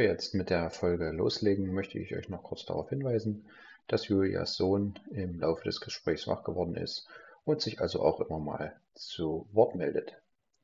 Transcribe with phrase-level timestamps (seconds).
[0.00, 3.44] wir jetzt mit der Folge loslegen, möchte ich euch noch kurz darauf hinweisen,
[3.86, 7.06] dass Julias Sohn im Laufe des Gesprächs wach geworden ist
[7.44, 10.14] und sich also auch immer mal zu Wort meldet.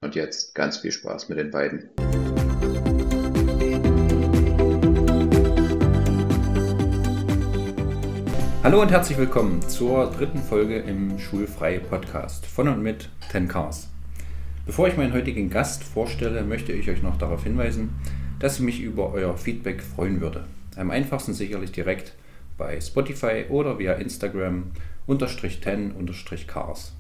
[0.01, 1.91] Und jetzt ganz viel Spaß mit den beiden.
[8.63, 13.89] Hallo und herzlich willkommen zur dritten Folge im Schulfrei Podcast von und mit Ten Cars.
[14.65, 17.91] Bevor ich meinen heutigen Gast vorstelle, möchte ich euch noch darauf hinweisen,
[18.39, 20.45] dass ich mich über euer Feedback freuen würde.
[20.77, 22.15] Am einfachsten sicherlich direkt
[22.59, 24.73] bei Spotify oder via Instagram
[25.07, 26.93] unterstrich 10 unterstrich cars.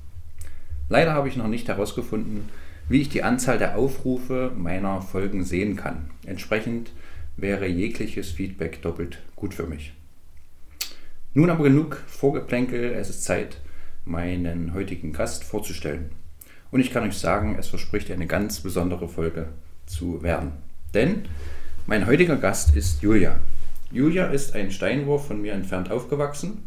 [0.89, 2.49] Leider habe ich noch nicht herausgefunden,
[2.89, 6.11] wie ich die Anzahl der Aufrufe meiner Folgen sehen kann.
[6.25, 6.93] Entsprechend
[7.37, 9.93] wäre jegliches Feedback doppelt gut für mich.
[11.35, 13.61] Nun aber genug Vorgeplänkel, es ist Zeit,
[14.05, 16.11] meinen heutigen Gast vorzustellen.
[16.71, 19.49] Und ich kann euch sagen, es verspricht eine ganz besondere Folge
[19.87, 20.53] zu werden.
[20.95, 21.23] Denn
[21.87, 23.39] mein heutiger Gast ist Julia.
[23.93, 26.65] Julia ist ein Steinwurf von mir entfernt aufgewachsen.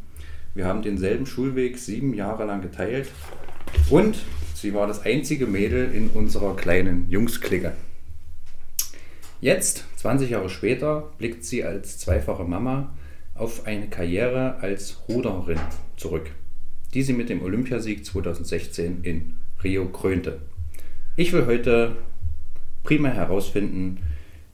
[0.55, 3.09] Wir haben denselben Schulweg sieben Jahre lang geteilt
[3.89, 4.17] und
[4.55, 7.73] sie war das einzige Mädel in unserer kleinen Jungsklicke.
[9.41, 12.93] Jetzt, 20 Jahre später, blickt sie als zweifache Mama
[13.35, 15.59] auf eine Karriere als Ruderin
[15.95, 16.31] zurück,
[16.93, 20.41] die sie mit dem Olympiasieg 2016 in Rio krönte.
[21.15, 21.95] Ich will heute
[22.83, 23.99] primär herausfinden,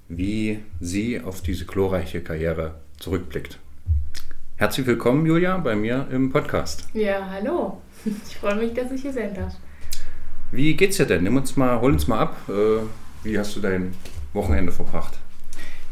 [0.08, 3.58] wie sie auf diese glorreiche Karriere zurückblickt.
[4.58, 6.88] Herzlich willkommen, Julia, bei mir im Podcast.
[6.94, 7.82] Ja, hallo.
[8.30, 9.56] Ich freue mich, dass ich hier sein darf.
[10.52, 11.24] Wie geht's dir denn?
[11.24, 12.38] Nimm uns mal, hol uns mal ab.
[12.48, 12.84] Äh,
[13.24, 13.96] wie hast du dein
[14.34, 15.18] Wochenende verbracht?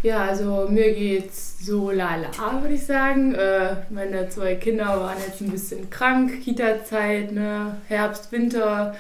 [0.03, 2.27] Ja, also mir geht's so lala,
[2.61, 3.33] würde ich sagen.
[3.33, 7.77] Äh, meine zwei Kinder waren jetzt ein bisschen krank, Kita-Zeit, ne?
[7.87, 8.95] Herbst, Winter.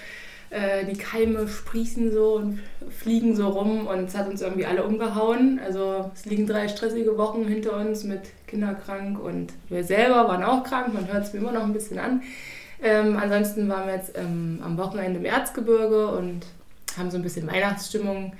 [0.53, 2.59] Äh, die Keime sprießen so und
[2.91, 5.59] fliegen so rum und es hat uns irgendwie alle umgehauen.
[5.65, 10.63] Also es liegen drei stressige Wochen hinter uns mit Kinderkrank und wir selber waren auch
[10.63, 12.21] krank, man hört es mir immer noch ein bisschen an.
[12.83, 16.45] Ähm, ansonsten waren wir jetzt ähm, am Wochenende im Erzgebirge und
[16.99, 18.33] haben so ein bisschen Weihnachtsstimmung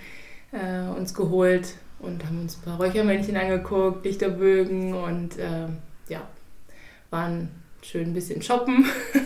[0.51, 5.65] äh, uns geholt und haben uns ein paar Räuchermännchen angeguckt, Lichterbögen und äh,
[6.09, 6.21] ja,
[7.09, 7.49] waren
[7.81, 8.85] schön ein bisschen shoppen.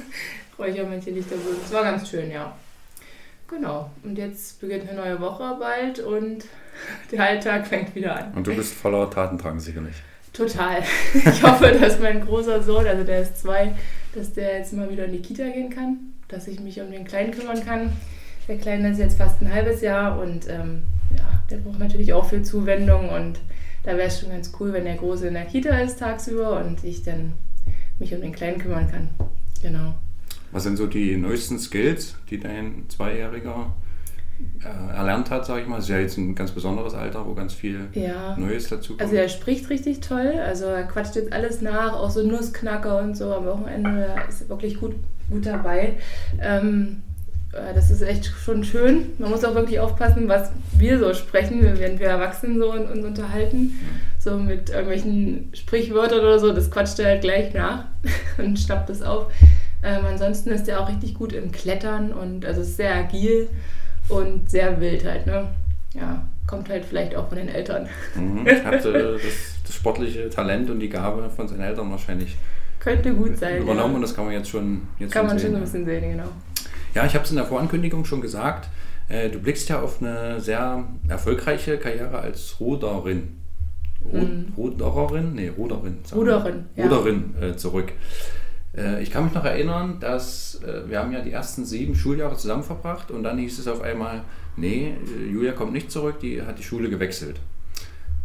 [0.57, 2.56] Räuchermännchen, Lichterbögen, es war ganz schön, ja.
[3.47, 3.90] Genau.
[4.03, 6.46] Und jetzt beginnt eine neue Woche bald und
[7.12, 8.34] der Alltag fängt wieder an.
[8.34, 9.96] Und du bist voller Tatendrang sicherlich.
[10.34, 10.84] Total.
[11.13, 13.74] Ich hoffe, dass mein großer Sohn, also der ist zwei,
[14.13, 17.06] dass der jetzt mal wieder in die Kita gehen kann, dass ich mich um den
[17.06, 17.91] Kleinen kümmern kann.
[18.47, 20.84] Der Kleine ist jetzt fast ein halbes Jahr und ähm,
[21.18, 23.40] ja, der braucht natürlich auch viel Zuwendung und
[23.84, 26.84] da wäre es schon ganz cool, wenn der Große in der Kita ist tagsüber und
[26.84, 27.34] ich dann
[28.00, 29.09] mich um den Kleinen kümmern kann.
[29.62, 29.96] Genau.
[30.57, 33.75] Was sind so die neuesten Skills, die dein Zweijähriger
[34.59, 35.75] äh, erlernt hat, sage ich mal?
[35.75, 38.35] Das ist ja jetzt ein ganz besonderes Alter, wo ganz viel ja.
[38.40, 39.03] Neues dazu kommt.
[39.03, 43.16] Also er spricht richtig toll, also er quatscht jetzt alles nach, auch so Nussknacker und
[43.16, 44.95] so am Wochenende ist er wirklich gut,
[45.29, 45.97] gut dabei.
[46.41, 47.03] Ähm,
[47.51, 49.12] äh, das ist echt schon schön.
[49.19, 53.79] Man muss auch wirklich aufpassen, was wir so sprechen, wenn wir Erwachsenen so uns unterhalten.
[54.18, 57.85] So mit irgendwelchen Sprichwörtern oder so, das quatscht er halt gleich nach
[58.39, 59.28] und schnappt das auf.
[59.83, 63.49] Ähm, ansonsten ist er auch richtig gut im Klettern und also ist sehr agil
[64.09, 65.27] und sehr wild halt.
[65.27, 65.49] Ne?
[65.93, 67.88] Ja, kommt halt vielleicht auch von den Eltern.
[68.15, 68.45] Mhm.
[68.65, 69.21] Hat äh, das,
[69.65, 72.35] das, sportliche Talent und die Gabe von seinen Eltern wahrscheinlich
[72.79, 73.61] könnte gut sein.
[73.61, 73.95] Übernommen ja.
[73.95, 76.11] und das kann man jetzt schon jetzt Kann schon man sehen, schon ein bisschen sehen,
[76.11, 76.29] genau.
[76.94, 78.69] Ja, ich habe es in der Vorankündigung schon gesagt.
[79.09, 83.38] Äh, du blickst ja auf eine sehr erfolgreiche Karriere als Ruderin.
[84.11, 84.53] Mhm.
[84.57, 85.33] Ruderin?
[85.33, 85.99] Nee, Ruderin.
[86.13, 86.85] Ruderin, ja.
[86.85, 87.91] Ruderin äh, zurück.
[88.77, 92.38] Äh, ich kann mich noch erinnern, dass äh, wir haben ja die ersten sieben Schuljahre
[92.38, 94.21] zusammen verbracht und dann hieß es auf einmal,
[94.55, 97.39] nee, äh, Julia kommt nicht zurück, die hat die Schule gewechselt.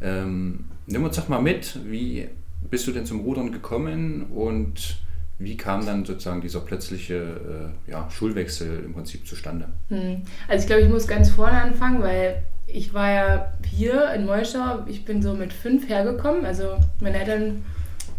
[0.01, 2.29] Ähm, nimm uns doch mal mit, wie
[2.71, 4.99] bist du denn zum Rudern gekommen und
[5.39, 9.69] wie kam dann sozusagen dieser plötzliche äh, ja, Schulwechsel im Prinzip zustande?
[9.89, 10.23] Hm.
[10.49, 14.85] Also ich glaube, ich muss ganz vorne anfangen, weil ich war ja hier in Neuschau,
[14.87, 17.65] ich bin so mit fünf hergekommen, also meine Eltern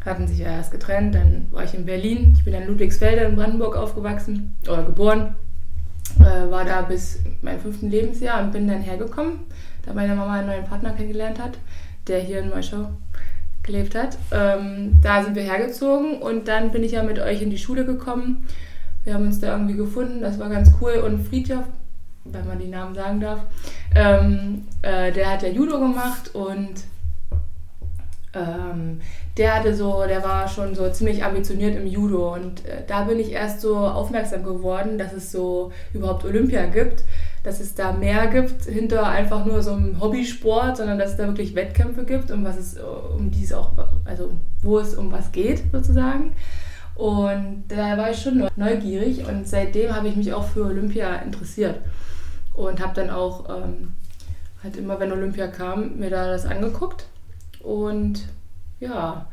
[0.06, 2.34] hatten sich ja erst getrennt, dann war ich in Berlin.
[2.38, 5.36] Ich bin in Ludwigsfelder in Brandenburg aufgewachsen oder geboren.
[6.20, 9.40] Äh, war da bis meinem fünften Lebensjahr und bin dann hergekommen,
[9.86, 11.58] da meine Mama einen neuen Partner kennengelernt hat,
[12.08, 12.90] der hier in Neuschau
[13.64, 14.18] gelebt hat.
[14.32, 17.86] Ähm, da sind wir hergezogen und dann bin ich ja mit euch in die Schule
[17.86, 18.46] gekommen.
[19.06, 20.94] Wir haben uns da irgendwie gefunden, das war ganz cool.
[21.06, 21.64] Und Friedhof,
[22.26, 23.40] wenn man die Namen sagen darf,
[23.96, 26.84] ähm, äh, der hat ja Judo gemacht und
[28.34, 29.02] ähm,
[29.38, 33.20] der hatte so, der war schon so ziemlich ambitioniert im Judo und äh, da bin
[33.20, 37.04] ich erst so aufmerksam geworden, dass es so überhaupt Olympia gibt.
[37.44, 41.28] dass es da mehr gibt hinter einfach nur so einem Hobbysport, sondern dass es da
[41.28, 43.72] wirklich Wettkämpfe gibt, um was es, um die auch,
[44.06, 44.32] also
[44.62, 46.34] wo es um was geht sozusagen.
[46.96, 51.80] Und da war ich schon neugierig und seitdem habe ich mich auch für Olympia interessiert
[52.54, 53.94] und habe dann auch ähm,
[54.64, 57.08] halt immer, wenn Olympia kam, mir da das angeguckt.
[57.62, 58.28] Und
[58.84, 59.28] ja,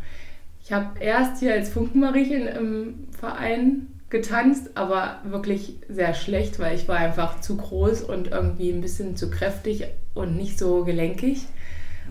[0.63, 6.89] ich habe erst hier als Funkenmariechen im Verein getanzt, aber wirklich sehr schlecht, weil ich
[6.89, 11.47] war einfach zu groß und irgendwie ein bisschen zu kräftig und nicht so gelenkig.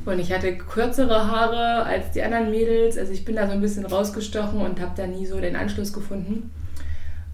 [0.05, 2.97] Und ich hatte kürzere Haare als die anderen Mädels.
[2.97, 5.91] Also ich bin da so ein bisschen rausgestochen und habe da nie so den Anschluss
[5.91, 6.51] gefunden.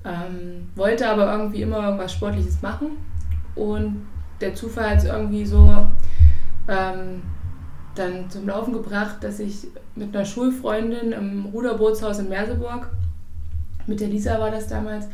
[0.04, 2.98] Ähm, wollte aber irgendwie immer irgendwas Sportliches machen.
[3.54, 4.08] Und
[4.42, 5.88] der Zufall hat es irgendwie so
[6.68, 7.22] ähm,
[7.94, 12.90] dann zum Laufen gebracht, dass ich mit einer Schulfreundin im Ruderbootshaus in Merseburg,
[13.88, 15.08] mit der Lisa war das damals,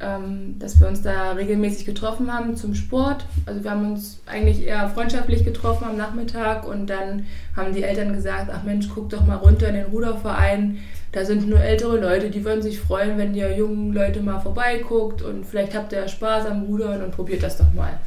[0.00, 3.24] ähm, dass wir uns da regelmäßig getroffen haben zum Sport.
[3.46, 7.26] Also wir haben uns eigentlich eher freundschaftlich getroffen am Nachmittag und dann
[7.56, 10.78] haben die Eltern gesagt, ach Mensch, guck doch mal runter in den Ruderverein.
[11.12, 15.22] Da sind nur ältere Leute, die würden sich freuen, wenn ihr jungen Leute mal vorbeiguckt
[15.22, 17.98] und vielleicht habt ihr Spaß am Rudern und probiert das doch mal.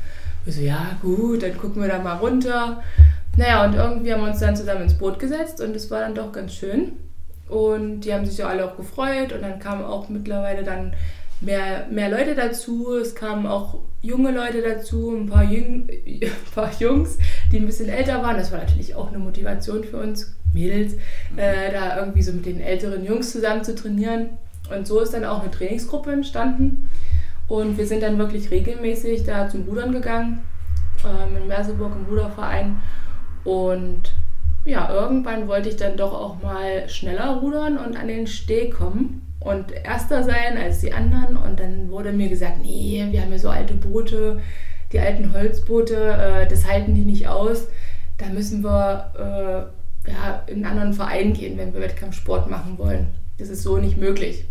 [0.44, 2.84] Wir so, ja gut, dann gucken wir da mal runter.
[3.38, 6.16] Naja, und irgendwie haben wir uns dann zusammen ins Boot gesetzt und es war dann
[6.16, 6.94] doch ganz schön.
[7.50, 10.94] Und die haben sich ja alle auch gefreut und dann kamen auch mittlerweile dann
[11.42, 12.96] mehr, mehr Leute dazu.
[12.96, 17.18] Es kamen auch junge Leute dazu, ein paar, Jüng, ein paar Jungs,
[17.52, 18.38] die ein bisschen älter waren.
[18.38, 21.38] Das war natürlich auch eine Motivation für uns Mädels, mhm.
[21.38, 24.30] äh, da irgendwie so mit den älteren Jungs zusammen zu trainieren.
[24.74, 26.90] Und so ist dann auch eine Trainingsgruppe entstanden.
[27.48, 30.42] Und wir sind dann wirklich regelmäßig da zum Rudern gegangen,
[31.04, 32.78] ähm, in Merseburg im Ruderverein.
[33.46, 34.14] Und
[34.66, 39.22] ja, irgendwann wollte ich dann doch auch mal schneller rudern und an den Steg kommen
[39.40, 41.38] und erster sein als die anderen.
[41.38, 44.42] Und dann wurde mir gesagt, nee, wir haben ja so alte Boote,
[44.92, 47.68] die alten Holzboote, äh, das halten die nicht aus.
[48.18, 49.12] Da müssen wir
[50.08, 53.08] äh, ja, in einen anderen Verein gehen, wenn wir Wettkampfsport machen wollen.
[53.38, 54.46] Das ist so nicht möglich.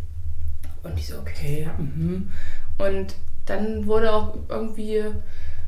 [0.82, 2.30] Und ich so, okay, mhm.
[2.78, 3.16] Und
[3.46, 5.02] dann wurde auch irgendwie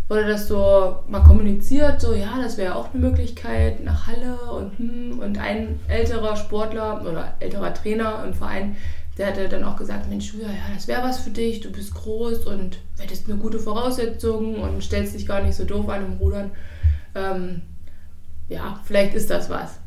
[0.08, 4.79] wurde das so mal kommuniziert, so ja, das wäre auch eine Möglichkeit nach Halle und
[4.79, 8.76] hm, und ein älterer Sportler oder älterer Trainer im Verein,
[9.19, 11.94] der hatte dann auch gesagt, Mensch, Julia, ja, das wäre was für dich, du bist
[11.94, 16.12] groß und hättest eine gute Voraussetzung und stellst dich gar nicht so doof an im
[16.19, 16.50] Rudern.
[17.14, 17.62] Ähm,
[18.49, 19.81] ja, vielleicht ist das was.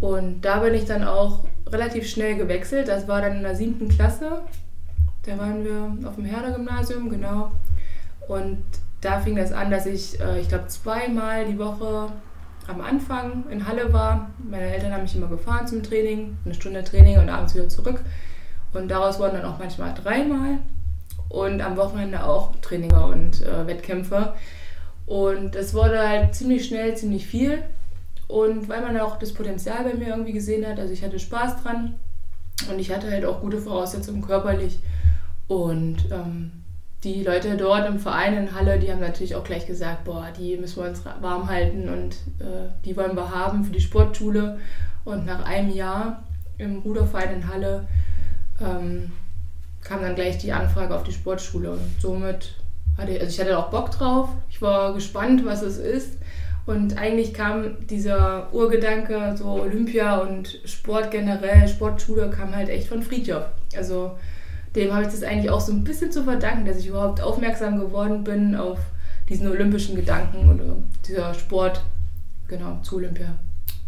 [0.00, 2.88] Und da bin ich dann auch relativ schnell gewechselt.
[2.88, 4.42] Das war dann in der siebten Klasse.
[5.24, 7.52] Da waren wir auf dem Herder-Gymnasium, genau.
[8.28, 8.62] Und
[9.02, 12.08] da fing das an, dass ich, äh, ich glaube, zweimal die Woche
[12.68, 14.30] am Anfang in Halle war.
[14.38, 18.00] Meine Eltern haben mich immer gefahren zum Training, eine Stunde Training und abends wieder zurück.
[18.72, 20.58] Und daraus wurden dann auch manchmal dreimal
[21.28, 24.34] und am Wochenende auch Traininger und äh, Wettkämpfe.
[25.06, 27.62] Und es wurde halt ziemlich schnell ziemlich viel.
[28.28, 31.62] Und weil man auch das Potenzial bei mir irgendwie gesehen hat, also ich hatte Spaß
[31.62, 31.96] dran
[32.70, 34.78] und ich hatte halt auch gute Voraussetzungen körperlich.
[35.48, 36.61] Und ähm,
[37.04, 40.56] die Leute dort im Verein in Halle, die haben natürlich auch gleich gesagt, boah, die
[40.56, 44.58] müssen wir uns warm halten und äh, die wollen wir haben für die Sportschule.
[45.04, 46.22] Und nach einem Jahr
[46.58, 47.88] im Ruderverein in Halle
[48.60, 49.10] ähm,
[49.82, 51.72] kam dann gleich die Anfrage auf die Sportschule.
[51.72, 52.54] Und somit
[52.96, 54.28] hatte ich, also ich hatte auch Bock drauf.
[54.48, 56.18] Ich war gespannt, was es ist.
[56.66, 63.02] Und eigentlich kam dieser Urgedanke, so Olympia und Sport generell, Sportschule, kam halt echt von
[63.02, 63.46] Friedhof.
[63.76, 64.12] Also
[64.74, 67.78] dem habe ich das eigentlich auch so ein bisschen zu verdanken, dass ich überhaupt aufmerksam
[67.78, 68.78] geworden bin auf
[69.28, 70.76] diesen olympischen Gedanken oder
[71.06, 71.82] dieser Sport,
[72.48, 73.34] genau, zu Olympia.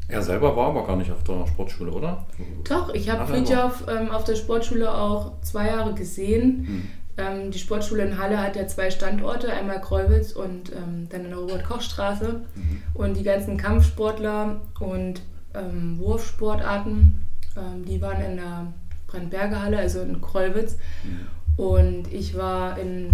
[0.07, 2.27] Er selber war aber gar nicht auf der Sportschule, oder?
[2.69, 6.67] Doch, ich habe Fridtjof ähm, auf der Sportschule auch zwei Jahre gesehen.
[6.67, 6.89] Hm.
[7.17, 11.31] Ähm, die Sportschule in Halle hat ja zwei Standorte, einmal Kreuwitz und ähm, dann in
[11.31, 12.41] der Robert-Koch-Straße.
[12.55, 12.83] Mhm.
[12.93, 15.23] Und die ganzen Kampfsportler und
[15.55, 17.25] ähm, Wurfsportarten,
[17.57, 18.67] ähm, die waren in der
[19.15, 20.77] Brandberger Halle, also in Krollwitz.
[21.05, 21.65] Mhm.
[21.65, 23.11] Und ich war in,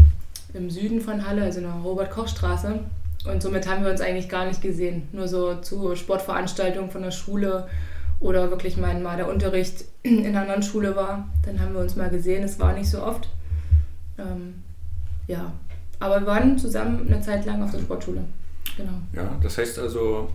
[0.54, 2.80] im Süden von Halle, also in der Robert-Koch-Straße.
[3.26, 5.08] Und somit haben wir uns eigentlich gar nicht gesehen.
[5.12, 7.68] Nur so zu Sportveranstaltungen von der Schule
[8.18, 11.28] oder wirklich mal, mal der Unterricht in einer anderen Schule war.
[11.44, 12.42] Dann haben wir uns mal gesehen.
[12.42, 13.28] Es war nicht so oft.
[14.18, 14.62] Ähm,
[15.26, 15.52] ja,
[15.98, 18.24] aber wir waren zusammen eine Zeit lang auf der Sportschule.
[18.76, 18.92] Genau.
[19.12, 20.30] Ja, das heißt also,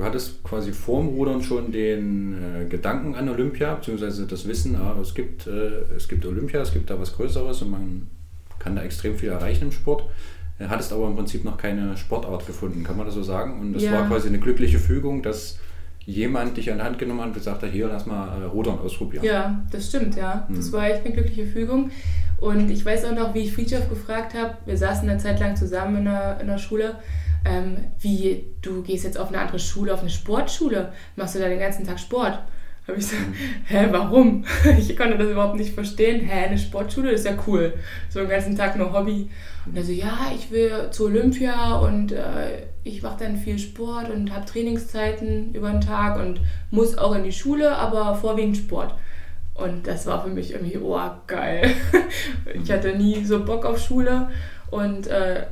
[0.00, 4.96] Du hattest quasi vorm Rudern schon den äh, Gedanken an Olympia, beziehungsweise das Wissen, ah,
[4.98, 8.06] es, gibt, äh, es gibt Olympia, es gibt da was Größeres und man
[8.58, 10.04] kann da extrem viel erreichen im Sport.
[10.58, 13.60] Äh, hattest aber im Prinzip noch keine Sportart gefunden, kann man das so sagen?
[13.60, 13.92] Und das ja.
[13.92, 15.58] war quasi eine glückliche Fügung, dass
[16.06, 18.78] jemand dich an die Hand genommen hat und gesagt hat, hier, lass mal äh, Rudern
[18.78, 19.22] ausprobieren.
[19.22, 20.46] Ja, das stimmt, ja.
[20.48, 20.56] Mhm.
[20.56, 21.90] Das war echt eine glückliche Fügung.
[22.38, 25.56] Und ich weiß auch noch, wie ich Friedhoff gefragt habe, wir saßen eine Zeit lang
[25.56, 26.94] zusammen in der, in der Schule,
[27.44, 31.48] ähm, wie, du gehst jetzt auf eine andere Schule, auf eine Sportschule, machst du da
[31.48, 32.40] den ganzen Tag Sport?
[32.90, 33.34] habe ich so, mhm.
[33.66, 34.44] hä, warum?
[34.78, 36.20] Ich konnte das überhaupt nicht verstehen.
[36.20, 37.74] Hä, eine Sportschule ist ja cool.
[38.08, 39.30] So den ganzen Tag nur Hobby.
[39.66, 44.10] Und er so, ja, ich will zur Olympia und äh, ich mache dann viel Sport
[44.10, 48.94] und habe Trainingszeiten über den Tag und muss auch in die Schule, aber vorwiegend Sport.
[49.54, 51.70] Und das war für mich irgendwie, oh, geil.
[52.62, 54.30] ich hatte nie so Bock auf Schule
[54.70, 55.46] und äh,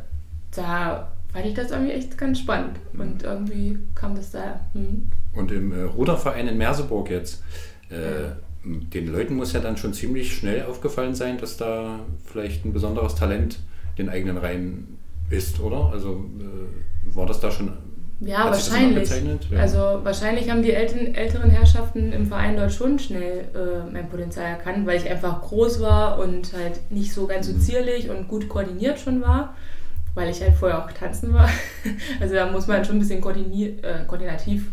[0.57, 2.79] da fand ich das irgendwie echt ganz spannend.
[2.97, 4.61] Und irgendwie kam das da.
[4.73, 5.11] Hm.
[5.35, 7.43] Und im äh, Ruderverein in Merseburg jetzt,
[7.91, 8.33] äh,
[8.65, 13.15] den Leuten muss ja dann schon ziemlich schnell aufgefallen sein, dass da vielleicht ein besonderes
[13.15, 13.61] Talent
[13.99, 14.99] den eigenen Reihen
[15.31, 15.91] ist, oder?
[15.93, 17.73] Also äh, war das da schon
[18.21, 19.09] ja, wahrscheinlich.
[19.51, 19.61] Ja.
[19.61, 24.47] Also wahrscheinlich haben die Eltern, älteren Herrschaften im Verein dort schon schnell äh, mein Potenzial
[24.47, 27.61] erkannt, weil ich einfach groß war und halt nicht so ganz so mhm.
[27.61, 29.55] zierlich und gut koordiniert schon war,
[30.19, 31.49] weil ich halt vorher auch tanzen war.
[32.21, 34.67] Also da muss man schon ein bisschen äh, koordinativ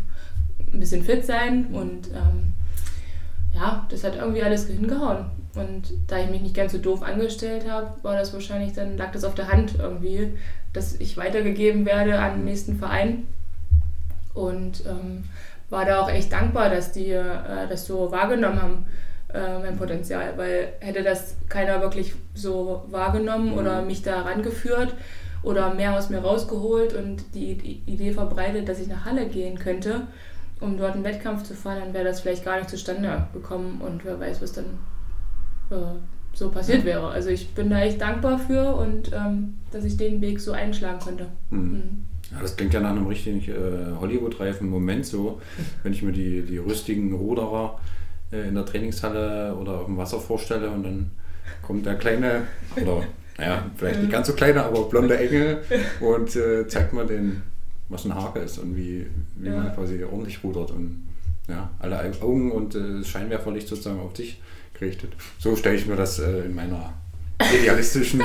[0.72, 2.52] ein bisschen fit sein und ähm,
[3.54, 5.26] ja, das hat irgendwie alles hingehauen.
[5.54, 9.12] Und da ich mich nicht ganz so doof angestellt habe, war das wahrscheinlich, dann lag
[9.12, 10.32] das auf der Hand irgendwie,
[10.72, 13.28] dass ich weitergegeben werde an den nächsten Verein.
[14.34, 15.24] Und ähm,
[15.70, 18.86] war da auch echt dankbar, dass die äh, das so wahrgenommen haben,
[19.32, 23.58] äh, mein Potenzial, weil hätte das keiner wirklich so wahrgenommen mhm.
[23.58, 24.92] oder mich da rangeführt
[25.46, 30.08] oder mehr aus mir rausgeholt und die, Idee verbreitet, dass ich nach Halle gehen könnte,
[30.58, 34.04] um dort einen Wettkampf zu fahren, dann wäre das vielleicht gar nicht zustande gekommen und
[34.04, 34.64] wer weiß, was dann
[35.70, 35.94] äh,
[36.34, 37.08] so passiert wäre.
[37.10, 40.98] Also ich bin da echt dankbar für und ähm, dass ich den Weg so einschlagen
[40.98, 41.26] konnte.
[41.50, 41.60] Mhm.
[41.60, 42.04] Mhm.
[42.32, 45.40] Ja, das klingt ja nach einem richtigen äh, Hollywood-reifen Moment so,
[45.84, 47.78] wenn ich mir die, die rüstigen Ruderer
[48.32, 51.12] äh, in der Trainingshalle oder auf dem Wasser vorstelle und dann
[51.62, 52.42] kommt der kleine,
[52.74, 53.04] oder
[53.38, 55.62] naja, vielleicht nicht ganz so kleine, aber blonde Engel
[56.00, 57.42] und äh, zeigt mir den
[57.88, 59.56] was ein Hake ist und wie, wie ja.
[59.56, 61.06] man quasi ordentlich rudert und
[61.48, 64.40] ja, alle Augen und äh, Scheinwerferlicht sozusagen auf dich
[64.74, 65.12] gerichtet.
[65.38, 66.92] So stelle ich mir das äh, in meiner
[67.54, 68.22] idealistischen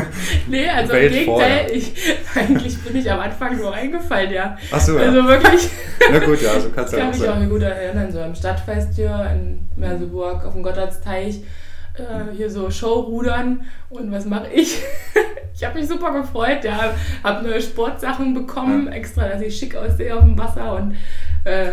[0.48, 1.92] Nee, also Welt im Gegenteil, ich,
[2.34, 4.56] eigentlich bin ich am Anfang nur eingefallen, ja.
[4.70, 5.02] Ach so, ja.
[5.04, 5.68] Also wirklich.
[6.10, 8.20] Na gut, ja, so kannst du ja auch Ich kann mich auch gut erinnern, so
[8.20, 11.42] im Stadtfest hier in Merseburg auf dem Gotthardsteich
[11.94, 14.82] äh, hier so Showrudern und was mache ich?
[15.54, 18.92] ich habe mich super gefreut, ja, habe neue Sportsachen bekommen, ja.
[18.92, 20.96] extra, dass ich schick aussehe auf dem Wasser und
[21.44, 21.72] äh,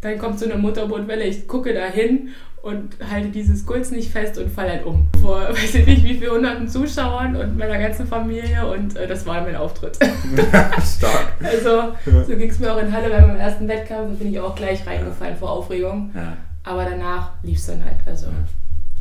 [0.00, 2.30] dann kommt so eine Motorbootwelle, ich gucke da hin
[2.62, 5.06] und halte dieses Gulz nicht fest und falle halt um.
[5.22, 9.24] Vor weiß ich nicht wie viel hunderten Zuschauern und meiner ganzen Familie und äh, das
[9.26, 9.96] war mein Auftritt.
[10.96, 11.34] Stark.
[11.42, 11.94] also
[12.26, 14.86] so ging es mir auch in Halle beim ersten Wettkampf, da bin ich auch gleich
[14.86, 16.10] reingefallen vor Aufregung.
[16.14, 16.36] Ja.
[16.64, 17.98] Aber danach lief es dann halt.
[18.06, 18.26] Also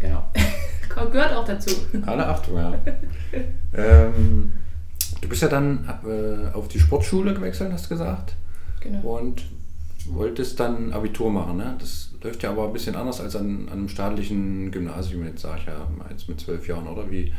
[0.05, 0.25] genau.
[1.11, 1.71] Gehört auch dazu.
[2.05, 2.73] Alle Achtung, ja.
[3.73, 4.53] ähm,
[5.21, 8.33] du bist ja dann äh, auf die Sportschule gewechselt, hast du gesagt.
[8.79, 9.17] Genau.
[9.17, 9.43] Und
[10.07, 11.75] wolltest dann Abitur machen, ne?
[11.79, 15.61] Das läuft ja aber ein bisschen anders als an, an einem staatlichen Gymnasium, jetzt sage
[15.61, 17.09] ich ja, jetzt mit zwölf Jahren, oder?
[17.09, 17.33] Wie,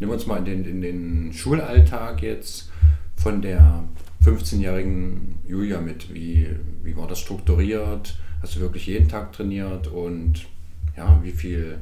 [0.00, 2.70] nimm uns mal in den, in den Schulalltag jetzt
[3.16, 3.84] von der
[4.24, 6.12] 15-jährigen Julia mit.
[6.14, 6.48] Wie,
[6.82, 8.16] wie war das strukturiert?
[8.40, 10.46] Hast du wirklich jeden Tag trainiert und
[10.96, 11.78] ja, wie viel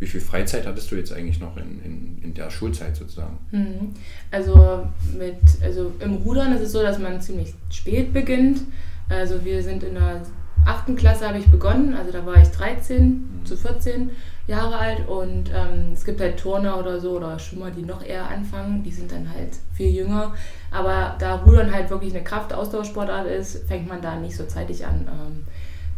[0.00, 3.38] wie viel Freizeit hattest du jetzt eigentlich noch in, in, in der Schulzeit sozusagen?
[3.52, 3.94] Mhm.
[4.30, 4.86] Also,
[5.16, 8.60] mit, also im Rudern ist es so, dass man ziemlich spät beginnt.
[9.08, 10.22] Also wir sind in der
[10.64, 13.46] achten Klasse habe ich begonnen, also da war ich 13 mhm.
[13.46, 14.10] zu 14
[14.46, 18.28] Jahre alt und ähm, es gibt halt Turner oder so oder Schwimmer, die noch eher
[18.28, 20.34] anfangen, die sind dann halt viel jünger.
[20.70, 25.06] Aber da Rudern halt wirklich eine Kraftausdauersportart ist, fängt man da nicht so zeitig an.
[25.08, 25.44] Ähm,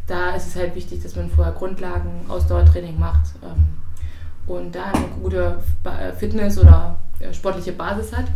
[0.07, 3.35] da ist es halt wichtig, dass man vorher Grundlagen, Ausdauertraining macht.
[3.43, 3.65] Ähm,
[4.47, 8.27] und da eine gute äh, Fitness oder äh, sportliche Basis hat.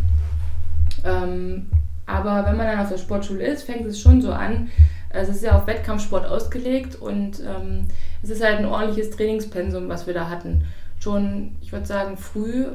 [1.03, 1.67] Ähm,
[2.05, 4.69] aber wenn man dann auf der Sportschule ist, fängt es schon so an.
[5.09, 7.87] Es ist ja auf Wettkampfsport ausgelegt und ähm,
[8.23, 10.65] es ist halt ein ordentliches Trainingspensum, was wir da hatten.
[10.99, 12.67] Schon, ich würde sagen, früh,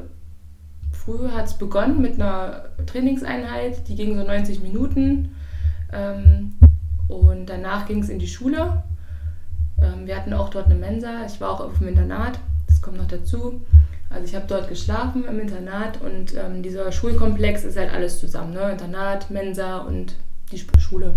[0.91, 5.35] früh hat es begonnen mit einer Trainingseinheit, die ging so 90 Minuten.
[5.91, 6.55] Ähm,
[7.07, 8.83] und danach ging es in die Schule.
[9.81, 11.25] Ähm, wir hatten auch dort eine Mensa.
[11.25, 12.39] Ich war auch auf dem Internat
[12.81, 13.61] kommt noch dazu.
[14.09, 18.53] Also ich habe dort geschlafen im Internat und ähm, dieser Schulkomplex ist halt alles zusammen.
[18.53, 18.71] Ne?
[18.71, 20.15] Internat, Mensa und
[20.51, 21.15] die Schule.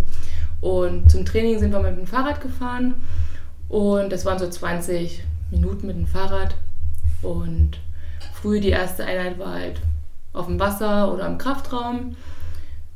[0.61, 2.95] Und zum Training sind wir mit dem Fahrrad gefahren
[3.69, 6.57] und das waren so 20 Minuten mit dem Fahrrad.
[7.23, 7.79] Und
[8.35, 9.81] früh die erste Einheit war halt
[10.33, 12.17] auf dem Wasser oder im Kraftraum.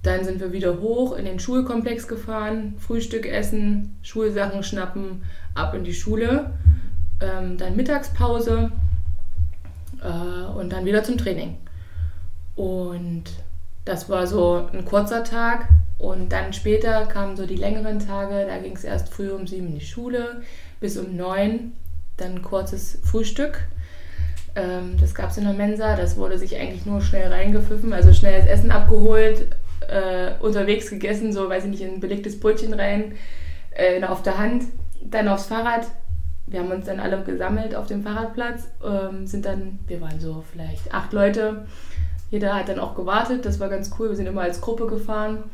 [0.02, 5.22] Dann sind wir wieder hoch in den Schulkomplex gefahren, Frühstück essen, Schulsachen schnappen,
[5.54, 6.52] ab in die Schule
[7.20, 8.70] ähm, dann Mittagspause.
[10.02, 11.56] äh, und dann wieder zum Training.
[12.56, 13.24] Und
[13.84, 15.68] das war so ein kurzer Tag.
[15.98, 18.46] Und dann später kamen so die längeren Tage.
[18.46, 20.42] Da ging es erst früh um sieben in die Schule,
[20.80, 21.72] bis um neun.
[22.16, 23.60] Dann kurzes Frühstück.
[24.54, 25.96] Ähm, das gab es in der Mensa.
[25.96, 27.92] Das wurde sich eigentlich nur schnell reingepfiffen.
[27.92, 29.46] Also schnell das Essen abgeholt,
[29.88, 33.16] äh, unterwegs gegessen, so weiß ich nicht, in ein belegtes Brötchen rein,
[33.72, 34.64] äh, auf der Hand.
[35.02, 35.86] Dann aufs Fahrrad.
[36.46, 38.68] Wir haben uns dann alle gesammelt auf dem Fahrradplatz.
[38.84, 41.64] Ähm, sind dann, wir waren so vielleicht acht Leute
[42.34, 44.08] jeder hat dann auch gewartet, das war ganz cool.
[44.08, 45.44] Wir sind immer als Gruppe gefahren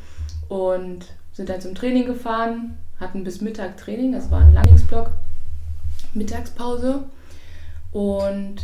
[0.49, 1.05] und
[1.35, 5.11] sind dann zum Training gefahren, hatten bis Mittag Training, das war ein Landingsblock,
[6.15, 7.05] Mittagspause
[7.93, 8.57] und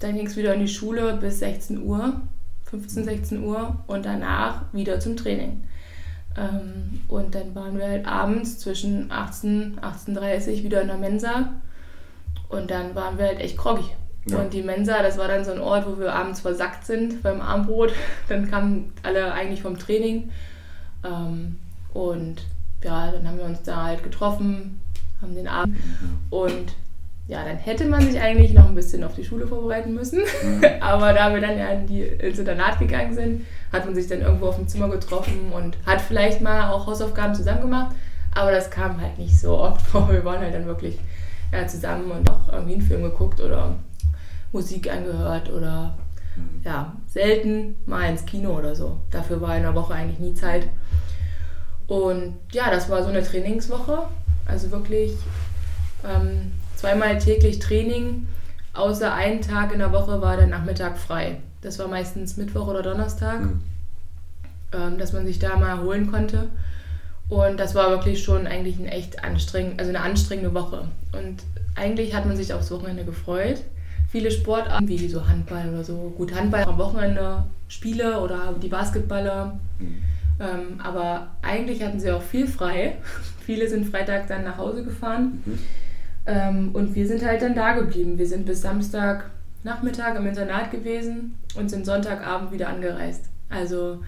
[0.00, 2.20] dann ging es wieder in die Schule bis 16 Uhr,
[2.64, 5.62] 15, 16 Uhr und danach wieder zum Training.
[6.36, 11.50] Ähm, und dann waren wir halt abends zwischen 18, 18.30 wieder in der Mensa
[12.50, 13.88] und dann waren wir halt echt groggy.
[14.26, 14.38] Ja.
[14.38, 17.40] Und die Mensa, das war dann so ein Ort, wo wir abends versackt sind beim
[17.40, 17.92] Armbrot.
[18.28, 20.30] Dann kamen alle eigentlich vom Training.
[21.04, 21.58] Ähm,
[21.94, 22.42] und
[22.84, 24.80] ja, dann haben wir uns da halt getroffen,
[25.22, 25.76] haben den Abend.
[26.28, 26.74] Und
[27.28, 30.20] ja, dann hätte man sich eigentlich noch ein bisschen auf die Schule vorbereiten müssen.
[30.20, 30.64] Mhm.
[30.80, 34.20] Aber da wir dann ja in die, ins Internat gegangen sind, hat man sich dann
[34.20, 37.94] irgendwo auf dem Zimmer getroffen und hat vielleicht mal auch Hausaufgaben zusammen gemacht.
[38.34, 40.10] Aber das kam halt nicht so oft vor.
[40.10, 40.98] Wir waren halt dann wirklich
[41.52, 43.76] ja, zusammen und auch irgendwie einen Film geguckt oder
[44.52, 45.96] Musik angehört oder
[46.36, 46.62] mhm.
[46.64, 48.98] ja, selten mal ins Kino oder so.
[49.10, 50.66] Dafür war in der Woche eigentlich nie Zeit.
[51.86, 54.04] Und ja, das war so eine Trainingswoche.
[54.46, 55.12] Also wirklich
[56.08, 58.26] ähm, zweimal täglich Training.
[58.72, 61.40] Außer einen Tag in der Woche war der Nachmittag frei.
[61.62, 63.60] Das war meistens Mittwoch oder Donnerstag, mhm.
[64.72, 66.48] ähm, dass man sich da mal erholen konnte.
[67.30, 70.88] Und das war wirklich schon eigentlich ein echt anstrengend, also eine anstrengende Woche.
[71.12, 71.42] Und
[71.76, 73.62] eigentlich hat man sich aufs Wochenende gefreut
[74.10, 76.12] viele Sportarten, wie so Handball oder so.
[76.16, 79.58] Gut, Handball am Wochenende Spiele oder die Basketballer.
[79.78, 80.02] Mhm.
[80.40, 82.96] Ähm, aber eigentlich hatten sie auch viel frei.
[83.46, 85.42] viele sind Freitag dann nach Hause gefahren.
[85.44, 85.58] Mhm.
[86.26, 88.18] Ähm, und wir sind halt dann da geblieben.
[88.18, 93.26] Wir sind bis Samstagnachmittag im Internat gewesen und sind Sonntagabend wieder angereist.
[93.48, 94.02] Also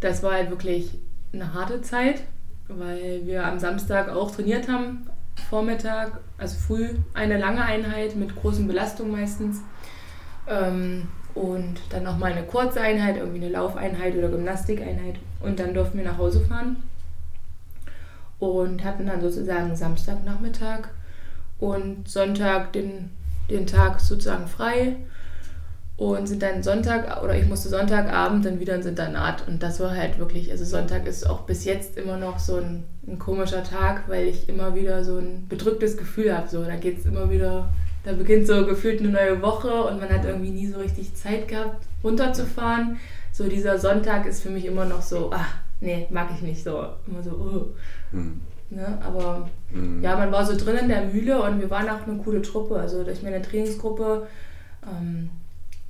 [0.00, 0.98] das war halt wirklich
[1.32, 2.22] eine harte Zeit,
[2.68, 5.06] weil wir am Samstag auch trainiert haben,
[5.48, 9.60] Vormittag, also früh eine lange Einheit mit großen Belastungen meistens.
[10.46, 15.16] Ähm, und dann nochmal eine kurze Einheit, irgendwie eine Laufeinheit oder Gymnastikeinheit.
[15.40, 16.76] Und dann durften wir nach Hause fahren
[18.38, 20.88] und hatten dann sozusagen Samstagnachmittag
[21.58, 23.10] und Sonntag den,
[23.50, 24.96] den Tag sozusagen frei
[25.96, 29.94] und sind dann Sonntag oder ich musste Sonntagabend dann wieder ins Internat und das war
[29.94, 34.08] halt wirklich, also Sonntag ist auch bis jetzt immer noch so ein, ein komischer Tag,
[34.08, 36.48] weil ich immer wieder so ein bedrücktes Gefühl habe.
[36.48, 37.68] So, da geht es immer wieder,
[38.02, 41.46] da beginnt so gefühlt eine neue Woche und man hat irgendwie nie so richtig Zeit
[41.46, 42.98] gehabt, runterzufahren.
[43.30, 46.86] So dieser Sonntag ist für mich immer noch so, ach, nee, mag ich nicht so,
[47.06, 48.16] immer so, oh.
[48.16, 48.40] Mhm.
[48.70, 48.98] Ne?
[49.06, 50.02] Aber mhm.
[50.02, 52.76] ja, man war so drin in der Mühle und wir waren auch eine coole Truppe.
[52.76, 54.26] Also durch meine Trainingsgruppe
[54.84, 55.30] ähm,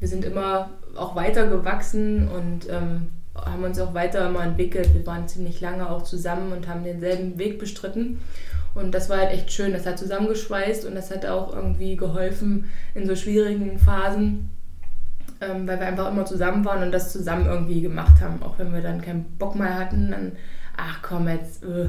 [0.01, 4.95] wir sind immer auch weiter gewachsen und ähm, haben uns auch weiter immer entwickelt.
[4.95, 8.21] Wir waren ziemlich lange auch zusammen und haben denselben Weg bestritten.
[8.75, 9.73] Und das war halt echt schön.
[9.73, 14.51] Das hat zusammengeschweißt und das hat auch irgendwie geholfen in so schwierigen Phasen,
[15.41, 18.43] ähm, weil wir einfach immer zusammen waren und das zusammen irgendwie gemacht haben.
[18.43, 20.33] Auch wenn wir dann keinen Bock mehr hatten, dann,
[20.77, 21.89] ach komm jetzt, äh,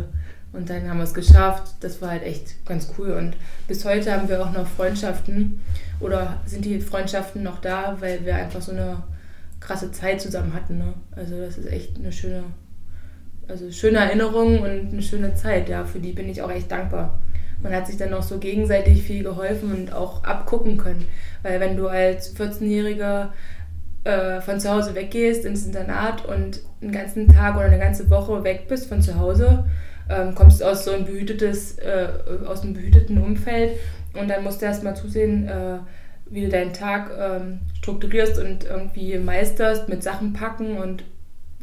[0.56, 1.76] und dann haben wir es geschafft.
[1.82, 3.12] Das war halt echt ganz cool.
[3.12, 3.36] Und
[3.68, 5.60] bis heute haben wir auch noch Freundschaften
[6.00, 9.04] oder sind die Freundschaften noch da, weil wir einfach so eine
[9.60, 10.78] krasse Zeit zusammen hatten.
[10.78, 10.94] Ne?
[11.16, 12.44] Also das ist echt eine schöne,
[13.48, 15.70] also schöne Erinnerung und eine schöne Zeit.
[15.70, 17.20] Ja, für die bin ich auch echt dankbar.
[17.62, 21.06] Man hat sich dann noch so gegenseitig viel geholfen und auch abgucken können.
[21.42, 23.30] Weil wenn du als 14-Jähriger
[24.04, 28.44] äh, von zu Hause weggehst ins Internat und einen ganzen Tag oder eine ganze Woche
[28.44, 29.66] weg bist von zu Hause,
[30.10, 32.08] ähm, kommst aus so ein behütetes, äh,
[32.46, 33.80] aus einem behüteten Umfeld
[34.14, 35.78] und dann musst du erstmal zusehen, äh,
[36.30, 41.04] wie du deinen Tag ähm, strukturierst und irgendwie meisterst mit Sachen packen und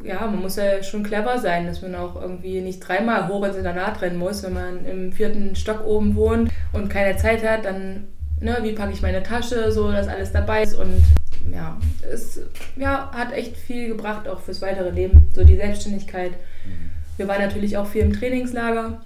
[0.03, 3.55] ja, man muss ja schon clever sein, dass man auch irgendwie nicht dreimal hoch ins
[3.55, 8.07] Internat rennen muss, wenn man im vierten Stock oben wohnt und keine Zeit hat, dann,
[8.41, 11.03] ne, wie packe ich meine Tasche, so, dass alles dabei ist und
[11.51, 11.77] ja,
[12.09, 12.41] es
[12.75, 16.31] ja, hat echt viel gebracht, auch fürs weitere Leben, so die Selbstständigkeit.
[16.65, 16.82] Mhm.
[17.17, 19.01] Wir waren natürlich auch viel im Trainingslager.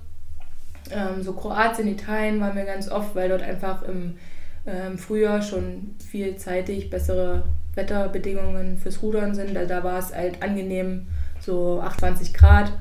[0.91, 4.17] Ähm, so Kroatien, Italien waren wir ganz oft, weil dort einfach im,
[4.65, 7.43] äh, im Frühjahr schon vielzeitig bessere
[7.75, 9.53] Wetterbedingungen fürs Rudern sind.
[9.55, 11.07] Da, da war es halt angenehm,
[11.39, 12.71] so 28 Grad,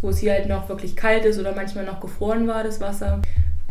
[0.00, 3.22] wo es hier halt noch wirklich kalt ist oder manchmal noch gefroren war, das Wasser.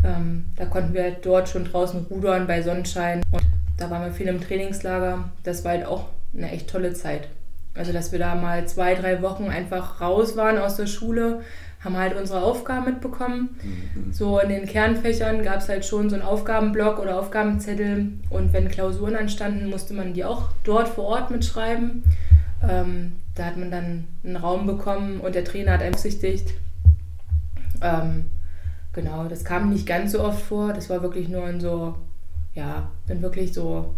[0.04, 3.21] Ähm, da konnten wir halt dort schon draußen rudern bei Sonnenschein.
[3.32, 3.43] Und
[3.78, 5.26] da waren wir viel im Trainingslager.
[5.43, 7.28] Das war halt auch eine echt tolle Zeit.
[7.74, 11.42] Also, dass wir da mal zwei, drei Wochen einfach raus waren aus der Schule,
[11.84, 13.58] haben halt unsere Aufgaben mitbekommen.
[13.64, 14.14] Mhm.
[14.14, 18.14] So in den Kernfächern gab es halt schon so einen Aufgabenblock oder Aufgabenzettel.
[18.30, 22.04] Und wenn Klausuren anstanden, musste man die auch dort vor Ort mitschreiben.
[22.68, 26.54] Ähm, da hat man dann einen Raum bekommen und der Trainer hat einsichtigt.
[27.82, 28.26] Ähm,
[28.94, 30.74] genau, das kam nicht ganz so oft vor.
[30.74, 31.96] Das war wirklich nur in so,
[32.54, 33.96] ja, dann wirklich so,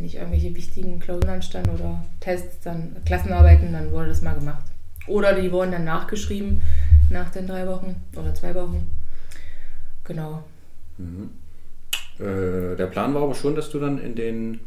[0.00, 4.34] weiß ich nicht, irgendwelche wichtigen Klausuren anstanden oder Tests, dann Klassenarbeiten, dann wurde das mal
[4.34, 4.64] gemacht.
[5.06, 6.62] Oder die wurden dann nachgeschrieben
[7.10, 8.90] nach den drei Wochen oder zwei Wochen.
[10.04, 10.44] Genau.
[10.98, 11.30] Mhm.
[12.18, 14.60] Äh, der Plan war aber schon, dass du dann in den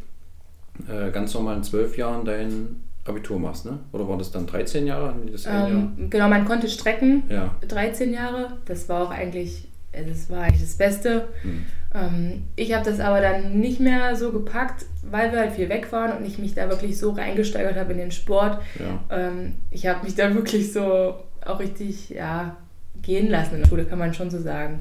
[0.88, 3.80] äh, ganz normalen zwölf Jahren dein Abitur machst, ne?
[3.91, 5.13] Oder waren das dann 13 Jahre?
[5.32, 7.54] Das ähm, genau, man konnte strecken, ja.
[7.67, 8.58] 13 Jahre.
[8.65, 11.27] Das war auch eigentlich, äh, das war eigentlich das Beste.
[11.43, 11.65] Mhm.
[11.93, 15.91] Ähm, ich habe das aber dann nicht mehr so gepackt, weil wir halt viel weg
[15.91, 18.62] waren und ich mich da wirklich so reingesteigert habe in den Sport.
[18.79, 19.17] Ja.
[19.17, 22.56] Ähm, ich habe mich da wirklich so auch richtig ja,
[23.01, 24.79] gehen lassen in der Schule, kann man schon so sagen.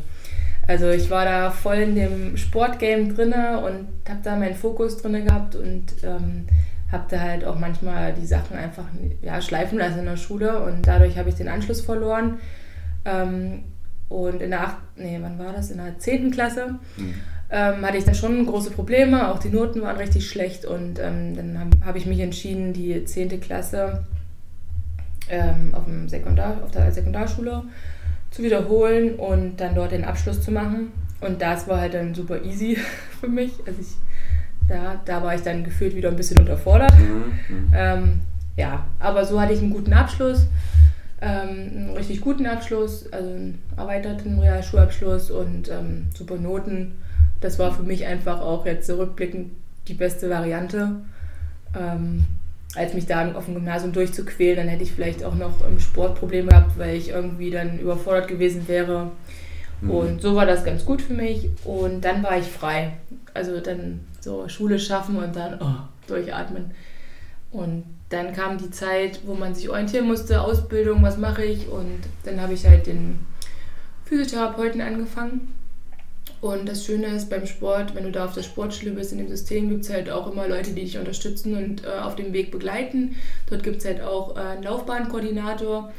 [0.69, 5.25] Also ich war da voll in dem Sportgame drinne und habe da meinen Fokus drinne
[5.25, 6.47] gehabt und ähm,
[6.93, 8.85] habe da halt auch manchmal die Sachen einfach
[9.23, 12.39] ja, schleifen lassen in der Schule und dadurch habe ich den Anschluss verloren.
[13.05, 13.65] Ähm,
[14.13, 15.71] und in der 8., nee, wann war das?
[15.71, 16.31] In der 10.
[16.31, 17.15] Klasse mhm.
[17.51, 21.37] ähm, hatte ich dann schon große Probleme, auch die Noten waren richtig schlecht und ähm,
[21.37, 23.41] dann habe hab ich mich entschieden, die 10.
[23.41, 24.05] Klasse
[25.29, 27.63] ähm, auf, dem Sekundar, auf der Sekundarschule
[28.31, 30.93] zu wiederholen und dann dort den Abschluss zu machen.
[31.21, 32.77] Und das war halt dann super easy
[33.21, 33.53] für mich.
[33.67, 33.97] Also ich,
[34.69, 36.93] da, da war ich dann gefühlt wieder ein bisschen unterfordert.
[36.99, 37.57] Mhm.
[37.57, 37.73] mhm.
[37.75, 38.21] Ähm,
[38.57, 40.47] ja, aber so hatte ich einen guten Abschluss,
[41.23, 46.97] ähm, einen richtig guten Abschluss, also einen erweiterten Realschulabschluss und ähm, super Noten.
[47.41, 49.53] Das war für mich einfach auch jetzt zurückblickend
[49.87, 50.97] die beste Variante.
[51.79, 52.25] Ähm,
[52.75, 56.19] als mich da auf dem Gymnasium durchzuquälen, dann hätte ich vielleicht auch noch im Sport
[56.19, 59.13] Probleme gehabt, weil ich irgendwie dann überfordert gewesen wäre.
[59.81, 59.91] Mhm.
[59.91, 61.49] Und so war das ganz gut für mich.
[61.65, 62.95] Und dann war ich frei.
[63.35, 66.73] Also dann so Schule schaffen und dann oh, durchatmen.
[67.53, 71.69] Und dann kam die Zeit, wo man sich orientieren musste, Ausbildung, was mache ich?
[71.69, 73.21] Und dann habe ich halt den
[74.05, 75.53] Physiotherapeuten angefangen
[76.43, 79.29] und das Schöne ist beim Sport, wenn du da auf der Sportschule bist, in dem
[79.29, 82.51] System gibt es halt auch immer Leute, die dich unterstützen und äh, auf dem Weg
[82.51, 83.15] begleiten.
[83.49, 85.93] Dort gibt es halt auch äh, einen Laufbahnkoordinator,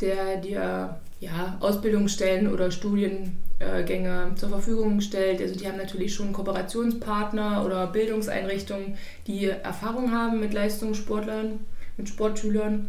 [0.00, 5.40] der dir ja, Ausbildungsstellen oder Studiengänge zur Verfügung stellt.
[5.40, 11.60] Also die haben natürlich schon Kooperationspartner oder Bildungseinrichtungen, die Erfahrung haben mit Leistungssportlern,
[11.96, 12.88] mit Sportschülern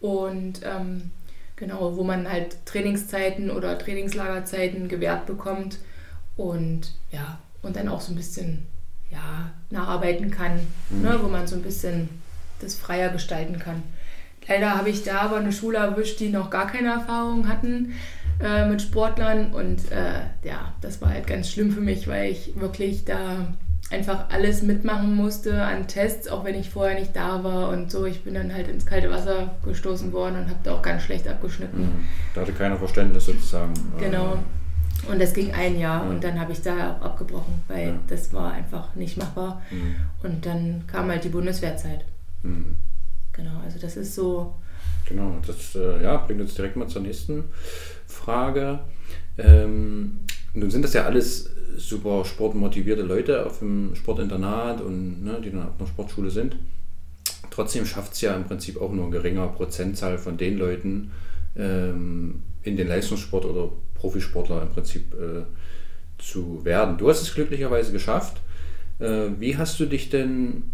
[0.00, 1.10] und ähm,
[1.56, 5.78] genau, wo man halt Trainingszeiten oder Trainingslagerzeiten gewährt bekommt
[6.36, 8.66] und ja, und dann auch so ein bisschen
[9.10, 11.02] ja, nacharbeiten kann, mhm.
[11.02, 12.08] ne, wo man so ein bisschen
[12.60, 13.82] das freier gestalten kann.
[14.48, 17.94] Leider habe ich da aber eine Schule erwischt, die noch gar keine Erfahrung hatten
[18.42, 22.58] äh, mit Sportlern und äh, ja, das war halt ganz schlimm für mich, weil ich
[22.58, 23.46] wirklich da
[23.90, 28.06] einfach alles mitmachen musste an Tests, auch wenn ich vorher nicht da war und so.
[28.06, 31.26] Ich bin dann halt ins kalte Wasser gestoßen worden und habe da auch ganz schlecht
[31.28, 31.82] abgeschnitten.
[31.82, 32.04] Mhm.
[32.34, 33.74] Da hatte keiner Verständnis sozusagen.
[33.98, 34.38] Genau.
[35.10, 36.10] Und das ging ein Jahr ja.
[36.10, 37.98] und dann habe ich da auch abgebrochen, weil ja.
[38.08, 39.60] das war einfach nicht machbar.
[39.70, 39.96] Mhm.
[40.22, 42.04] Und dann kam halt die Bundeswehrzeit.
[42.42, 42.76] Mhm.
[43.32, 44.54] Genau, also das ist so.
[45.06, 47.44] Genau, das äh, ja, bringt uns direkt mal zur nächsten
[48.06, 48.80] Frage.
[49.38, 50.20] Ähm,
[50.54, 55.68] nun sind das ja alles super sportmotivierte Leute auf dem Sportinternat und ne, die dann
[55.68, 56.56] auf einer Sportschule sind.
[57.50, 61.10] Trotzdem schafft es ja im Prinzip auch nur ein geringer Prozentzahl von den Leuten
[61.56, 65.42] ähm, in den Leistungssport oder Profisportler im Prinzip äh,
[66.18, 66.98] zu werden.
[66.98, 68.40] Du hast es glücklicherweise geschafft.
[68.98, 70.64] Äh, wie hast du dich denn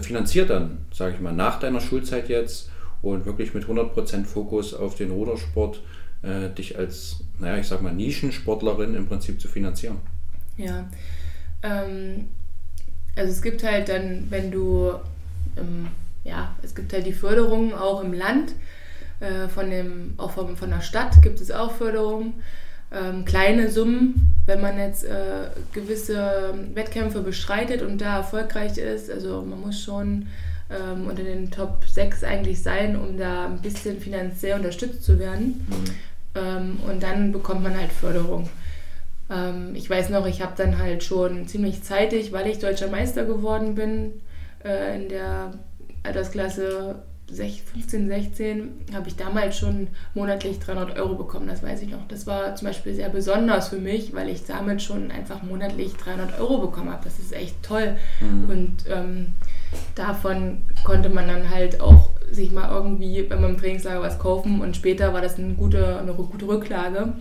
[0.00, 2.70] finanziert dann, sage ich mal, nach deiner Schulzeit jetzt
[3.02, 5.80] und wirklich mit 100% Fokus auf den Rudersport
[6.22, 9.98] äh, dich als, naja, ich sag mal, Nischensportlerin im Prinzip zu finanzieren?
[10.56, 10.88] Ja,
[11.62, 12.28] ähm,
[13.16, 14.92] also es gibt halt dann, wenn du,
[15.56, 15.88] ähm,
[16.24, 18.52] ja, es gibt halt die Förderung auch im Land
[19.20, 22.34] äh, von dem, auch von, von der Stadt gibt es auch Förderung.
[22.92, 29.10] Ähm, kleine Summen, wenn man jetzt äh, gewisse Wettkämpfe bestreitet und da erfolgreich ist.
[29.10, 30.26] Also man muss schon
[30.70, 35.66] ähm, unter den Top 6 eigentlich sein, um da ein bisschen finanziell unterstützt zu werden.
[35.68, 35.84] Mhm.
[36.34, 38.48] Ähm, und dann bekommt man halt Förderung.
[39.30, 43.24] Ähm, ich weiß noch, ich habe dann halt schon ziemlich zeitig, weil ich deutscher Meister
[43.24, 44.20] geworden bin,
[44.64, 45.52] äh, in der
[46.02, 46.96] Altersklasse
[47.34, 52.06] 15, 16 habe ich damals schon monatlich 300 Euro bekommen, das weiß ich noch.
[52.08, 56.40] Das war zum Beispiel sehr besonders für mich, weil ich damit schon einfach monatlich 300
[56.40, 57.04] Euro bekommen habe.
[57.04, 57.96] Das ist echt toll.
[58.20, 58.50] Mhm.
[58.50, 59.26] Und ähm,
[59.94, 65.12] davon konnte man dann halt auch sich mal irgendwie beim Trainingslager was kaufen und später
[65.12, 67.14] war das eine gute, eine gute Rücklage,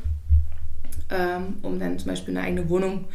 [1.09, 3.05] ähm, um dann zum Beispiel eine eigene Wohnung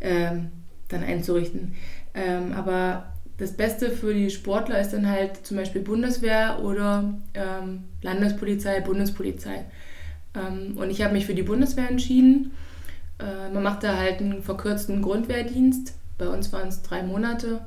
[0.00, 0.50] ähm,
[0.88, 1.74] dann einzurichten.
[2.14, 3.11] Ähm, aber
[3.42, 9.64] das Beste für die Sportler ist dann halt zum Beispiel Bundeswehr oder ähm, Landespolizei, Bundespolizei.
[10.34, 12.52] Ähm, und ich habe mich für die Bundeswehr entschieden.
[13.18, 15.94] Äh, man macht da halt einen verkürzten Grundwehrdienst.
[16.18, 17.62] Bei uns waren es drei Monate.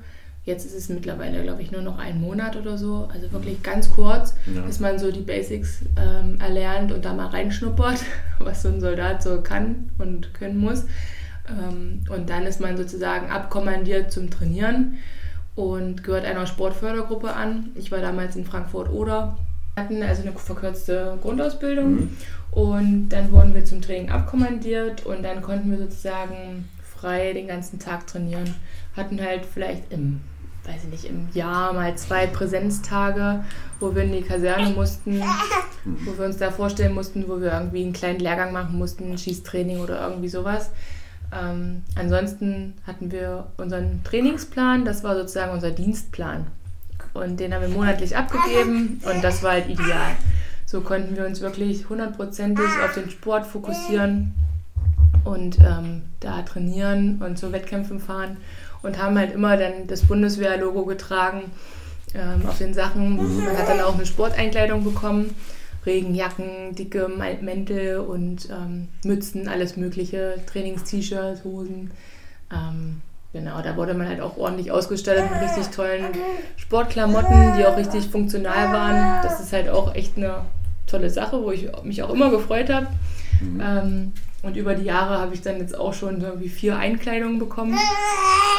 [0.45, 3.09] Jetzt ist es mittlerweile, glaube ich, nur noch ein Monat oder so.
[3.13, 4.61] Also wirklich ganz kurz, ja.
[4.61, 7.99] dass man so die Basics ähm, erlernt und da mal reinschnuppert,
[8.39, 10.85] was so ein Soldat so kann und können muss.
[11.49, 14.99] Ähm, und dann ist man sozusagen abkommandiert zum Trainieren
[15.55, 17.69] und gehört einer Sportfördergruppe an.
[17.75, 19.37] Ich war damals in Frankfurt-Oder.
[19.75, 22.17] Wir hatten also eine verkürzte Grundausbildung mhm.
[22.51, 27.79] und dann wurden wir zum Training abkommandiert und dann konnten wir sozusagen frei den ganzen
[27.79, 28.55] Tag trainieren.
[28.95, 30.21] Hatten halt vielleicht im,
[30.65, 33.43] weiß ich nicht, im Jahr mal zwei Präsenztage,
[33.79, 35.21] wo wir in die Kaserne mussten,
[36.05, 39.79] wo wir uns da vorstellen mussten, wo wir irgendwie einen kleinen Lehrgang machen mussten, Schießtraining
[39.79, 40.71] oder irgendwie sowas.
[41.33, 46.47] Ähm, ansonsten hatten wir unseren Trainingsplan, das war sozusagen unser Dienstplan.
[47.13, 50.11] Und den haben wir monatlich abgegeben und das war halt ideal.
[50.65, 54.33] So konnten wir uns wirklich hundertprozentig auf den Sport fokussieren
[55.23, 58.37] und ähm, da trainieren und zu Wettkämpfen fahren
[58.81, 61.51] und haben halt immer dann das Bundeswehr-Logo getragen
[62.13, 63.17] ähm, auf den Sachen.
[63.17, 65.35] Man hat dann auch eine Sporteinkleidung bekommen
[65.85, 71.91] Regenjacken, dicke Mäntel und ähm, Mützen, alles mögliche, Trainings-T-Shirts, Hosen.
[72.51, 73.01] Ähm,
[73.33, 76.05] genau, da wurde man halt auch ordentlich ausgestattet mit richtig tollen
[76.57, 79.21] Sportklamotten, die auch richtig funktional waren.
[79.23, 80.41] Das ist halt auch echt eine
[80.87, 82.87] tolle Sache, wo ich mich auch immer gefreut habe.
[83.41, 83.61] Mhm.
[83.61, 87.77] Ähm, und über die Jahre habe ich dann jetzt auch schon irgendwie vier Einkleidungen bekommen.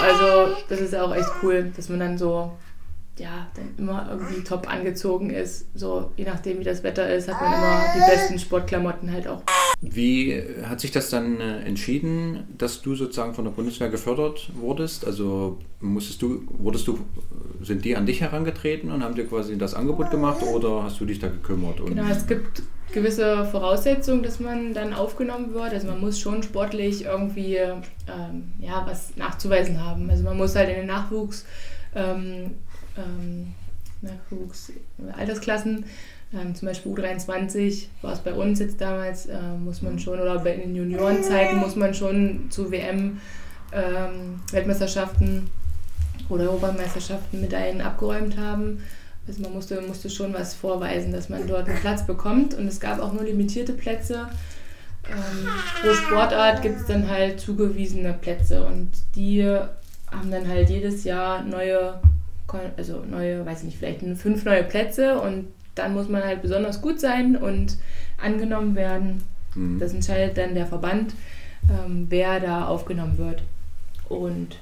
[0.03, 2.53] Also das ist auch echt cool, dass man dann so
[3.18, 5.66] ja, dann immer irgendwie top angezogen ist.
[5.74, 9.42] So, je nachdem, wie das Wetter ist, hat man immer die besten Sportklamotten halt auch.
[9.81, 15.07] Wie hat sich das dann äh, entschieden, dass du sozusagen von der Bundeswehr gefördert wurdest?
[15.07, 16.98] Also musstest du, wurdest du,
[17.62, 21.07] sind die an dich herangetreten und haben dir quasi das Angebot gemacht oder hast du
[21.07, 21.85] dich da gekümmert?
[21.87, 25.72] genau, es gibt gewisse Voraussetzungen, dass man dann aufgenommen wird.
[25.72, 30.09] Also man muss schon sportlich irgendwie ähm, ja, was nachzuweisen haben.
[30.11, 31.44] Also man muss halt in den Nachwuchs
[31.94, 32.57] ähm,
[32.96, 33.54] ähm,
[35.16, 35.85] Altersklassen.
[36.35, 40.38] Ähm, zum Beispiel U23 war es bei uns jetzt damals, äh, muss man schon, oder
[40.40, 43.20] bei den Juniorenzeiten muss man schon zu WM,
[43.72, 45.48] ähm, Weltmeisterschaften
[46.28, 48.82] oder Europameisterschaften Medaillen abgeräumt haben.
[49.28, 52.54] Also man musste, musste schon was vorweisen, dass man dort einen Platz bekommt.
[52.54, 54.28] Und es gab auch nur limitierte Plätze.
[55.09, 55.48] Ähm,
[55.80, 61.44] pro Sportart gibt es dann halt zugewiesene Plätze und die haben dann halt jedes Jahr
[61.44, 62.00] neue
[62.76, 66.80] also neue, weiß ich nicht, vielleicht fünf neue Plätze und dann muss man halt besonders
[66.80, 67.76] gut sein und
[68.20, 69.22] angenommen werden.
[69.54, 69.78] Mhm.
[69.78, 71.14] Das entscheidet dann der Verband,
[71.68, 73.42] ähm, wer da aufgenommen wird.
[74.09, 74.59] Und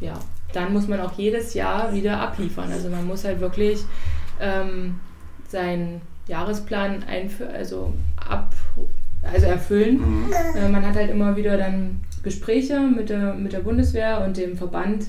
[0.00, 0.14] ja,
[0.52, 2.70] dann muss man auch jedes Jahr wieder abliefern.
[2.72, 3.80] Also man muss halt wirklich
[4.40, 5.00] ähm,
[5.48, 8.54] seinen Jahresplan einführen, also ab,
[9.22, 9.98] also erfüllen.
[9.98, 10.32] Mhm.
[10.56, 14.56] Äh, man hat halt immer wieder dann Gespräche mit der, mit der Bundeswehr und dem
[14.56, 15.06] Verband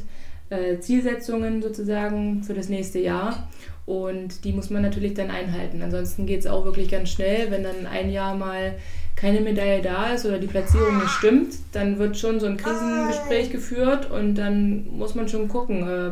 [0.49, 3.47] äh, Zielsetzungen sozusagen für das nächste Jahr.
[3.85, 5.81] Und die muss man natürlich dann einhalten.
[5.81, 8.75] Ansonsten geht es auch wirklich ganz schnell, wenn dann ein Jahr mal
[9.15, 13.49] keine Medaille da ist oder die Platzierung nicht stimmt, dann wird schon so ein Krisengespräch
[13.49, 16.11] geführt und dann muss man schon gucken, äh,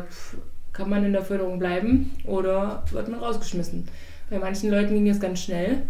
[0.72, 3.88] kann man in der Förderung bleiben oder wird man rausgeschmissen.
[4.28, 5.82] Bei manchen Leuten ging es ganz schnell.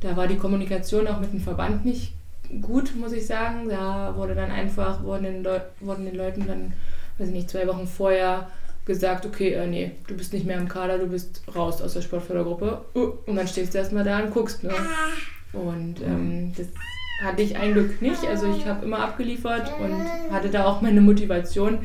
[0.00, 2.12] Da war die Kommunikation auch mit dem Verband nicht
[2.60, 3.68] gut, muss ich sagen.
[3.68, 6.72] Da wurde dann einfach, wurden den, Leu wurden den Leuten dann
[7.20, 8.48] weiß ich nicht, zwei Wochen vorher
[8.86, 12.00] gesagt, okay, äh, nee, du bist nicht mehr im Kader, du bist raus aus der
[12.00, 12.80] Sportfördergruppe.
[12.94, 14.64] Uh, und dann stehst du erstmal da und guckst.
[14.64, 14.72] Ne?
[15.52, 16.66] Und ähm, das
[17.22, 18.24] hatte ich ein Glück nicht.
[18.24, 21.80] Also ich habe immer abgeliefert und hatte da auch meine Motivation.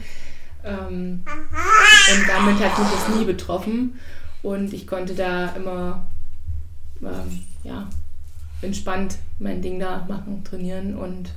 [0.64, 4.00] Ähm, und damit hat mich das nie betroffen.
[4.42, 6.06] Und ich konnte da immer
[7.02, 7.88] ähm, ja,
[8.62, 11.32] entspannt mein Ding da machen, trainieren und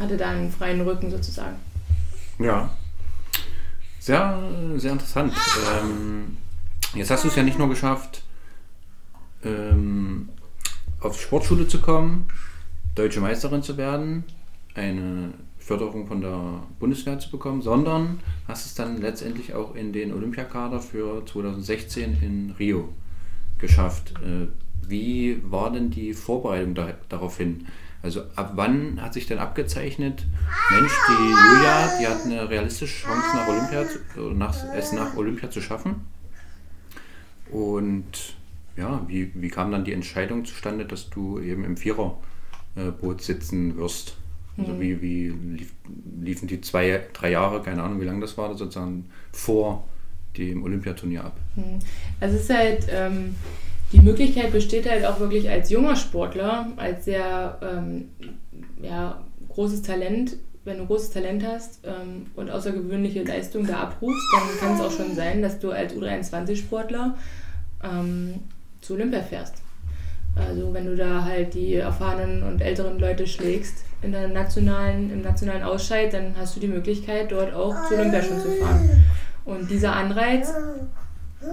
[0.00, 1.56] hatte da einen freien Rücken sozusagen.
[2.38, 2.70] Ja,
[4.04, 4.38] sehr,
[4.76, 5.32] sehr interessant.
[5.80, 6.36] Ähm,
[6.94, 8.22] jetzt hast du es ja nicht nur geschafft,
[9.42, 10.28] ähm,
[11.00, 12.26] auf Sportschule zu kommen,
[12.94, 14.24] deutsche Meisterin zu werden,
[14.74, 20.12] eine Förderung von der Bundeswehr zu bekommen, sondern hast es dann letztendlich auch in den
[20.12, 22.90] Olympiakader für 2016 in Rio
[23.56, 24.12] geschafft.
[24.22, 24.48] Äh,
[24.86, 27.66] wie war denn die Vorbereitung da, darauf hin?
[28.04, 30.26] Also ab wann hat sich denn abgezeichnet,
[30.70, 33.84] Mensch, die Julia, die hat eine realistische Chance nach Olympia,
[34.34, 36.02] nach, es nach Olympia zu schaffen?
[37.50, 38.34] Und
[38.76, 44.16] ja, wie, wie kam dann die Entscheidung zustande, dass du eben im Viererboot sitzen wirst?
[44.58, 44.80] Also mhm.
[44.80, 45.72] wie, wie lief,
[46.20, 49.88] liefen die zwei, drei Jahre, keine Ahnung, wie lange das war, sozusagen vor
[50.36, 51.36] dem Olympiaturnier ab?
[51.56, 51.78] Mhm.
[52.20, 53.34] Also es ist halt, ähm,
[53.94, 58.08] die Möglichkeit besteht halt auch wirklich als junger Sportler, als sehr ähm,
[58.82, 64.58] ja, großes Talent, wenn du großes Talent hast ähm, und außergewöhnliche Leistung da abrufst, dann
[64.58, 67.14] kann es auch schon sein, dass du als U23-Sportler
[67.84, 68.40] ähm,
[68.80, 69.62] zu Olympia fährst.
[70.34, 75.22] Also wenn du da halt die erfahrenen und älteren Leute schlägst in der nationalen, im
[75.22, 79.04] nationalen Ausscheid, dann hast du die Möglichkeit, dort auch zu Olympia schon zu fahren.
[79.44, 80.52] Und dieser Anreiz,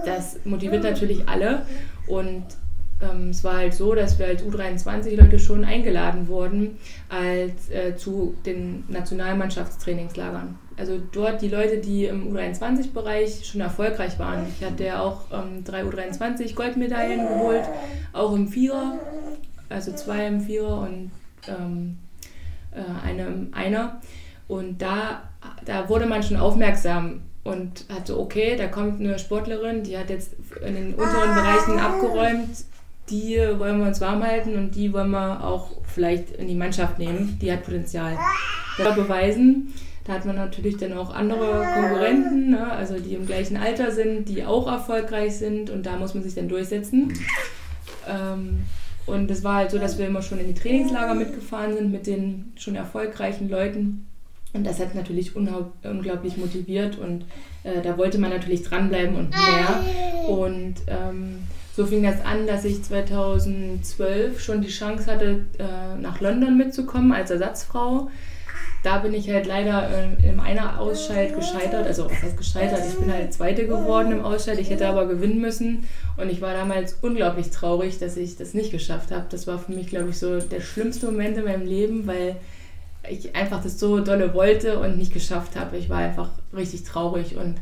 [0.04, 1.66] das motiviert natürlich alle.
[2.06, 2.44] Und
[3.02, 6.78] ähm, es war halt so, dass wir als U23-Leute schon eingeladen wurden
[7.08, 10.58] als, äh, zu den Nationalmannschaftstrainingslagern.
[10.76, 14.46] Also dort die Leute, die im U23-Bereich schon erfolgreich waren.
[14.48, 17.64] Ich hatte ja auch ähm, drei U23 Goldmedaillen geholt,
[18.12, 18.98] auch im Vierer,
[19.68, 21.10] also zwei im Vierer und
[21.48, 21.98] ähm,
[22.70, 24.00] äh, eine im Einer.
[24.48, 25.22] Und da,
[25.64, 30.10] da wurde man schon aufmerksam und hat so, okay, da kommt eine Sportlerin, die hat
[30.10, 30.32] jetzt
[30.64, 32.64] in den unteren Bereichen abgeräumt,
[33.10, 36.98] die wollen wir uns warm halten und die wollen wir auch vielleicht in die Mannschaft
[36.98, 38.16] nehmen, die hat Potenzial.
[38.78, 39.74] Das beweisen.
[40.04, 42.72] Da hat man natürlich dann auch andere Konkurrenten, ne?
[42.72, 46.34] also die im gleichen Alter sind, die auch erfolgreich sind und da muss man sich
[46.34, 47.12] dann durchsetzen.
[48.08, 48.64] Ähm,
[49.06, 52.06] und es war halt so, dass wir immer schon in die Trainingslager mitgefahren sind mit
[52.06, 54.06] den schon erfolgreichen Leuten.
[54.54, 57.24] Und das hat natürlich unglaublich motiviert und
[57.64, 60.28] äh, da wollte man natürlich dranbleiben und mehr.
[60.28, 61.38] Und ähm,
[61.74, 67.12] so fing das an, dass ich 2012 schon die Chance hatte, äh, nach London mitzukommen
[67.12, 68.10] als Ersatzfrau.
[68.82, 71.86] Da bin ich halt leider äh, im einer Ausscheid gescheitert.
[71.86, 72.80] Also was heißt gescheitert?
[72.86, 74.58] Ich bin halt Zweite geworden im Ausscheid.
[74.58, 75.88] Ich hätte aber gewinnen müssen.
[76.16, 79.26] Und ich war damals unglaublich traurig, dass ich das nicht geschafft habe.
[79.30, 82.36] Das war für mich, glaube ich, so der schlimmste Moment in meinem Leben, weil
[83.08, 85.76] ich einfach das so dolle wollte und nicht geschafft habe.
[85.76, 87.56] Ich war einfach richtig traurig und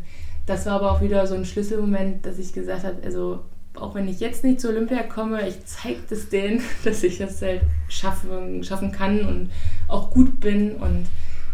[0.47, 3.41] das war aber auch wieder so ein Schlüsselmoment, dass ich gesagt habe, also
[3.75, 7.41] auch wenn ich jetzt nicht zur Olympia komme, ich zeige das denen, dass ich das
[7.41, 9.51] halt schaffen, schaffen kann und
[9.89, 11.07] auch gut bin und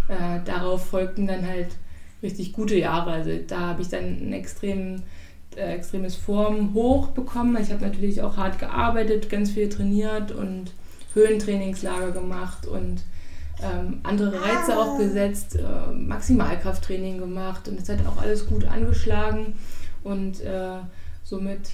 [0.09, 1.69] äh, darauf folgten dann halt
[2.23, 3.11] richtig gute Jahre.
[3.11, 5.03] Also da habe ich dann ein extrem,
[5.57, 7.57] äh, extremes Form hoch bekommen.
[7.61, 10.73] Ich habe natürlich auch hart gearbeitet, ganz viel trainiert und
[11.15, 13.03] Höhentrainingslager gemacht und
[13.63, 19.55] ähm, andere Reize auch gesetzt, äh, Maximalkrafttraining gemacht und es hat auch alles gut angeschlagen.
[20.03, 20.79] Und äh,
[21.25, 21.71] somit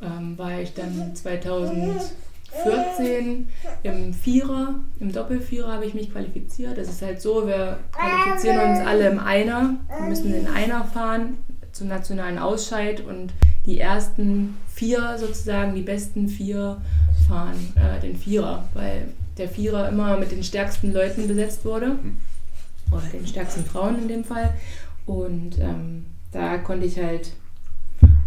[0.00, 3.48] ähm, war ich dann 2014
[3.82, 6.78] im Vierer, im Doppelvierer habe ich mich qualifiziert.
[6.78, 11.38] Das ist halt so, wir qualifizieren uns alle im Einer, wir müssen in Einer fahren
[11.72, 13.32] zum nationalen Ausscheid und
[13.66, 16.80] die ersten vier sozusagen, die besten vier
[17.28, 21.88] fahren äh, den Vierer, weil der Vierer immer mit den stärksten Leuten besetzt wurde.
[21.88, 22.18] Mhm.
[22.90, 24.52] Oder den stärksten Frauen in dem Fall.
[25.06, 27.32] Und ähm, da konnte ich halt,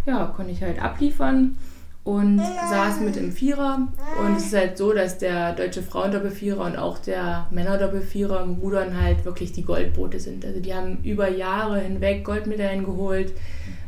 [0.06, 1.58] ja, konnte ich halt abliefern
[2.06, 3.88] und saß mit im Vierer.
[4.20, 9.02] Und es ist halt so, dass der deutsche Frauendoppelvierer und auch der Männerdoppelvierer im Rudern
[9.02, 10.46] halt wirklich die Goldboote sind.
[10.46, 13.34] Also die haben über Jahre hinweg Goldmedaillen geholt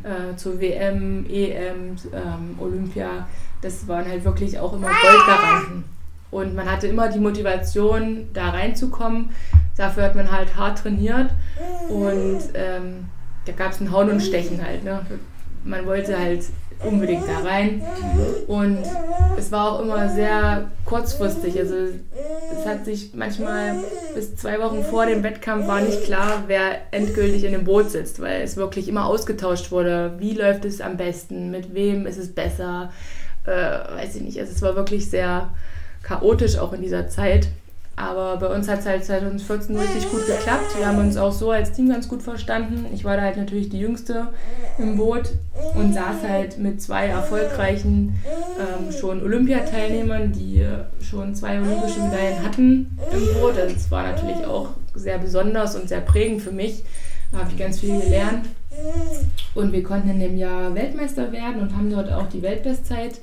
[0.01, 3.27] äh, zur WM, EM, ähm, Olympia.
[3.61, 5.83] Das waren halt wirklich auch immer Goldgaranten.
[6.31, 9.29] Und man hatte immer die Motivation, da reinzukommen.
[9.77, 11.29] Dafür hat man halt hart trainiert
[11.89, 13.05] und ähm,
[13.45, 14.83] da gab es ein Hauen und Stechen halt.
[14.83, 15.01] Ne?
[15.63, 16.43] Man wollte halt
[16.83, 17.81] unbedingt da rein
[18.47, 18.79] und
[19.37, 21.57] es war auch immer sehr kurzfristig.
[21.59, 23.75] Also es hat sich manchmal
[24.13, 28.21] bis zwei Wochen vor dem Wettkampf war nicht klar, wer endgültig in dem Boot sitzt,
[28.21, 30.13] weil es wirklich immer ausgetauscht wurde.
[30.19, 31.51] Wie läuft es am besten?
[31.51, 32.91] Mit wem ist es besser?
[33.45, 34.39] Äh, weiß ich nicht.
[34.39, 35.49] Also es war wirklich sehr
[36.07, 37.49] chaotisch auch in dieser Zeit.
[37.99, 40.77] Aber bei uns hat es halt 2014 richtig gut geklappt.
[40.77, 42.85] Wir haben uns auch so als Team ganz gut verstanden.
[42.93, 44.27] Ich war da halt natürlich die Jüngste
[44.77, 45.31] im Boot
[45.73, 48.21] und saß halt mit zwei erfolgreichen
[48.59, 50.63] ähm, schon Olympiateilnehmern, die
[51.01, 53.57] schon zwei olympische Medaillen hatten im Boot.
[53.57, 56.83] Es war natürlich auch sehr besonders und sehr prägend für mich.
[57.31, 58.45] Da habe ich ganz viel gelernt.
[59.55, 63.19] Und wir konnten in dem Jahr Weltmeister werden und haben dort auch die Weltbestzeit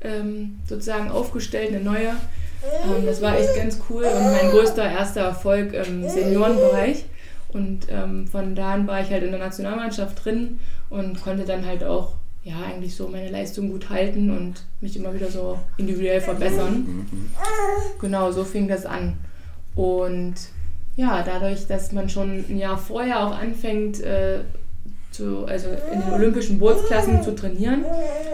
[0.00, 2.08] ähm, sozusagen aufgestellt, eine neue.
[2.08, 7.04] Ähm, das war echt ganz cool und mein größter erster Erfolg im Seniorenbereich.
[7.48, 10.58] Und ähm, von da an war ich halt in der Nationalmannschaft drin
[10.90, 12.12] und konnte dann halt auch
[12.44, 17.06] ja, eigentlich so meine Leistung gut halten und mich immer wieder so individuell verbessern.
[18.00, 19.18] Genau, so fing das an.
[19.74, 20.34] Und
[20.96, 24.40] ja, dadurch, dass man schon ein Jahr vorher auch anfängt, äh,
[25.18, 27.84] zu, also in den olympischen Bootsklassen zu trainieren,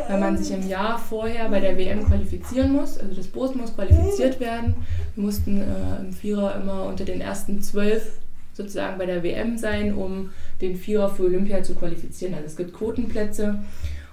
[0.06, 2.98] weil man sich im Jahr vorher bei der WM qualifizieren muss.
[2.98, 4.74] Also das Boot muss qualifiziert werden.
[5.14, 8.18] Wir mussten äh, im Vierer immer unter den ersten zwölf
[8.52, 10.30] sozusagen bei der WM sein, um
[10.60, 12.34] den Vierer für Olympia zu qualifizieren.
[12.34, 13.58] Also es gibt Quotenplätze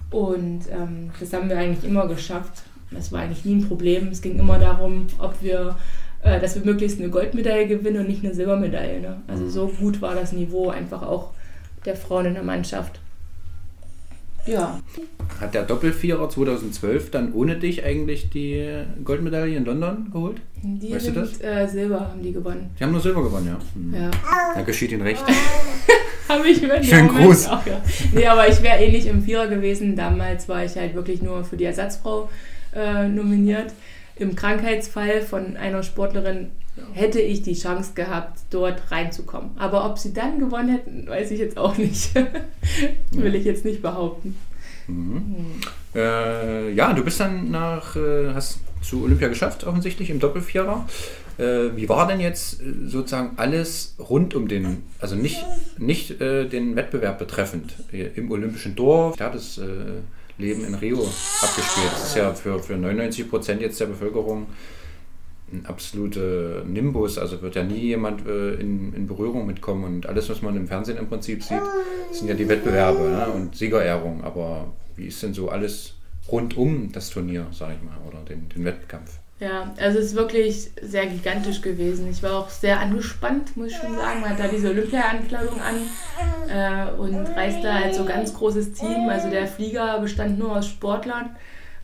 [0.10, 2.64] und ähm, das haben wir eigentlich immer geschafft.
[2.90, 4.08] Das war eigentlich nie ein Problem.
[4.08, 5.76] Es ging immer darum, ob wir,
[6.24, 9.02] äh, dass wir möglichst eine Goldmedaille gewinnen und nicht eine Silbermedaille.
[9.02, 9.22] Ne?
[9.28, 11.32] Also so gut war das Niveau einfach auch
[11.86, 13.00] der Frauen in der Mannschaft.
[14.46, 14.80] Ja.
[15.40, 20.42] Hat der Doppelvierer 2012 dann ohne dich eigentlich die Goldmedaille in London geholt?
[20.64, 21.42] Die weißt sind, du das?
[21.42, 22.72] Äh, Silber haben die gewonnen.
[22.80, 23.60] Die haben nur Silber gewonnen, ja.
[23.76, 23.94] Mhm.
[23.94, 24.12] ja.
[24.56, 25.24] Da geschieht ihnen recht.
[26.28, 27.50] Habe ich Schönen Gruß.
[27.50, 27.82] Auch, ja.
[28.14, 29.96] Nee, aber ich wäre eh nicht im Vierer gewesen.
[29.96, 32.30] Damals war ich halt wirklich nur für die Ersatzfrau
[32.74, 33.74] äh, nominiert.
[34.16, 36.52] Im Krankheitsfall von einer Sportlerin
[36.94, 39.52] hätte ich die Chance gehabt, dort reinzukommen.
[39.58, 42.12] Aber ob sie dann gewonnen hätten, weiß ich jetzt auch nicht.
[43.12, 44.38] Will ich jetzt nicht behaupten.
[44.88, 45.14] Mhm.
[45.14, 45.62] Mhm.
[45.96, 50.88] Äh, ja, du bist dann nach, äh, hast zu Olympia geschafft, offensichtlich im Doppelvierer.
[51.38, 55.44] Äh, wie war denn jetzt äh, sozusagen alles rund um den, also nicht,
[55.78, 59.18] nicht äh, den Wettbewerb betreffend, im Olympischen Dorf?
[59.18, 59.60] Da das
[60.38, 61.08] Leben in Rio
[61.42, 61.92] abgespielt.
[61.92, 64.48] Das ist ja für, für 99 Prozent jetzt der Bevölkerung
[65.54, 70.30] ein absoluter Nimbus, also wird ja nie jemand äh, in, in, Berührung mitkommen und alles,
[70.30, 71.62] was man im Fernsehen im Prinzip sieht,
[72.12, 73.28] sind ja die Wettbewerbe ne?
[73.34, 74.24] und Siegerehrung.
[74.24, 75.96] Aber wie ist denn so alles
[76.32, 79.20] rund um das Turnier, sage ich mal, oder den, den Wettkampf?
[79.42, 82.08] Ja, also es ist wirklich sehr gigantisch gewesen.
[82.12, 84.22] Ich war auch sehr angespannt, muss ich schon sagen.
[84.22, 85.76] Man hat da diese Olympia-Ankleidung an
[86.48, 89.10] äh, und reist da als so ganz großes Team.
[89.10, 91.36] Also der Flieger bestand nur aus Sportlern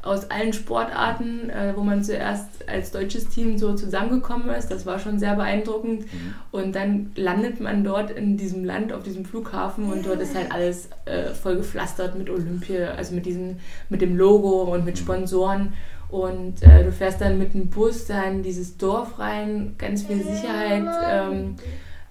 [0.04, 4.70] aus allen Sportarten, äh, wo man zuerst als deutsches Team so zusammengekommen ist.
[4.70, 6.02] Das war schon sehr beeindruckend.
[6.02, 6.36] Mhm.
[6.52, 10.52] Und dann landet man dort in diesem Land, auf diesem Flughafen und dort ist halt
[10.52, 15.00] alles äh, voll gepflastert mit Olympia, also mit, diesen, mit dem Logo und mit mhm.
[15.00, 15.74] Sponsoren.
[16.10, 20.24] Und äh, du fährst dann mit dem Bus da in dieses Dorf rein, ganz viel
[20.24, 20.88] Sicherheit.
[21.10, 21.56] Ähm,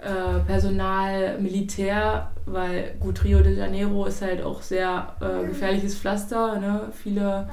[0.06, 6.60] äh, Personal, Militär, weil gut, Rio de Janeiro ist halt auch sehr äh, gefährliches Pflaster,
[6.60, 6.82] ne?
[6.92, 7.48] viele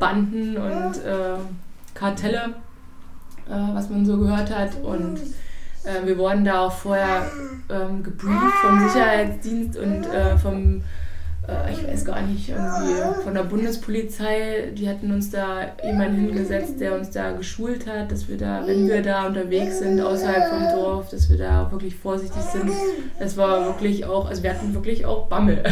[0.00, 1.36] Banden und äh,
[1.94, 2.54] Kartelle,
[3.48, 4.82] äh, was man so gehört hat.
[4.82, 5.20] Und
[5.84, 7.30] äh, wir wurden da auch vorher
[7.70, 10.06] ähm, gebrieft vom Sicherheitsdienst und
[10.42, 10.82] vom
[11.48, 16.80] äh, ich weiß gar nicht, irgendwie von der Bundespolizei, die hatten uns da jemanden hingesetzt,
[16.80, 20.62] der uns da geschult hat, dass wir da, wenn wir da unterwegs sind, außerhalb vom
[20.80, 22.70] Dorf, dass wir da auch wirklich vorsichtig sind.
[23.18, 25.62] Es war wirklich auch, also wir hatten wirklich auch Bammel.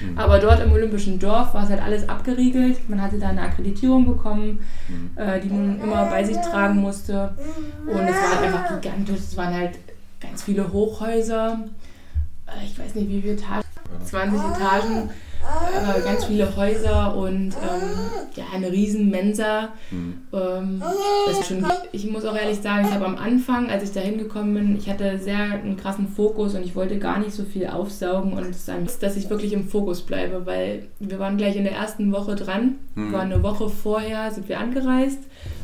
[0.00, 0.18] Mhm.
[0.18, 2.88] Aber dort im Olympischen Dorf war es halt alles abgeriegelt.
[2.88, 5.10] Man hatte da eine Akkreditierung bekommen, mhm.
[5.16, 7.34] äh, die man immer bei sich tragen musste.
[7.86, 9.18] Und es war halt einfach gigantisch.
[9.18, 9.72] Es waren halt
[10.20, 11.60] ganz viele Hochhäuser.
[12.46, 13.62] Äh, ich weiß nicht, wie viele Etagen
[14.04, 15.10] 20 Etagen,
[15.42, 17.90] äh, ganz viele Häuser und ähm,
[18.36, 19.70] ja, eine riesen Mensa.
[19.90, 20.22] Mhm.
[20.32, 20.82] Ähm,
[21.46, 24.76] schon, ich muss auch ehrlich sagen, ich habe am Anfang, als ich da hingekommen bin,
[24.76, 28.54] ich hatte sehr einen krassen Fokus und ich wollte gar nicht so viel aufsaugen und
[28.54, 32.36] sagen, dass ich wirklich im Fokus bleibe, weil wir waren gleich in der ersten Woche
[32.36, 33.12] dran, mhm.
[33.12, 35.18] war eine Woche vorher, sind wir angereist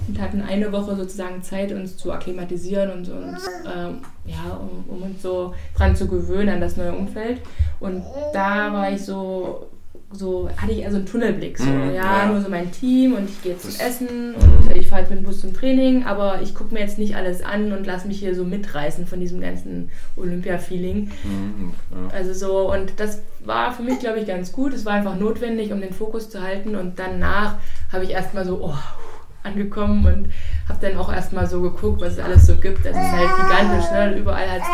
[0.08, 5.02] und hatten eine Woche sozusagen Zeit, uns zu akklimatisieren und uns, ähm, ja, um, um,
[5.02, 7.40] uns so dran zu gewöhnen an das neue Umfeld.
[7.78, 8.02] Und
[8.32, 9.68] da war ich so,
[10.10, 11.58] so hatte ich also einen Tunnelblick.
[11.58, 14.74] So, mhm, ja, ja, nur so mein Team und ich gehe jetzt zum Essen und
[14.74, 17.42] ich fahre jetzt mit dem Bus zum Training, aber ich gucke mir jetzt nicht alles
[17.42, 21.10] an und lasse mich hier so mitreißen von diesem ganzen Olympia-Feeling.
[21.24, 22.14] Mhm, ja.
[22.14, 24.72] Also so, und das war für mich, glaube ich, ganz gut.
[24.72, 27.56] Es war einfach notwendig, um den Fokus zu halten und danach
[27.92, 28.74] habe ich erstmal so, oh,
[29.42, 30.30] angekommen und
[30.68, 32.84] habe dann auch erstmal so geguckt, was es alles so gibt.
[32.84, 33.90] Das ist halt gigantisch.
[33.90, 34.18] Ne?
[34.18, 34.68] Überall hast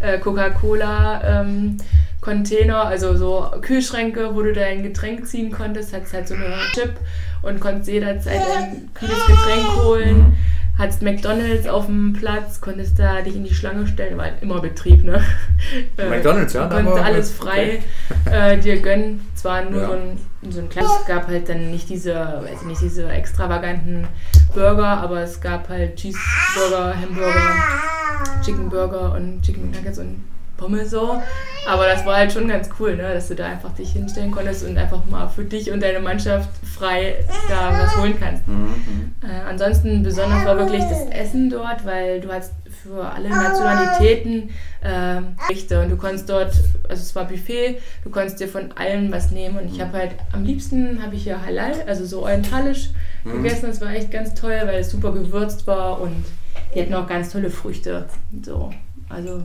[0.00, 1.40] du äh, Coca-Cola.
[1.42, 1.78] Ähm,
[2.24, 6.94] Container, also so Kühlschränke, wo du dein Getränk ziehen konntest, hattest halt so eine Chip
[7.42, 10.18] und konntest jederzeit ein kühles Getränk holen.
[10.18, 10.34] Mhm.
[10.78, 14.60] Hattest McDonalds auf dem Platz, konntest da dich in die Schlange stellen, war halt immer
[14.60, 15.22] Betrieb, ne?
[15.96, 16.66] McDonalds, ja.
[16.66, 17.80] Konntest alles frei
[18.26, 18.54] okay.
[18.54, 19.20] äh, dir gönnen.
[19.44, 19.88] Zwar nur ja.
[19.88, 20.18] so ein
[20.50, 24.06] so ein kleines, es gab halt dann nicht diese, weiß ich nicht, diese extravaganten
[24.54, 30.24] Burger, aber es gab halt Cheeseburger, Hamburger, Chicken Burger und Chicken Nuggets und
[30.56, 31.20] Pommes so.
[31.68, 33.12] Aber das war halt schon ganz cool, ne?
[33.12, 36.48] dass du da einfach dich hinstellen konntest und einfach mal für dich und deine Mannschaft
[36.64, 37.16] frei
[37.50, 38.48] da was holen kannst.
[38.48, 39.14] Mhm.
[39.22, 42.54] Äh, ansonsten besonders war wirklich das Essen dort, weil du hast
[42.84, 44.50] für alle Nationalitäten
[44.82, 46.52] äh, Gerichte und du konntest dort
[46.88, 50.12] also es war Buffet, du konntest dir von allem was nehmen und ich habe halt
[50.32, 52.90] am liebsten habe ich hier Halal, also so orientalisch
[53.24, 53.42] Mhm.
[53.42, 53.68] gegessen.
[53.68, 56.26] Das war echt ganz toll, weil es super gewürzt war und
[56.74, 58.04] die hatten auch ganz tolle Früchte.
[58.42, 58.70] So,
[59.08, 59.44] also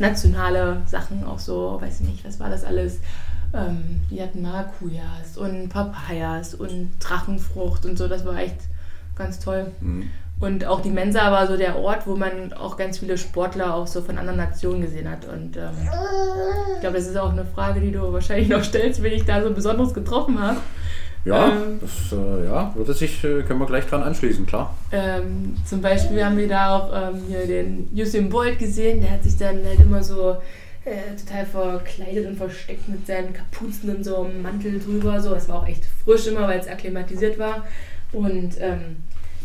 [0.00, 2.98] nationale Sachen auch so, weiß ich nicht, was war das alles?
[3.54, 8.56] Ähm, die hatten Maracujas und Papayas und Drachenfrucht und so, das war echt
[9.14, 9.70] ganz toll.
[9.80, 10.10] Mhm.
[10.42, 13.86] Und auch die Mensa war so der Ort, wo man auch ganz viele Sportler auch
[13.86, 15.24] so von anderen Nationen gesehen hat.
[15.24, 15.70] Und ähm,
[16.74, 19.40] ich glaube, das ist auch eine Frage, die du wahrscheinlich noch stellst, wenn ich da
[19.40, 20.56] so Besonderes getroffen habe.
[21.24, 21.78] Ja, Ähm.
[21.80, 24.74] das äh, ja, würde sich, äh, können wir gleich dran anschließen, klar.
[24.90, 29.22] Ähm, zum Beispiel haben wir da auch ähm, hier den Usain Bolt gesehen, der hat
[29.22, 30.38] sich dann halt immer so
[30.84, 35.20] äh, total verkleidet und versteckt mit seinen Kapuzen und so einem Mantel drüber.
[35.20, 37.64] So, es war auch echt frisch immer, weil es akklimatisiert war.
[38.12, 38.96] Und ähm,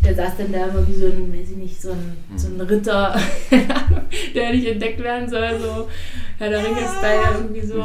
[0.04, 2.62] der saß dann da immer wie so ein, weiß ich nicht, so ein, so ein
[2.62, 3.20] Ritter,
[4.36, 5.88] der nicht entdeckt werden soll, so
[6.38, 7.84] Herr der Ringe-Style irgendwie so.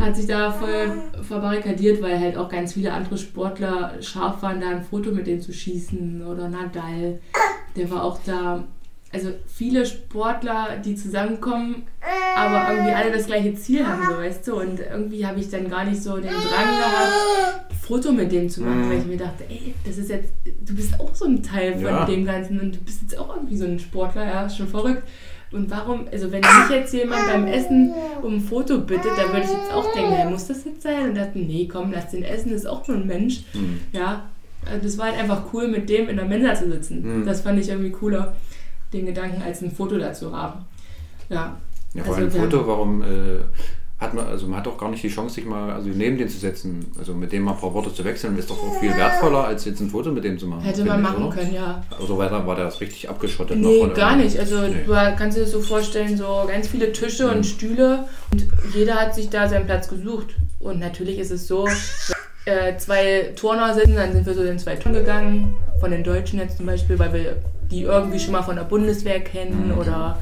[0.00, 0.92] Hat sich da voll
[1.22, 5.40] verbarrikadiert, weil halt auch ganz viele andere Sportler scharf waren, da ein Foto mit denen
[5.40, 6.26] zu schießen.
[6.26, 7.20] Oder Nadal,
[7.76, 8.64] der war auch da.
[9.14, 11.84] Also viele Sportler, die zusammenkommen,
[12.36, 14.56] aber irgendwie alle das gleiche Ziel haben, so weißt du.
[14.60, 18.48] Und irgendwie habe ich dann gar nicht so den Drang gehabt, ein Foto mit dem
[18.50, 18.90] zu machen, Mhm.
[18.90, 20.32] weil ich mir dachte, ey, das ist jetzt,
[20.66, 22.04] du bist auch so ein Teil von Ja.
[22.06, 25.02] dem Ganzen und du bist jetzt auch irgendwie so ein Sportler, ja, ist schon verrückt.
[25.52, 27.92] Und warum, also wenn mich jetzt jemand beim Essen
[28.22, 31.10] um ein Foto bittet, dann würde ich jetzt auch denken, hey, muss das jetzt sein?
[31.10, 33.42] Und dachte, nee, komm, lass den essen, ist auch nur ein Mensch.
[33.52, 33.78] Mhm.
[33.92, 34.24] Ja,
[34.68, 37.20] also das war halt einfach cool, mit dem in der Mensa zu sitzen.
[37.20, 37.26] Mhm.
[37.26, 38.34] Das fand ich irgendwie cooler,
[38.94, 40.64] den Gedanken, als ein Foto dazu haben.
[41.28, 41.56] Ja.
[41.94, 43.06] Ja, vor Also allem wir Foto, warum äh,
[44.00, 46.28] hat man, also man hat doch gar nicht die Chance, sich mal also neben den
[46.28, 48.94] zu setzen, also mit dem mal ein paar Worte zu wechseln, ist doch auch viel
[48.96, 50.62] wertvoller, als jetzt ein Foto mit dem zu machen.
[50.62, 51.36] Hätte man ich, machen oder?
[51.36, 51.82] können, ja.
[52.08, 53.58] War der, war der richtig abgeschottet?
[53.58, 54.38] noch Nee, von gar nicht.
[54.38, 54.74] Also Nee.
[54.84, 57.32] du kannst dir das so vorstellen, so ganz viele Tische Mhm.
[57.36, 60.34] und Stühle und jeder hat sich da seinen Platz gesucht.
[60.58, 61.66] Und natürlich ist es so,
[62.46, 66.40] äh, zwei Turner sitzen, dann sind wir so den zwei Turn gegangen, von den Deutschen
[66.40, 67.36] jetzt zum Beispiel, weil wir
[67.74, 69.78] die irgendwie schon mal von der Bundeswehr kennen Mhm.
[69.78, 70.18] oder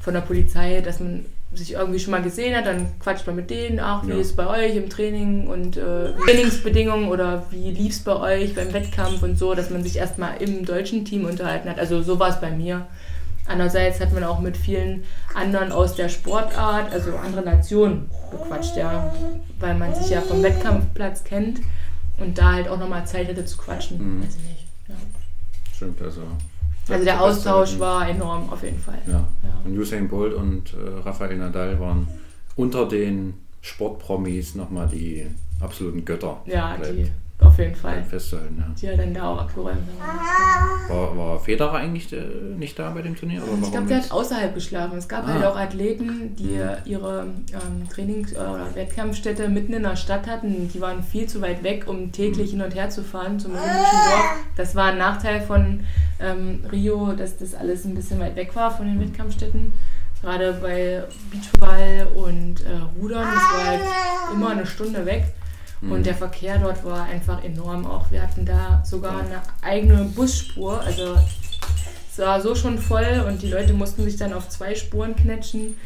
[0.00, 3.48] von der Polizei, dass man sich irgendwie schon mal gesehen hat, dann quatscht man mit
[3.50, 4.16] denen, ach, wie Ja.
[4.16, 8.54] ist es bei euch im Training und äh, Trainingsbedingungen oder wie lief es bei euch
[8.54, 11.78] beim Wettkampf und so, dass man sich erstmal im deutschen Team unterhalten hat.
[11.78, 12.86] Also so war es bei mir.
[13.46, 15.04] Andererseits hat man auch mit vielen
[15.34, 19.14] anderen aus der Sportart, also andere Nationen, gequatscht, ja,
[19.60, 21.60] weil man sich ja vom Wettkampfplatz kennt
[22.18, 23.98] und da halt auch nochmal Zeit hatte zu quatschen.
[24.18, 24.24] Mhm.
[24.24, 24.66] Weiß ich nicht.
[24.88, 24.94] Ja.
[25.74, 26.22] Stimmt, also.
[26.88, 28.98] Also der Austausch war enorm auf jeden Fall.
[29.06, 29.12] Ja.
[29.12, 29.26] Ja.
[29.64, 32.06] Und Usain Bolt und äh, Rafael Nadal waren
[32.54, 35.26] unter den Sportpromis nochmal die
[35.60, 36.40] absoluten Götter.
[36.46, 37.92] Ja, die auf jeden Fall.
[37.96, 38.74] bleibt festzuhalten, ja.
[38.80, 39.76] Die hat dann da auch abgeräumt.
[40.00, 40.88] haben.
[40.88, 42.22] War, war Federer eigentlich äh,
[42.56, 43.42] nicht da bei dem Turnier?
[43.42, 44.96] Oder Ich glaube, der hat außerhalb geschlafen.
[44.96, 45.34] Es gab Ah.
[45.34, 50.68] halt auch Athleten, die ihre ähm, Trainings- oder Wettkampfstätte mitten in der Stadt hatten.
[50.72, 53.74] Die waren viel zu weit weg, um täglich hin und her zu fahren zum olympischen
[53.74, 54.36] Dorf.
[54.56, 55.80] Das war ein Nachteil von
[56.20, 59.72] ähm, Rio, dass das alles ein bisschen weit weg war von den Wettkampfstätten.
[60.22, 63.80] Gerade bei Beachball und äh, Rudern, das war halt
[64.32, 65.24] immer eine Stunde weg.
[65.90, 68.10] Und der Verkehr dort war einfach enorm auch.
[68.10, 70.80] Wir hatten da sogar eine eigene Busspur.
[70.80, 71.16] Also
[72.10, 75.76] es war so schon voll und die Leute mussten sich dann auf zwei Spuren knetschen.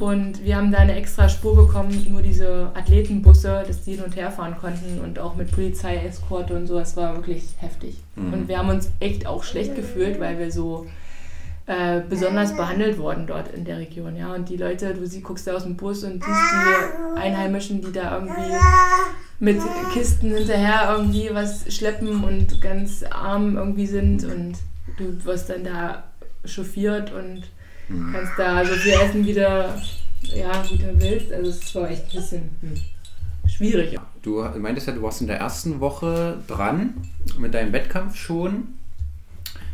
[0.00, 4.14] Und wir haben da eine extra Spur bekommen, nur diese Athletenbusse, dass die hin und
[4.14, 6.78] her fahren konnten und auch mit Polizeieskorte und so.
[6.78, 7.96] Es war wirklich heftig.
[8.16, 10.86] Und wir haben uns echt auch schlecht gefühlt, weil wir so
[11.66, 14.16] äh, besonders behandelt worden dort in der Region.
[14.16, 14.34] Ja?
[14.34, 17.92] Und die Leute, du sie guckst da aus dem Bus und siehst die Einheimischen, die
[17.92, 18.56] da irgendwie
[19.38, 19.60] mit
[19.92, 24.54] Kisten hinterher irgendwie was schleppen und ganz arm irgendwie sind und
[24.98, 26.04] du wirst dann da
[26.44, 27.42] chauffiert und
[28.12, 29.40] kannst da so viel essen, wie du,
[30.22, 31.32] ja, wie du willst.
[31.32, 33.98] Also es war echt ein bisschen hm, schwierig.
[34.22, 36.94] Du meintest ja, du warst in der ersten Woche dran
[37.38, 38.68] mit deinem Wettkampf schon.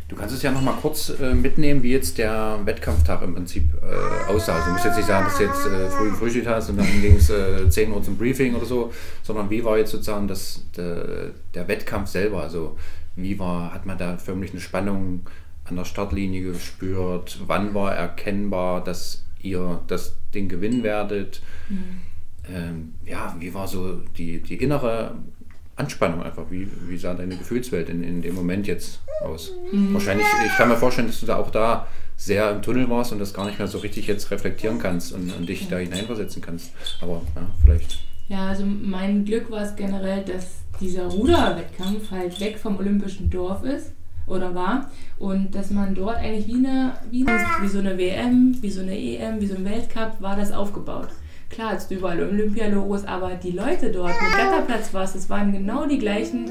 [0.09, 3.71] Du kannst es ja noch mal kurz äh, mitnehmen, wie jetzt der Wettkampftag im Prinzip
[3.75, 4.55] äh, aussah.
[4.55, 7.01] Also du musst jetzt nicht sagen, dass du jetzt äh, früh Frühstück hast und dann
[7.01, 8.91] ging es äh, 10 Uhr zum Briefing oder so,
[9.21, 12.41] sondern wie war jetzt sozusagen das, der, der Wettkampf selber?
[12.41, 12.75] Also
[13.15, 15.27] wie war, hat man da förmlich eine Spannung
[15.65, 17.39] an der Startlinie gespürt?
[17.45, 21.43] Wann war erkennbar, dass ihr das Ding gewinnen werdet?
[22.51, 25.15] ähm, ja, wie war so die, die innere
[25.79, 26.45] Anspannung einfach?
[26.49, 29.51] Wie, wie sah deine Gefühlswelt in, in dem Moment jetzt aus?
[29.71, 33.19] Wahrscheinlich, ich kann mir vorstellen, dass du da auch da sehr im Tunnel warst und
[33.19, 36.71] das gar nicht mehr so richtig jetzt reflektieren kannst und, und dich da hineinversetzen kannst.
[37.01, 37.99] Aber ja, vielleicht.
[38.27, 43.63] Ja, also mein Glück war es generell, dass dieser Ruderwettkampf halt weg vom olympischen Dorf
[43.63, 43.91] ist
[44.27, 48.57] oder war und dass man dort eigentlich wie, eine, wie, eine, wie so eine WM,
[48.61, 51.09] wie so eine EM, wie so ein Weltcup war das aufgebaut.
[51.49, 55.99] Klar, es überall Olympialogos, aber die Leute dort mit Gatterplatz war es, waren genau die
[55.99, 56.49] gleichen,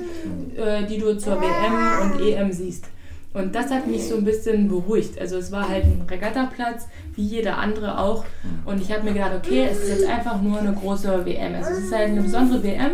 [0.57, 2.87] äh, die du zur WM und EM siehst.
[3.35, 5.21] Und das hat mich so ein bisschen beruhigt.
[5.21, 8.25] Also es war halt ein Regattaplatz, wie jeder andere auch.
[8.65, 11.55] Und ich habe mir gedacht, okay, es ist jetzt einfach nur eine große WM.
[11.55, 12.93] Also es ist halt eine besondere WM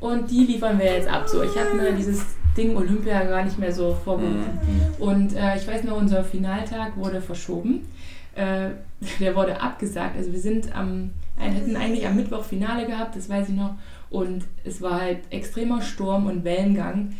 [0.00, 1.28] und die liefern wir jetzt ab.
[1.28, 2.24] So, ich habe mir dieses
[2.56, 4.58] Ding Olympia gar nicht mehr so vorgerufen.
[4.98, 5.02] Mhm.
[5.02, 7.86] Und äh, ich weiß noch, unser Finaltag wurde verschoben.
[8.34, 8.70] Äh,
[9.20, 10.16] der wurde abgesagt.
[10.16, 13.74] Also wir sind am, hätten eigentlich am Mittwoch Finale gehabt, das weiß ich noch.
[14.10, 17.14] Und es war halt extremer Sturm und Wellengang.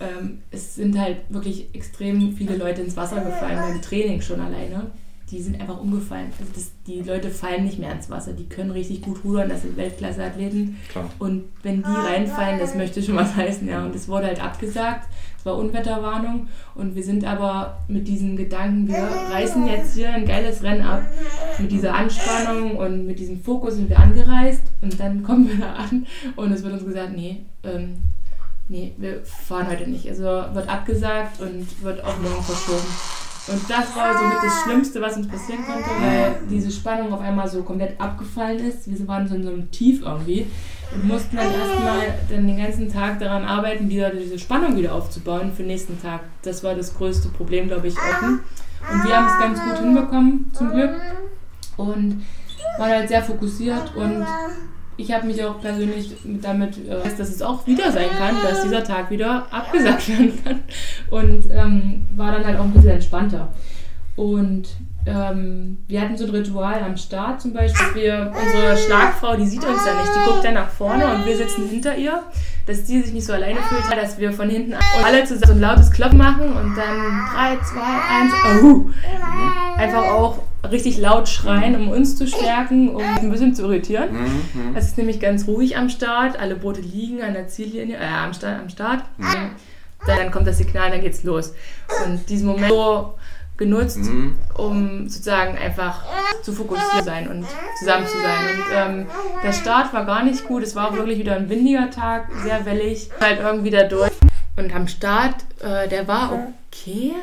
[0.00, 4.90] Ähm, es sind halt wirklich extrem viele Leute ins Wasser gefallen beim Training schon alleine
[5.30, 6.32] die sind einfach umgefallen.
[6.38, 8.32] Also das, die Leute fallen nicht mehr ins Wasser.
[8.32, 10.76] Die können richtig gut rudern, das sind Weltklasse-Athleten.
[11.18, 13.84] Und wenn die reinfallen, das möchte schon was heißen, ja.
[13.84, 15.08] Und es wurde halt abgesagt.
[15.44, 16.48] War Unwetterwarnung.
[16.74, 21.02] Und wir sind aber mit diesen Gedanken, wir reißen jetzt hier ein geiles Rennen ab.
[21.58, 24.62] Mit dieser Anspannung und mit diesem Fokus sind wir angereist.
[24.82, 27.98] Und dann kommen wir da an und es wird uns gesagt, nee, ähm,
[28.68, 30.08] nee, wir fahren heute nicht.
[30.08, 32.86] Also wird abgesagt und wird auch morgen verschoben.
[33.48, 37.48] Und das war somit das Schlimmste, was uns passieren konnte, weil diese Spannung auf einmal
[37.48, 38.88] so komplett abgefallen ist.
[38.88, 40.46] Wir waren so in so einem Tief irgendwie
[41.02, 45.62] mussten dann erstmal dann den ganzen Tag daran arbeiten, wieder diese Spannung wieder aufzubauen für
[45.62, 46.20] den nächsten Tag.
[46.42, 48.22] Das war das größte Problem, glaube ich, auch.
[48.22, 50.92] Und wir haben es ganz gut hinbekommen, zum Glück.
[51.76, 52.24] Und
[52.78, 54.26] waren halt sehr fokussiert und
[54.96, 58.84] ich habe mich auch persönlich damit, äh, dass es auch wieder sein kann, dass dieser
[58.84, 60.60] Tag wieder abgesagt werden kann.
[61.10, 63.48] Und ähm, war dann halt auch ein bisschen entspannter.
[64.16, 64.68] Und
[65.06, 68.02] ähm, wir hatten so ein Ritual am Start zum Beispiel.
[68.02, 71.36] Wir, unsere Schlagfrau, die sieht uns ja nicht, die guckt dann nach vorne und wir
[71.36, 72.22] sitzen hinter ihr,
[72.66, 74.74] dass die sich nicht so alleine fühlt, dass wir von hinten
[75.04, 77.80] alle zusammen so ein lautes Klopp machen und dann 3, 2,
[78.60, 78.90] 1, oh,
[79.78, 80.38] einfach auch
[80.70, 84.12] richtig laut schreien, um uns zu stärken, um ein bisschen zu irritieren.
[84.12, 84.76] Mhm.
[84.76, 88.34] Es ist nämlich ganz ruhig am Start, alle Boote liegen an der Ziellinie, äh, am
[88.34, 88.60] Start.
[88.60, 89.04] Am Start.
[89.16, 89.50] Mhm.
[90.06, 91.54] Dann kommt das Signal, dann geht's los.
[92.06, 93.14] Und diesen Moment so
[93.60, 94.34] genutzt, mhm.
[94.56, 96.02] um sozusagen einfach
[96.42, 97.46] zu fokussiert sein und
[97.78, 98.56] zusammen zu sein.
[98.56, 99.06] Und ähm,
[99.44, 102.66] der Start war gar nicht gut, es war auch wirklich wieder ein windiger Tag, sehr
[102.66, 104.10] wellig, halt irgendwie da durch.
[104.56, 107.14] Und am Start, äh, der war okay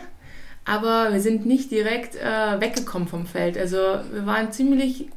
[0.68, 3.58] aber wir sind nicht direkt äh, weggekommen vom Feld.
[3.58, 5.08] Also wir waren ziemlich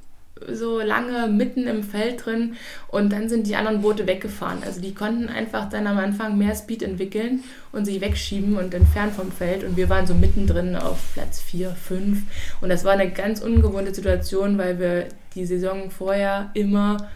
[0.48, 2.54] so lange mitten im Feld drin
[2.88, 4.62] und dann sind die anderen Boote weggefahren.
[4.64, 9.12] Also die konnten einfach dann am Anfang mehr Speed entwickeln und sich wegschieben und entfernen
[9.12, 12.18] vom Feld und wir waren so mittendrin auf Platz 4, 5
[12.60, 17.08] und das war eine ganz ungewohnte Situation, weil wir die Saison vorher immer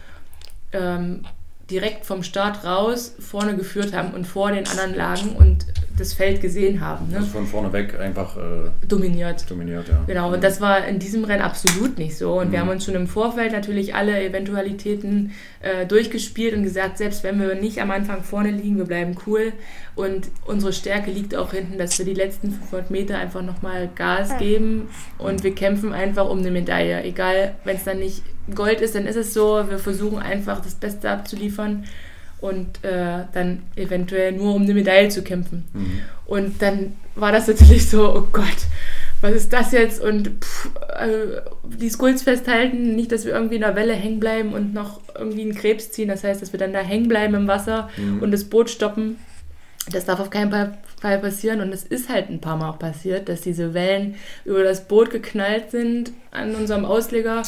[0.71, 1.21] ähm,
[1.69, 5.65] direkt vom Start raus vorne geführt haben und vor den anderen lagen und
[5.97, 7.09] das Feld gesehen haben.
[7.09, 7.17] Ne?
[7.17, 9.49] Also von vorne weg einfach äh, dominiert.
[9.49, 10.03] Dominiert, ja.
[10.07, 12.39] Genau, und das war in diesem Rennen absolut nicht so.
[12.39, 12.51] Und mhm.
[12.51, 15.31] wir haben uns schon im Vorfeld natürlich alle Eventualitäten
[15.61, 19.53] äh, durchgespielt und gesagt, selbst wenn wir nicht am Anfang vorne liegen, wir bleiben cool.
[19.95, 24.37] Und unsere Stärke liegt auch hinten, dass wir die letzten 500 Meter einfach nochmal Gas
[24.37, 27.03] geben und wir kämpfen einfach um eine Medaille.
[27.03, 28.21] Egal, wenn es dann nicht
[28.53, 29.63] Gold ist, dann ist es so.
[29.69, 31.85] Wir versuchen einfach das Beste abzuliefern
[32.45, 35.65] und äh, dann eventuell nur um eine Medaille zu kämpfen.
[35.73, 36.01] Mhm.
[36.27, 38.67] Und dann war das natürlich so, oh Gott,
[39.21, 39.99] was ist das jetzt?
[39.99, 40.69] Und pff,
[40.99, 45.01] äh, die Skulls festhalten, nicht, dass wir irgendwie in der Welle hängen bleiben und noch
[45.17, 46.09] irgendwie einen Krebs ziehen.
[46.09, 48.21] Das heißt, dass wir dann da hängen bleiben im Wasser mhm.
[48.21, 49.17] und das Boot stoppen.
[49.91, 53.29] Das darf auf keinen Fall passieren und es ist halt ein paar Mal auch passiert,
[53.29, 57.43] dass diese Wellen über das Boot geknallt sind an unserem Ausleger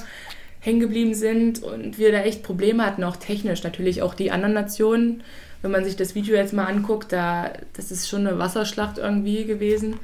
[0.67, 3.63] hängen geblieben sind und wir da echt Probleme hatten, auch technisch.
[3.63, 5.23] Natürlich auch die anderen Nationen.
[5.61, 9.45] Wenn man sich das Video jetzt mal anguckt, da, das ist schon eine Wasserschlacht irgendwie
[9.45, 9.95] gewesen.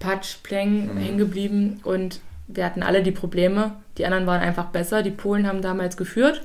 [0.00, 0.98] Patsch, Pleng, mhm.
[0.98, 3.76] hängen geblieben und wir hatten alle die Probleme.
[3.96, 5.02] Die anderen waren einfach besser.
[5.02, 6.42] Die Polen haben damals geführt.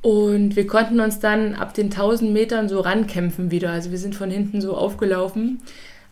[0.00, 3.70] Und wir konnten uns dann ab den 1000 Metern so rankämpfen wieder.
[3.70, 5.62] Also wir sind von hinten so aufgelaufen,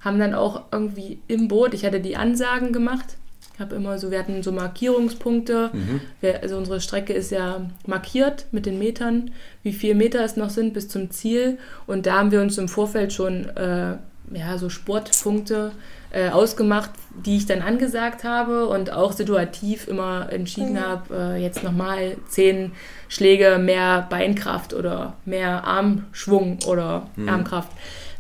[0.01, 3.17] haben dann auch irgendwie im Boot, ich hatte die Ansagen gemacht,
[3.61, 5.71] habe immer so, wir hatten so Markierungspunkte.
[5.73, 6.01] Mhm.
[6.21, 9.31] Wir, also unsere Strecke ist ja markiert mit den Metern,
[9.63, 11.59] wie viele Meter es noch sind bis zum Ziel.
[11.87, 13.97] Und da haben wir uns im Vorfeld schon äh,
[14.33, 15.73] ja, so Sportpunkte
[16.13, 16.91] äh, ausgemacht,
[17.25, 20.81] die ich dann angesagt habe und auch situativ immer entschieden mhm.
[20.81, 22.73] habe, äh, jetzt nochmal zehn
[23.09, 27.29] Schläge mehr Beinkraft oder mehr Armschwung oder mhm.
[27.29, 27.71] Armkraft.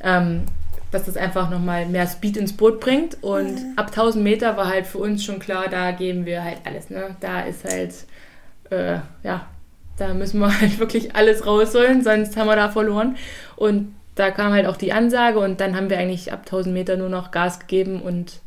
[0.02, 0.42] Ähm,
[0.90, 3.22] dass das einfach nochmal mehr Speed ins Boot bringt.
[3.22, 3.72] Und mhm.
[3.76, 6.90] ab 1000 Meter war halt für uns schon klar, da geben wir halt alles.
[6.90, 7.16] Ne?
[7.20, 7.94] Da ist halt,
[8.70, 9.46] äh, ja,
[9.96, 13.16] da müssen wir halt wirklich alles rausholen, sonst haben wir da verloren.
[13.56, 16.96] Und da kam halt auch die Ansage und dann haben wir eigentlich ab 1000 Meter
[16.96, 18.40] nur noch Gas gegeben und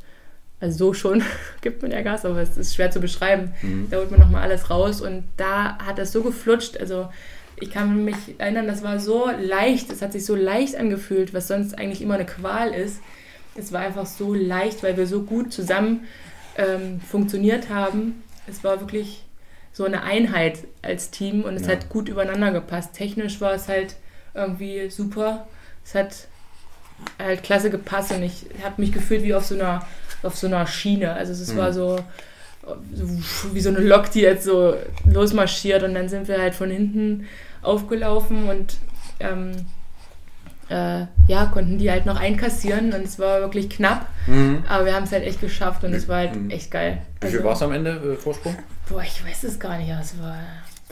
[0.60, 1.24] Also so schon
[1.62, 3.54] gibt man ja Gas, aber es ist schwer zu beschreiben.
[3.62, 3.88] Mhm.
[3.89, 6.78] Da holt man nochmal alles raus und da hat es so geflutscht.
[6.78, 7.08] Also
[7.60, 11.47] ich kann mich erinnern, das war so leicht, es hat sich so leicht angefühlt, was
[11.47, 12.99] sonst eigentlich immer eine Qual ist.
[13.56, 16.06] Es war einfach so leicht, weil wir so gut zusammen
[16.58, 18.24] ähm, funktioniert haben.
[18.47, 19.24] Es war wirklich
[19.72, 21.74] so eine Einheit als Team und es ja.
[21.74, 22.93] hat gut übereinander gepasst.
[22.93, 23.95] Technisch war es halt
[24.34, 25.47] irgendwie super.
[25.86, 26.28] Es hat
[27.20, 29.86] halt klasse gepasst und ich habe mich gefühlt wie auf so einer
[30.24, 31.14] auf so einer Schiene.
[31.14, 31.58] Also es mhm.
[31.58, 32.04] war so, so,
[33.51, 37.28] wie so eine Lok, die jetzt so losmarschiert und dann sind wir halt von hinten
[37.61, 38.78] aufgelaufen und
[39.20, 39.51] ähm,
[40.70, 44.64] äh, ja, konnten die halt noch einkassieren und es war wirklich knapp, mhm.
[44.68, 46.49] aber wir haben es halt echt geschafft und es war halt mhm.
[46.49, 47.01] echt geil.
[47.22, 48.55] Wie viel also, war es am Ende, äh, Vorsprung?
[48.89, 50.38] Boah, ich weiß es gar nicht, aber es war,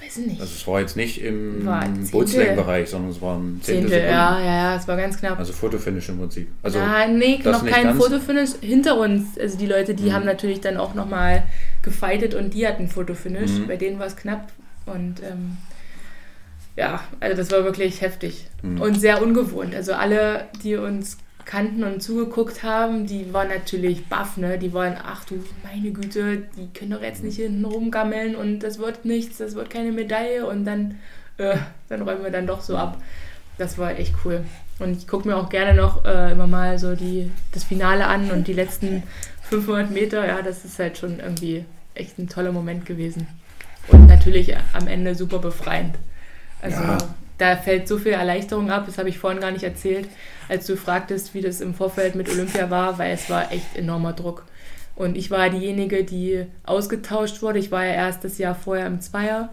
[0.01, 0.41] weiß ich nicht.
[0.41, 1.67] Also es war jetzt nicht im
[2.11, 5.37] Bootslängenbereich, sondern es war ein Zehntel, Zehntel ja, ja, ja, es war ganz knapp.
[5.37, 6.49] Also Fotofinish im Prinzip.
[6.63, 9.37] Also ja, nee, noch kein Fotofinish hinter uns.
[9.37, 10.13] Also die Leute, die mhm.
[10.13, 11.43] haben natürlich dann auch nochmal
[11.81, 13.51] gefeitet und die hatten Fotofinish.
[13.51, 13.67] Mhm.
[13.67, 14.51] Bei denen war es knapp
[14.85, 15.57] und ähm,
[16.75, 18.81] ja, also das war wirklich heftig mhm.
[18.81, 19.75] und sehr ungewohnt.
[19.75, 21.17] Also alle, die uns
[21.51, 24.57] kannten und zugeguckt haben, die waren natürlich baff, ne?
[24.57, 28.79] Die waren, ach du meine Güte, die können doch jetzt nicht hinten rumgammeln und das
[28.79, 30.99] wird nichts, das wird keine Medaille und dann,
[31.37, 31.57] äh,
[31.89, 33.01] dann räumen wir dann doch so ab.
[33.57, 34.45] Das war echt cool.
[34.79, 38.31] Und ich gucke mir auch gerne noch äh, immer mal so die, das Finale an
[38.31, 39.03] und die letzten
[39.49, 43.27] 500 Meter, ja, das ist halt schon irgendwie echt ein toller Moment gewesen.
[43.89, 45.95] Und natürlich am Ende super befreiend.
[46.61, 46.97] Also ja.
[47.41, 50.07] Da fällt so viel Erleichterung ab, das habe ich vorhin gar nicht erzählt,
[50.47, 54.13] als du fragtest, wie das im Vorfeld mit Olympia war, weil es war echt enormer
[54.13, 54.45] Druck.
[54.95, 57.57] Und ich war diejenige, die ausgetauscht wurde.
[57.57, 59.49] Ich war ja erst das Jahr vorher im Zweier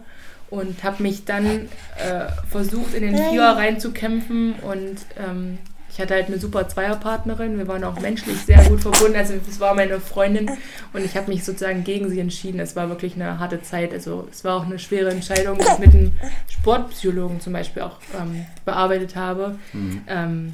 [0.51, 5.57] und habe mich dann äh, versucht, in den Vierer reinzukämpfen und ähm,
[5.99, 7.57] ich hatte halt eine super Zweierpartnerin.
[7.57, 9.17] Wir waren auch menschlich sehr gut verbunden.
[9.17, 10.49] Also es war meine Freundin
[10.93, 12.61] und ich habe mich sozusagen gegen sie entschieden.
[12.61, 13.91] Es war wirklich eine harte Zeit.
[13.91, 16.13] Also es war auch eine schwere Entscheidung, die ich mit einem
[16.47, 19.57] Sportpsychologen zum Beispiel auch ähm, bearbeitet habe.
[19.73, 20.01] Mhm.
[20.07, 20.53] Ähm,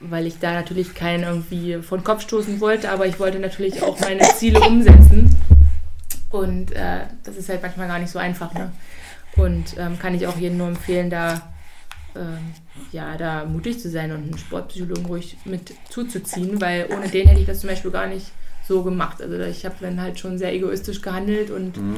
[0.00, 3.98] weil ich da natürlich keinen irgendwie von Kopf stoßen wollte, aber ich wollte natürlich auch
[4.00, 5.34] meine Ziele umsetzen.
[6.28, 8.52] Und äh, das ist halt manchmal gar nicht so einfach.
[8.52, 8.70] Ne?
[9.36, 11.40] Und ähm, kann ich auch jedem nur empfehlen, da
[12.92, 17.40] ja, da mutig zu sein und einen Sportpsychologen ruhig mit zuzuziehen, weil ohne den hätte
[17.40, 18.26] ich das zum Beispiel gar nicht
[18.66, 19.22] so gemacht.
[19.22, 21.96] Also ich habe dann halt schon sehr egoistisch gehandelt und mhm.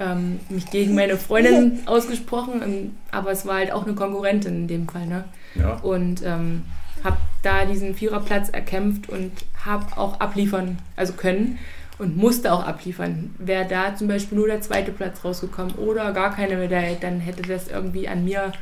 [0.00, 4.68] ähm, mich gegen meine Freundin ausgesprochen, ähm, aber es war halt auch eine Konkurrentin in
[4.68, 5.06] dem Fall.
[5.06, 5.24] Ne?
[5.54, 5.74] Ja.
[5.76, 6.64] Und ähm,
[7.04, 9.30] habe da diesen Viererplatz erkämpft und
[9.64, 11.58] habe auch abliefern, also können
[11.98, 13.34] und musste auch abliefern.
[13.38, 17.42] Wäre da zum Beispiel nur der zweite Platz rausgekommen oder gar keine Medaille, dann hätte
[17.42, 18.52] das irgendwie an mir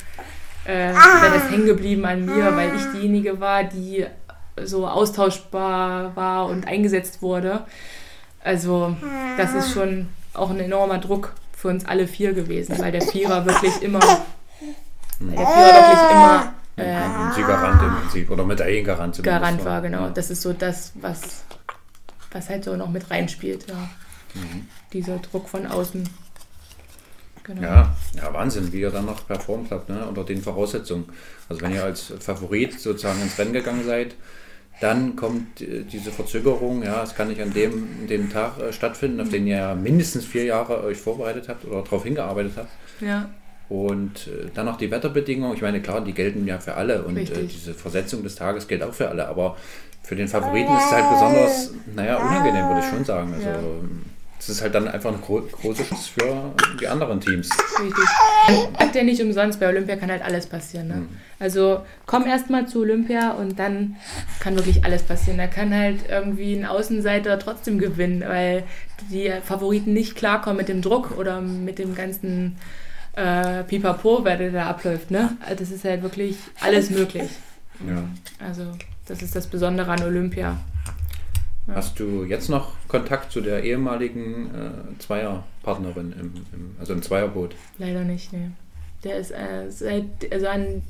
[0.67, 4.07] äh, wäre das hängen geblieben an mir, weil ich diejenige war, die
[4.63, 7.65] so austauschbar war und eingesetzt wurde.
[8.43, 8.97] Also
[9.37, 13.45] das ist schon auch ein enormer Druck für uns alle vier gewesen, weil der Vierer
[13.45, 19.23] wirklich immer, weil der Vierer wirklich immer äh, Garant im Prinzip oder Medaillengarant.
[19.23, 20.11] Garant war, genau.
[20.11, 21.45] Das ist so das, was,
[22.33, 23.89] was halt so noch mit reinspielt, ja.
[24.35, 24.69] Mhm.
[24.93, 26.09] Dieser Druck von außen.
[27.47, 27.63] Genau.
[27.63, 30.05] Ja, ja, Wahnsinn, wie ihr dann noch performt habt, ne?
[30.09, 31.05] unter den Voraussetzungen.
[31.49, 34.17] Also wenn ihr als Favorit sozusagen ins Rennen gegangen seid,
[34.81, 39.21] dann kommt äh, diese Verzögerung, ja, es kann nicht an dem, dem Tag äh, stattfinden,
[39.21, 42.69] auf den ihr mindestens vier Jahre euch vorbereitet habt oder darauf hingearbeitet habt.
[43.01, 43.31] Ja.
[43.69, 47.17] Und äh, dann noch die Wetterbedingungen, ich meine, klar, die gelten ja für alle und
[47.17, 49.57] äh, diese Versetzung des Tages gilt auch für alle, aber
[50.03, 53.33] für den Favoriten ist es halt besonders, naja, unangenehm, würde ich schon sagen.
[53.35, 53.59] Also, ja
[54.39, 57.49] das ist halt dann einfach eine gro große Chance für die anderen Teams.
[57.81, 58.05] Richtig.
[58.79, 60.89] Sagt ja nicht umsonst, bei Olympia kann halt alles passieren.
[60.89, 60.95] Ne?
[60.95, 61.09] Mhm.
[61.39, 63.97] Also komm erstmal zu Olympia und dann
[64.41, 65.39] kann wirklich alles passieren.
[65.39, 68.65] Da kann halt irgendwie ein Außenseiter trotzdem gewinnen, weil
[69.11, 72.57] die Favoriten nicht klarkommen mit dem Druck oder mit dem ganzen
[73.15, 75.11] äh, Pipapo, wer da abläuft.
[75.11, 75.37] Ne?
[75.41, 77.31] Also das ist halt wirklich alles möglich.
[77.87, 78.05] Ja.
[78.39, 78.73] Also
[79.07, 80.59] das ist das Besondere an Olympia.
[81.75, 87.55] Hast du jetzt noch Kontakt zu der ehemaligen äh, Zweierpartnerin, im, im, also im Zweierboot?
[87.79, 88.51] Leider nicht, nee.
[89.03, 90.83] Der ist äh, seit, also an,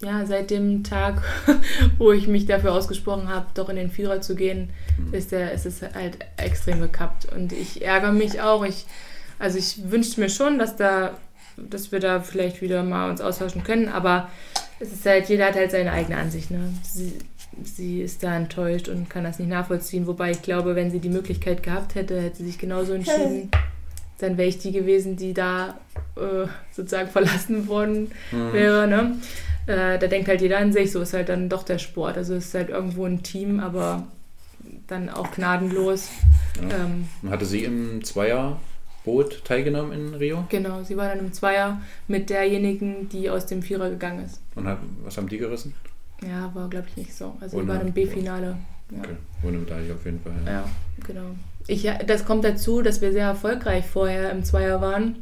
[0.00, 1.22] ja, seit dem Tag,
[1.98, 5.14] wo ich mich dafür ausgesprochen habe, doch in den Vierer zu gehen, mhm.
[5.14, 7.30] ist, der, ist es halt extrem gekappt.
[7.32, 8.64] Und ich ärgere mich auch.
[8.64, 8.86] Ich,
[9.38, 11.12] also ich wünschte mir schon, dass da
[11.56, 14.30] dass wir da vielleicht wieder mal uns austauschen können, aber
[14.80, 16.50] es ist halt, jeder hat halt seine eigene Ansicht.
[16.50, 16.72] Ne?
[16.82, 17.18] Sie,
[17.62, 20.06] sie ist da enttäuscht und kann das nicht nachvollziehen.
[20.06, 23.50] Wobei ich glaube, wenn sie die Möglichkeit gehabt hätte, hätte sie sich genauso entschieden.
[24.18, 25.80] Dann wäre ich die gewesen, die da
[26.16, 28.52] äh, sozusagen verlassen worden mhm.
[28.52, 28.86] wäre.
[28.86, 29.16] Ne?
[29.66, 32.16] Äh, da denkt halt jeder an sich, so ist halt dann doch der Sport.
[32.16, 34.06] Also es ist halt irgendwo ein Team, aber
[34.86, 36.10] dann auch gnadenlos.
[36.60, 36.84] Ja.
[36.84, 40.44] Ähm, hatte sie im Zweierboot teilgenommen in Rio?
[40.48, 44.40] genau, sie war dann im Zweier mit derjenigen, die aus dem Vierer gegangen ist.
[44.54, 45.74] Und hat, was haben die gerissen?
[46.26, 47.34] Ja, war glaube ich nicht so.
[47.40, 48.56] Also Ohne- war im B-Finale.
[48.90, 48.98] Ja.
[48.98, 50.32] Okay, ohne Medaille auf jeden Fall.
[50.46, 50.52] Ja.
[50.52, 50.64] Ja,
[51.06, 51.30] genau.
[51.66, 55.16] Ich, ja, das kommt dazu, dass wir sehr erfolgreich vorher im Zweier waren.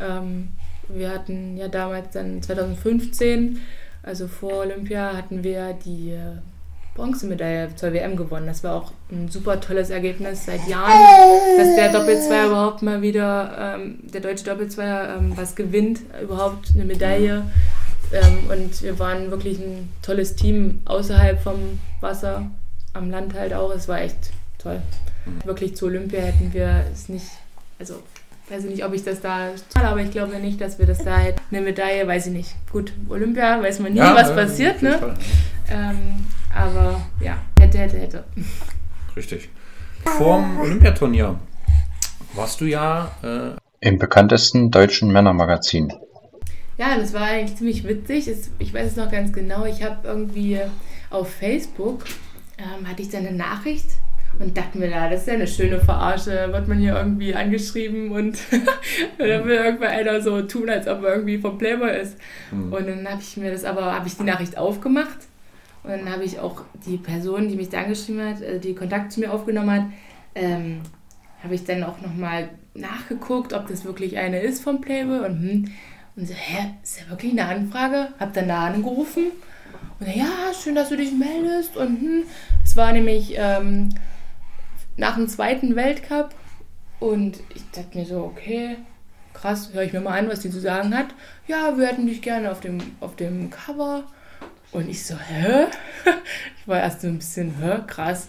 [0.00, 0.48] Ähm,
[0.88, 3.60] wir hatten ja damals dann 2015,
[4.02, 6.38] also vor Olympia, hatten wir die äh,
[6.94, 8.46] Bronzemedaille zur WM gewonnen.
[8.46, 10.92] Das war auch ein super tolles Ergebnis seit Jahren,
[11.58, 16.84] dass der Doppelzweier überhaupt mal wieder, ähm, der deutsche Doppelzweier ähm, was gewinnt, überhaupt eine
[16.84, 17.44] Medaille.
[18.14, 22.46] Ähm, und wir waren wirklich ein tolles Team außerhalb vom Wasser,
[22.92, 23.74] am Land halt auch.
[23.74, 24.80] Es war echt toll.
[25.44, 27.26] Wirklich zu Olympia hätten wir es nicht,
[27.78, 27.94] also
[28.48, 31.18] weiß ich nicht, ob ich das da, aber ich glaube nicht, dass wir das da
[31.18, 31.40] hätten.
[31.50, 32.54] Eine Medaille, weiß ich nicht.
[32.70, 35.16] Gut, Olympia weiß man nie, was äh, passiert, ne?
[35.70, 38.24] Ähm, aber ja, hätte, hätte, hätte.
[39.16, 39.48] Richtig.
[40.04, 41.38] Vorm Olympiaturnier
[42.34, 45.92] warst du ja äh, Im bekanntesten deutschen Männermagazin.
[46.76, 48.28] Ja, das war eigentlich ziemlich witzig.
[48.58, 49.64] Ich weiß es noch ganz genau.
[49.64, 50.58] Ich habe irgendwie
[51.10, 52.04] auf Facebook,
[52.58, 53.86] ähm, hatte ich dann eine Nachricht
[54.40, 56.48] und dachte mir, da, das ist ja eine schöne Verarsche.
[56.52, 58.36] Wird man hier irgendwie angeschrieben und
[59.18, 62.16] dann will irgendwann einer so tun, als ob er irgendwie vom Playboy ist.
[62.50, 65.18] hm, Und dann habe ich mir das aber, habe ich die Nachricht aufgemacht
[65.84, 69.12] und dann habe ich auch die Person, die mich da angeschrieben hat, äh, die Kontakt
[69.12, 69.84] zu mir aufgenommen hat,
[70.34, 70.80] ähm,
[71.44, 75.64] habe ich dann auch nochmal nachgeguckt, ob das wirklich eine ist vom Playboy und hm,
[76.16, 78.08] und so, hä, ist ja wirklich eine Anfrage?
[78.18, 79.32] Hab dann da angerufen
[79.98, 82.22] und er, ja, schön, dass du dich meldest und hm,
[82.62, 83.90] das war nämlich ähm,
[84.96, 86.34] nach dem zweiten Weltcup
[87.00, 88.76] und ich dachte mir so, okay,
[89.32, 91.08] krass, höre ich mir mal an, was die zu sagen hat.
[91.46, 94.04] Ja, wir hätten dich gerne auf dem, auf dem Cover.
[94.72, 95.66] Und ich so, hä?
[96.58, 98.28] Ich war erst so ein bisschen, hä, krass.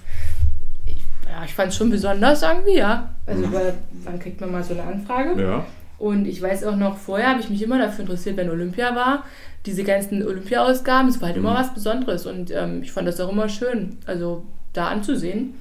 [0.86, 3.16] Ich, ja, ich fand es schon besonders irgendwie, ja.
[3.26, 5.42] Also, weil, wann kriegt man mal so eine Anfrage?
[5.42, 5.66] ja.
[5.98, 9.24] Und ich weiß auch noch, vorher habe ich mich immer dafür interessiert, wenn Olympia war.
[9.66, 11.56] Diese ganzen Olympia-Ausgaben, es war halt immer Mhm.
[11.58, 12.26] was Besonderes.
[12.26, 14.44] Und ähm, ich fand das auch immer schön, also
[14.74, 15.56] da anzusehen.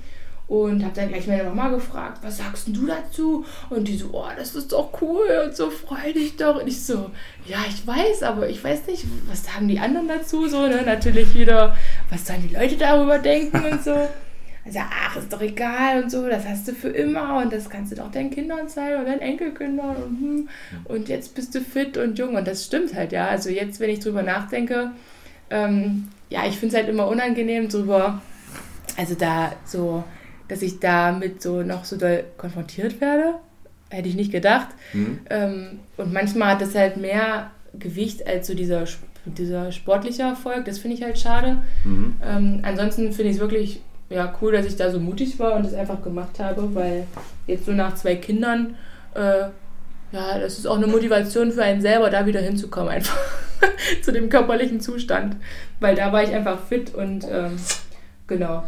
[0.46, 3.46] Und habe dann gleich meine Mama gefragt, was sagst denn du dazu?
[3.70, 6.60] Und die so, oh, das ist doch cool und so, freu dich doch.
[6.60, 7.10] Und ich so,
[7.46, 10.46] ja, ich weiß, aber ich weiß nicht, was sagen die anderen dazu?
[10.46, 10.82] So, ne?
[10.84, 11.74] Natürlich wieder,
[12.10, 13.94] was sollen die Leute darüber denken und so.
[14.66, 17.92] Also, ach, ist doch egal und so, das hast du für immer und das kannst
[17.92, 20.48] du doch deinen Kindern zeigen und deinen Enkelkindern und, hm,
[20.84, 23.28] und jetzt bist du fit und jung und das stimmt halt, ja.
[23.28, 24.92] Also jetzt, wenn ich drüber nachdenke,
[25.50, 28.22] ähm, ja, ich finde es halt immer unangenehm drüber,
[28.96, 30.02] also da so,
[30.48, 33.34] dass ich damit so noch so doll konfrontiert werde,
[33.90, 34.68] hätte ich nicht gedacht.
[34.92, 35.18] Hm.
[35.28, 38.84] Ähm, und manchmal hat das halt mehr Gewicht als so dieser,
[39.26, 41.62] dieser sportliche Erfolg, das finde ich halt schade.
[41.84, 42.16] Mhm.
[42.24, 43.80] Ähm, ansonsten finde ich es wirklich
[44.14, 47.06] ja, cool, dass ich da so mutig war und das einfach gemacht habe, weil
[47.48, 48.76] jetzt so nach zwei Kindern,
[49.14, 49.48] äh,
[50.12, 53.18] ja, das ist auch eine Motivation für einen selber, da wieder hinzukommen, einfach
[54.02, 55.36] zu dem körperlichen Zustand.
[55.80, 57.56] Weil da war ich einfach fit und ähm,
[58.28, 58.62] genau,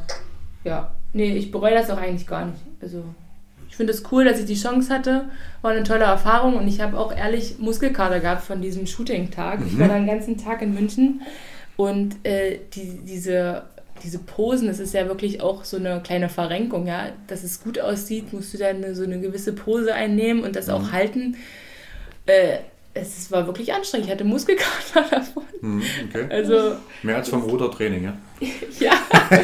[0.64, 0.90] ja.
[1.12, 2.61] Nee, ich bereue das auch eigentlich gar nicht.
[2.82, 3.05] Also
[3.68, 5.26] ich finde es cool, dass ich die Chance hatte.
[5.62, 9.61] War eine tolle Erfahrung und ich habe auch ehrlich Muskelkater gehabt von diesem Shooting-Tag.
[9.64, 11.22] Ich war dann den ganzen Tag in München
[11.76, 13.62] und äh, die, diese,
[14.03, 17.09] diese Posen, das ist ja wirklich auch so eine kleine Verrenkung, ja.
[17.26, 20.92] Dass es gut aussieht, musst du dann so eine gewisse Pose einnehmen und das auch
[20.92, 21.36] halten.
[22.26, 22.59] Äh,
[22.94, 24.07] es war wirklich anstrengend.
[24.07, 25.42] Ich hatte Muskelkater davon.
[25.61, 26.26] Hm, okay.
[26.30, 28.16] Also, Mehr als vom Rudertraining, ja?
[28.80, 28.92] ja.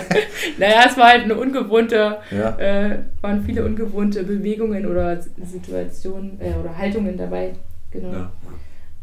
[0.58, 2.58] naja, es war halt eine ungewohnte Ja.
[2.58, 7.54] äh, waren viele ungewohnte Bewegungen oder Situationen äh, oder Haltungen dabei.
[7.90, 8.12] Genau.
[8.12, 8.32] ja.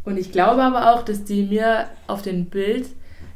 [0.04, 2.86] Und ich glaube aber auch, dass die mir auf dem Bild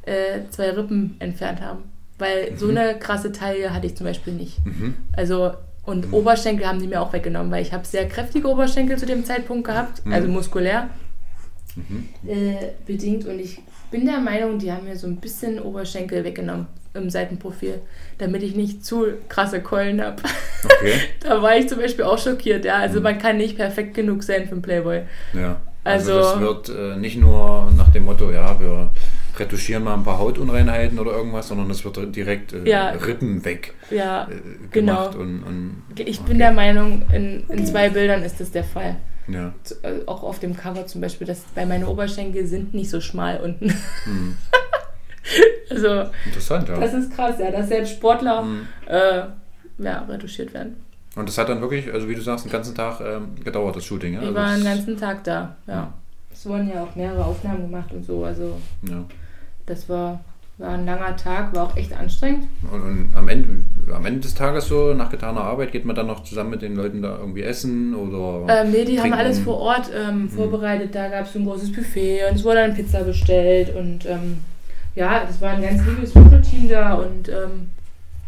[0.07, 1.85] äh, zwei Rippen entfernt haben.
[2.19, 4.65] Weil so eine krasse Taille hatte ich zum Beispiel nicht.
[4.65, 4.95] Mhm.
[5.17, 5.53] Also,
[5.85, 9.25] und Oberschenkel haben die mir auch weggenommen, weil ich habe sehr kräftige Oberschenkel zu dem
[9.25, 10.13] Zeitpunkt gehabt, Mhm.
[10.13, 10.89] also muskulär
[11.77, 12.09] Mhm.
[12.29, 12.55] äh,
[12.87, 13.27] bedingt.
[13.27, 13.61] Und ich
[13.91, 17.81] bin der Meinung, die haben mir so ein bisschen Oberschenkel weggenommen im Seitenprofil,
[18.19, 20.23] damit ich nicht zu krasse Keulen habe.
[20.65, 20.93] Okay.
[21.21, 22.77] Da war ich zum Beispiel auch schockiert, ja.
[22.77, 22.83] Mhm.
[22.83, 25.03] Also man kann nicht perfekt genug sein für einen Playboy.
[25.33, 25.61] Ja.
[25.83, 28.91] Also, Also- das wird äh, nicht nur nach dem Motto, ja, wir
[29.39, 32.91] retuschieren mal ein paar Hautunreinheiten oder irgendwas, sondern es wird direkt äh, Ja.
[32.91, 34.35] Rippen weg Ja, äh,
[34.71, 35.11] genau.
[35.11, 35.17] gemacht.
[35.17, 36.29] Und, und, ich okay.
[36.29, 38.97] bin der Meinung, in, in zwei Bildern ist das der Fall.
[39.29, 39.53] Ja.
[39.83, 43.41] Äh, Auch auf dem Cover zum Beispiel, dass, weil meine Oberschenkel sind nicht so schmal
[43.41, 43.71] unten.
[44.05, 44.37] Hm.
[45.71, 46.79] Also, Interessant, ja.
[46.79, 48.67] das ist krass, ja, dass selbst Sportler Hm.
[48.87, 49.23] äh,
[49.79, 50.77] ja, retuschiert werden.
[51.17, 53.85] Und das hat dann wirklich, also wie du sagst, den ganzen Tag ähm, gedauert, das
[53.87, 54.21] Shooting, ja?
[54.21, 55.93] Ich Also war den ganzen Tag da, ja.
[56.31, 59.03] Es wurden ja auch mehrere Aufnahmen gemacht und so, also ja.
[59.67, 60.21] Das war
[60.59, 62.47] war ein langer Tag, war auch echt anstrengend.
[62.71, 63.49] Und, und am, Ende,
[63.93, 66.77] am Ende des Tages so, nach getaner Arbeit, geht man dann noch zusammen mit den
[66.77, 68.63] Leuten da irgendwie essen oder.
[68.63, 70.31] Ähm, nee, die haben alles vor Ort ähm, mhm.
[70.31, 70.95] vorbereitet.
[70.95, 74.39] Da gab es so ein großes Buffet und es wurde dann Pizza bestellt und ähm,
[74.95, 77.71] ja, das war ein ganz liebes Fototeam da und ähm,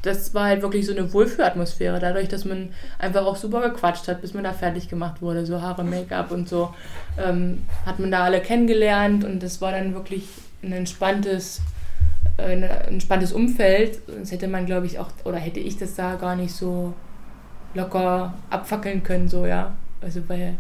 [0.03, 4.21] das war halt wirklich so eine Wohlfühlatmosphäre, dadurch, dass man einfach auch super gequatscht hat,
[4.21, 6.75] bis man da fertig gemacht wurde, so Haare, Make-up und so,
[7.19, 10.29] ähm, hat man da alle kennengelernt und das war dann wirklich
[10.63, 11.61] ein entspanntes,
[12.37, 13.99] äh, ein entspanntes Umfeld.
[14.07, 16.95] Sonst hätte man, glaube ich, auch, oder hätte ich das da gar nicht so
[17.75, 19.75] locker abfackeln können, so, ja.
[20.01, 20.55] Also, weil,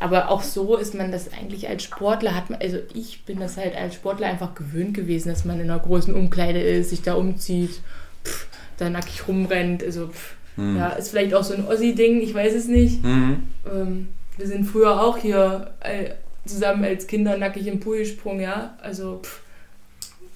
[0.00, 3.56] aber auch so ist man das eigentlich als Sportler, hat man, also ich bin das
[3.56, 7.14] halt als Sportler einfach gewöhnt gewesen, dass man in einer großen Umkleide ist, sich da
[7.14, 7.80] umzieht.
[8.24, 8.46] Pff,
[8.78, 9.82] da nackig rumrennt.
[9.84, 10.76] Also, pff, mhm.
[10.76, 13.04] ja, ist vielleicht auch so ein Ossi-Ding, ich weiß es nicht.
[13.04, 13.42] Mhm.
[13.70, 16.10] Ähm, wir sind früher auch hier äh,
[16.46, 18.76] zusammen als Kinder nackig im Pool gesprungen, ja.
[18.80, 19.40] Also, pff,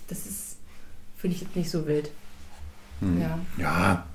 [0.08, 0.56] das ist,
[1.16, 2.10] finde ich jetzt nicht so wild.
[3.00, 3.20] Mhm.
[3.20, 3.38] Ja.
[3.58, 4.06] ja,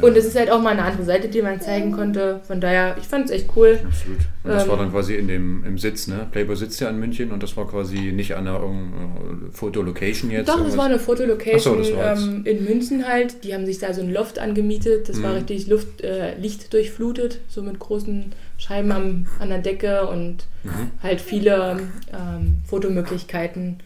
[0.00, 2.40] und es ist halt auch mal eine andere Seite, die man zeigen konnte.
[2.46, 3.78] Von daher, ich fand es echt cool.
[3.84, 4.18] Absolut.
[4.44, 6.26] Und das ähm, war dann quasi in dem, im Sitz, ne?
[6.30, 10.48] Playboy sitzt ja in München und das war quasi nicht an einer äh, Fotolocation jetzt.
[10.48, 13.44] Doch, es war eine Fotolocation so, ähm, in München halt.
[13.44, 15.08] Die haben sich da so ein Loft angemietet.
[15.08, 15.22] Das mhm.
[15.22, 20.46] war richtig Luft, äh, Licht durchflutet, so mit großen Scheiben am, an der Decke und
[20.64, 20.90] mhm.
[21.02, 21.78] halt viele
[22.12, 23.78] ähm, Fotomöglichkeiten,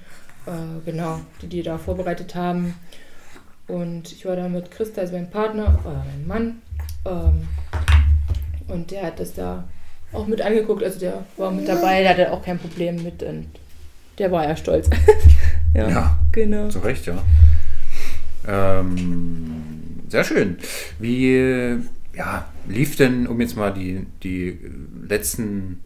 [0.46, 0.50] äh,
[0.84, 2.74] genau, die die da vorbereitet haben.
[3.70, 6.62] Und ich war da mit Christa, also mein Partner, äh, mein Mann.
[7.04, 7.48] Ähm,
[8.68, 9.64] und der hat das da
[10.12, 10.82] auch mit angeguckt.
[10.82, 13.22] Also der war mit dabei, der hatte auch kein Problem mit.
[13.22, 13.46] Und
[14.18, 14.90] der war ja stolz.
[15.74, 16.68] ja, ja, genau.
[16.68, 17.22] Zu Recht, ja.
[18.46, 20.58] Ähm, sehr schön.
[20.98, 21.78] Wie
[22.14, 24.58] ja, lief denn, um jetzt mal die, die
[25.06, 25.80] letzten,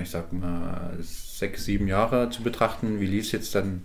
[0.00, 3.84] ich sag mal, sechs, sieben Jahre zu betrachten, wie lief es jetzt dann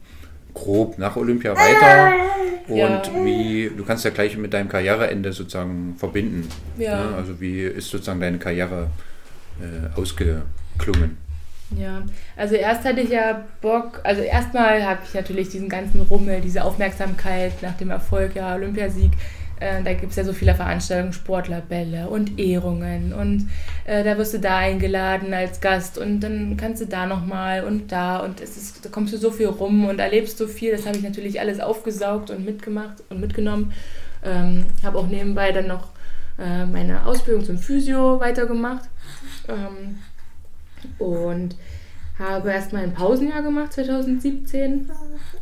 [0.59, 2.13] grob nach Olympia weiter
[2.67, 3.25] und ja.
[3.25, 6.47] wie, du kannst ja gleich mit deinem Karriereende sozusagen verbinden.
[6.77, 7.03] Ja.
[7.03, 7.15] Ne?
[7.15, 8.87] Also wie ist sozusagen deine Karriere
[9.59, 11.17] äh, ausgeklungen?
[11.77, 12.01] Ja,
[12.35, 16.63] also erst hatte ich ja Bock, also erstmal habe ich natürlich diesen ganzen Rummel, diese
[16.63, 19.11] Aufmerksamkeit nach dem Erfolg, ja, Olympiasieg,
[19.59, 23.49] äh, da gibt es ja so viele Veranstaltungen, Sportlerbälle und Ehrungen und
[23.85, 27.91] äh, da wirst du da eingeladen als Gast und dann kannst du da nochmal und
[27.91, 30.71] da und es ist, da kommst du so viel rum und erlebst so viel.
[30.71, 33.73] Das habe ich natürlich alles aufgesaugt und mitgemacht und mitgenommen.
[34.23, 35.89] Ähm, habe auch nebenbei dann noch
[36.37, 38.89] äh, meine Ausbildung zum Physio weitergemacht
[39.47, 39.99] ähm,
[40.97, 41.55] und
[42.17, 44.89] habe erstmal ein Pausenjahr gemacht 2017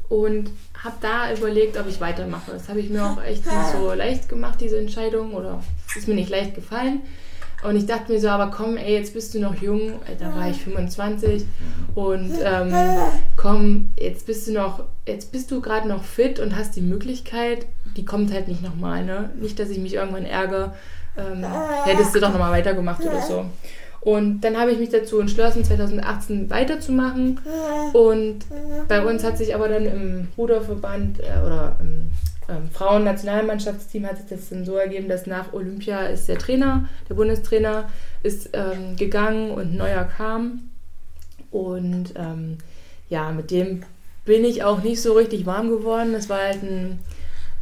[0.10, 0.52] und
[0.84, 2.52] habe da überlegt, ob ich weitermache.
[2.52, 5.62] Das habe ich mir auch echt nicht so leicht gemacht, diese Entscheidung, oder
[5.96, 7.02] ist mir nicht leicht gefallen.
[7.64, 10.48] Und ich dachte mir so, aber komm, ey, jetzt bist du noch jung, da war
[10.48, 11.44] ich 25
[11.96, 12.72] und ähm,
[13.36, 17.66] komm, jetzt bist du noch, jetzt bist du gerade noch fit und hast die Möglichkeit,
[17.96, 19.32] die kommt halt nicht nochmal, ne?
[19.42, 20.76] Nicht, dass ich mich irgendwann ärgere,
[21.18, 21.44] ähm,
[21.86, 23.46] hättest du doch nochmal weitergemacht oder so.
[24.02, 27.40] Und dann habe ich mich dazu entschlossen, 2018 weiterzumachen.
[27.94, 28.46] Und
[28.88, 32.08] bei uns hat sich aber dann im Ruderverband äh, oder im
[32.50, 37.16] ähm, Frauen-Nationalmannschaftsteam hat sich das dann so ergeben, dass nach Olympia ist der Trainer, der
[37.16, 37.90] Bundestrainer,
[38.24, 40.70] ist ähm, gegangen und ein neuer kam.
[41.52, 42.58] Und ähm,
[43.10, 43.84] ja, mit dem
[44.26, 46.14] bin ich auch nicht so richtig warm geworden.
[46.14, 47.00] Das war halt ein,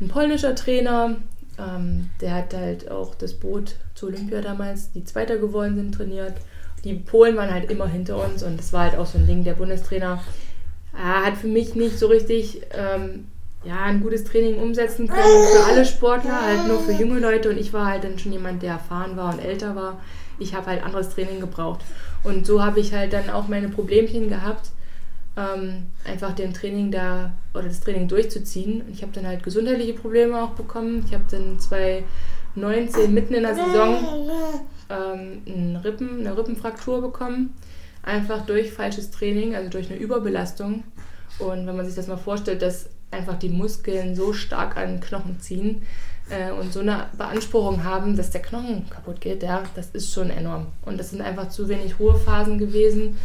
[0.02, 1.16] ein polnischer Trainer,
[1.60, 6.34] ähm, der hat halt auch das Boot zu Olympia damals, die Zweiter geworden sind, trainiert.
[6.84, 9.44] Die Polen waren halt immer hinter uns und das war halt auch so ein Ding.
[9.44, 10.22] Der Bundestrainer
[10.94, 13.28] äh, hat für mich nicht so richtig ähm,
[13.64, 17.50] ja, ein gutes Training umsetzen können für alle Sportler, halt nur für junge Leute.
[17.50, 20.00] Und ich war halt dann schon jemand, der erfahren war und älter war.
[20.38, 21.82] Ich habe halt anderes Training gebraucht.
[22.24, 24.70] Und so habe ich halt dann auch meine Problemchen gehabt
[25.38, 28.84] ähm, einfach dem Training da oder das Training durchzuziehen.
[28.92, 31.04] Ich habe dann halt gesundheitliche Probleme auch bekommen.
[31.06, 34.30] Ich habe dann 2019 mitten in der Saison
[34.90, 37.54] ähm, eine, Rippen, eine Rippenfraktur bekommen.
[38.04, 40.84] Einfach durch falsches Training, also durch eine Überbelastung.
[41.40, 45.00] Und wenn man sich das mal vorstellt, dass einfach die Muskeln so stark an den
[45.02, 45.82] Knochen ziehen
[46.30, 50.30] äh, und so eine Beanspruchung haben, dass der Knochen kaputt geht, ja, das ist schon
[50.30, 50.68] enorm.
[50.86, 53.18] Und das sind einfach zu wenig Ruhephasen gewesen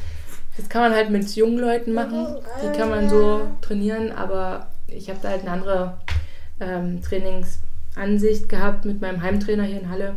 [0.60, 2.26] das kann man halt mit jungen Leuten machen.
[2.62, 5.98] Die kann man so trainieren, aber ich habe da halt eine andere
[6.60, 10.16] ähm, Trainingsansicht gehabt mit meinem Heimtrainer hier in Halle.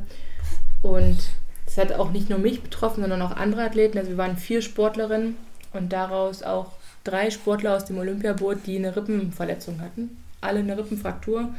[0.82, 1.18] Und
[1.66, 3.98] das hat auch nicht nur mich betroffen, sondern auch andere Athleten.
[3.98, 5.38] Also wir waren vier Sportlerinnen
[5.72, 6.74] und daraus auch
[7.06, 10.18] drei Sportler aus dem Olympiaboot, die eine Rippenverletzung hatten.
[10.41, 11.54] Alle eine Rippenfraktur.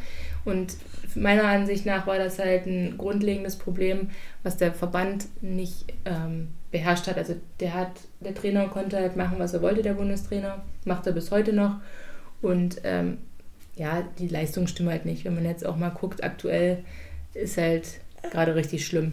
[0.44, 0.76] Und
[1.16, 4.10] meiner Ansicht nach war das halt ein grundlegendes Problem,
[4.42, 7.16] was der Verband nicht ähm, beherrscht hat.
[7.16, 11.12] Also der hat, der Trainer konnte halt machen, was er wollte, der Bundestrainer, macht er
[11.12, 11.76] bis heute noch.
[12.42, 13.18] Und ähm,
[13.76, 15.24] ja, die Leistung stimmt halt nicht.
[15.24, 16.84] Wenn man jetzt auch mal guckt, aktuell
[17.32, 17.86] ist halt
[18.30, 19.12] gerade richtig schlimm.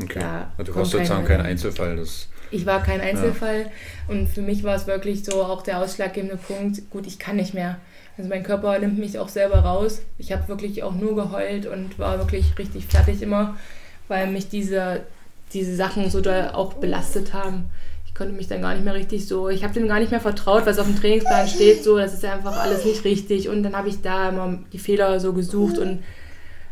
[0.00, 0.20] Okay.
[0.20, 1.96] Da du warst sozusagen kein Einzelfall.
[1.96, 3.68] Das ich war kein Einzelfall ja.
[4.08, 7.54] und für mich war es wirklich so auch der ausschlaggebende Punkt, gut, ich kann nicht
[7.54, 7.78] mehr.
[8.16, 10.02] Also mein Körper nimmt mich auch selber raus.
[10.18, 13.56] Ich habe wirklich auch nur geheult und war wirklich richtig fertig immer,
[14.08, 15.02] weil mich diese,
[15.52, 17.66] diese Sachen so doll auch belastet haben.
[18.06, 20.20] Ich konnte mich dann gar nicht mehr richtig so, ich habe dem gar nicht mehr
[20.20, 23.76] vertraut, was auf dem Trainingsplan steht, so, das ist einfach alles nicht richtig und dann
[23.76, 26.02] habe ich da immer die Fehler so gesucht und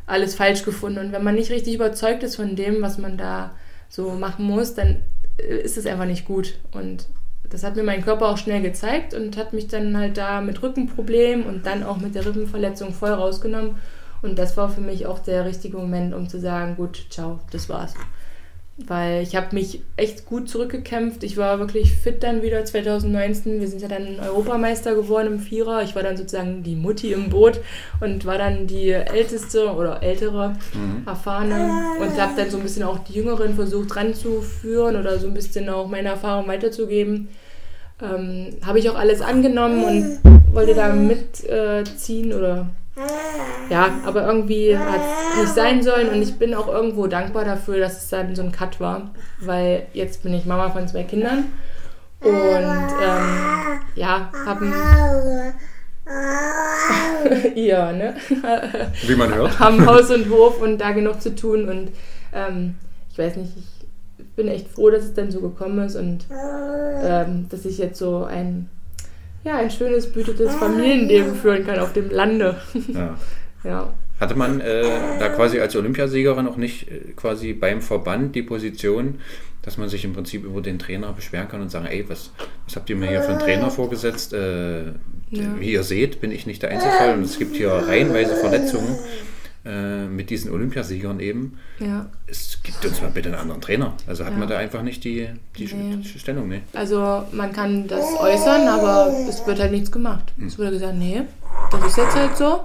[0.07, 0.99] alles falsch gefunden.
[0.99, 3.53] Und wenn man nicht richtig überzeugt ist von dem, was man da
[3.88, 5.03] so machen muss, dann
[5.38, 6.59] äh, ist es einfach nicht gut.
[6.72, 7.07] Und
[7.55, 10.61] das hat mir mein Körper auch schnell gezeigt und hat mich dann halt da mit
[10.61, 13.76] Rückenproblemen und dann auch mit der Rippenverletzung voll rausgenommen.
[14.22, 17.68] Und das war für mich auch der richtige Moment, um zu sagen, gut, ciao, das
[17.68, 17.94] war's
[18.76, 21.22] weil ich habe mich echt gut zurückgekämpft.
[21.22, 23.61] Ich war wirklich fit dann wieder 2019.
[23.61, 25.82] Wir sind ja dann Europameister geworden im Vierer.
[25.82, 27.61] Ich war dann sozusagen die Mutti im Boot
[28.00, 31.07] und war dann die älteste oder ältere, mhm.
[31.07, 35.34] erfahrene und habe dann so ein bisschen auch die Jüngeren versucht ranzuführen oder so ein
[35.34, 37.28] bisschen auch meine Erfahrung weiterzugeben.
[38.05, 42.66] Ähm, habe ich auch alles angenommen und wollte da mitziehen äh, oder
[43.70, 45.00] ja, aber irgendwie hat
[45.32, 48.42] es nicht sein sollen und ich bin auch irgendwo dankbar dafür, dass es dann so
[48.42, 51.46] ein Cut war, weil jetzt bin ich Mama von zwei Kindern
[52.20, 54.72] und ähm, ja, haben
[57.55, 58.14] ja, ne?
[59.07, 59.59] Wie man hört.
[59.59, 61.90] haben Haus und Hof und da genug zu tun und
[62.32, 62.76] ähm,
[63.11, 63.73] ich weiß nicht, ich
[64.37, 68.24] bin echt froh, dass es dann so gekommen ist und ähm, dass ich jetzt so
[68.24, 68.68] ein
[69.45, 72.57] ja, ein schönes, behütetes Familienleben führen kann auf dem Lande.
[72.89, 73.18] Ja.
[73.64, 73.95] ja.
[74.18, 74.85] Hatte man äh,
[75.18, 79.20] da quasi als Olympiasiegerin auch nicht äh, quasi beim Verband die Position,
[79.62, 82.30] dass man sich im Prinzip über den Trainer beschweren kann und sagen, ey, was,
[82.64, 84.32] was habt ihr mir hier für einen Trainer vorgesetzt?
[84.32, 84.87] Äh,
[85.30, 85.59] ja.
[85.59, 88.97] Wie ihr seht, bin ich nicht der Einzelfall und es gibt hier reihenweise Verletzungen
[89.64, 91.58] äh, mit diesen Olympiasiegern eben.
[91.78, 92.06] Ja.
[92.26, 93.94] Es gibt uns mal bitte einen anderen Trainer.
[94.06, 94.38] Also hat ja.
[94.38, 96.04] man da einfach nicht die, die nee.
[96.04, 96.48] Stellung.
[96.48, 96.62] Nee.
[96.74, 100.32] Also man kann das äußern, aber es wird halt nichts gemacht.
[100.36, 100.46] Hm.
[100.46, 101.22] Es wurde gesagt, nee,
[101.70, 102.60] das ist jetzt halt so.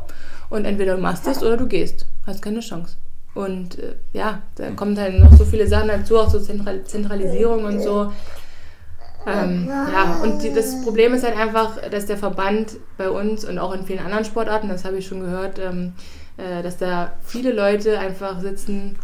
[0.49, 2.05] Und entweder du machst es oder du gehst.
[2.27, 2.97] Hast keine Chance.
[3.33, 4.75] Und äh, ja, da hm.
[4.75, 8.11] kommen halt noch so viele Sachen dazu, auch so Zentral Zentralisierung und so.
[9.25, 13.59] Ähm, ja, und die, das Problem ist halt einfach, dass der Verband bei uns und
[13.59, 15.93] auch in vielen anderen Sportarten, das habe ich schon gehört, ähm,
[16.39, 18.97] äh, dass da viele Leute einfach sitzen,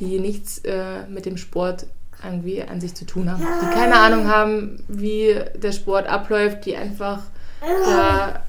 [0.00, 1.86] die nichts äh, mit dem Sport
[2.24, 3.42] irgendwie an sich zu tun haben.
[3.62, 7.20] Die keine Ahnung haben, wie der Sport abläuft, die einfach
[7.60, 8.42] da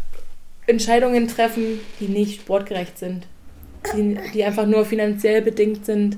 [0.67, 3.27] Entscheidungen treffen, die nicht sportgerecht sind.
[3.95, 6.17] Die, die einfach nur finanziell bedingt sind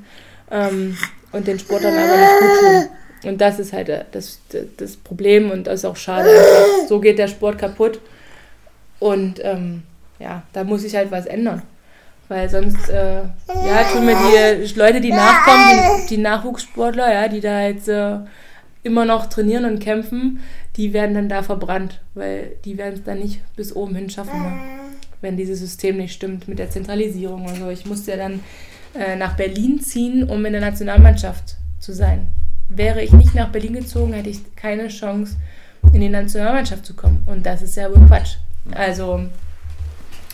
[0.51, 0.95] ähm,
[1.31, 3.31] und den Sport dann aber nicht gut tun.
[3.31, 4.39] Und das ist halt äh, das,
[4.77, 6.29] das Problem und das ist auch schade.
[6.29, 6.87] Einfach.
[6.87, 7.99] So geht der Sport kaputt.
[8.99, 9.83] Und ähm,
[10.19, 11.63] ja, da muss sich halt was ändern.
[12.27, 17.39] Weil sonst, äh, ja, tun mir die Leute, die nachkommen, die, die Nachwuchssportler, ja, die
[17.39, 18.17] da jetzt äh,
[18.81, 20.39] immer noch trainieren und kämpfen,
[20.75, 24.41] die werden dann da verbrannt, weil die werden es dann nicht bis oben hin schaffen,
[24.41, 24.53] ne?
[25.21, 27.69] wenn dieses System nicht stimmt mit der Zentralisierung und so.
[27.69, 28.41] Ich musste ja dann
[28.93, 32.27] äh, nach Berlin ziehen, um in der Nationalmannschaft zu sein.
[32.69, 35.35] Wäre ich nicht nach Berlin gezogen, hätte ich keine Chance,
[35.93, 37.23] in die Nationalmannschaft zu kommen.
[37.25, 38.37] Und das ist ja wohl Quatsch.
[38.71, 39.21] Also,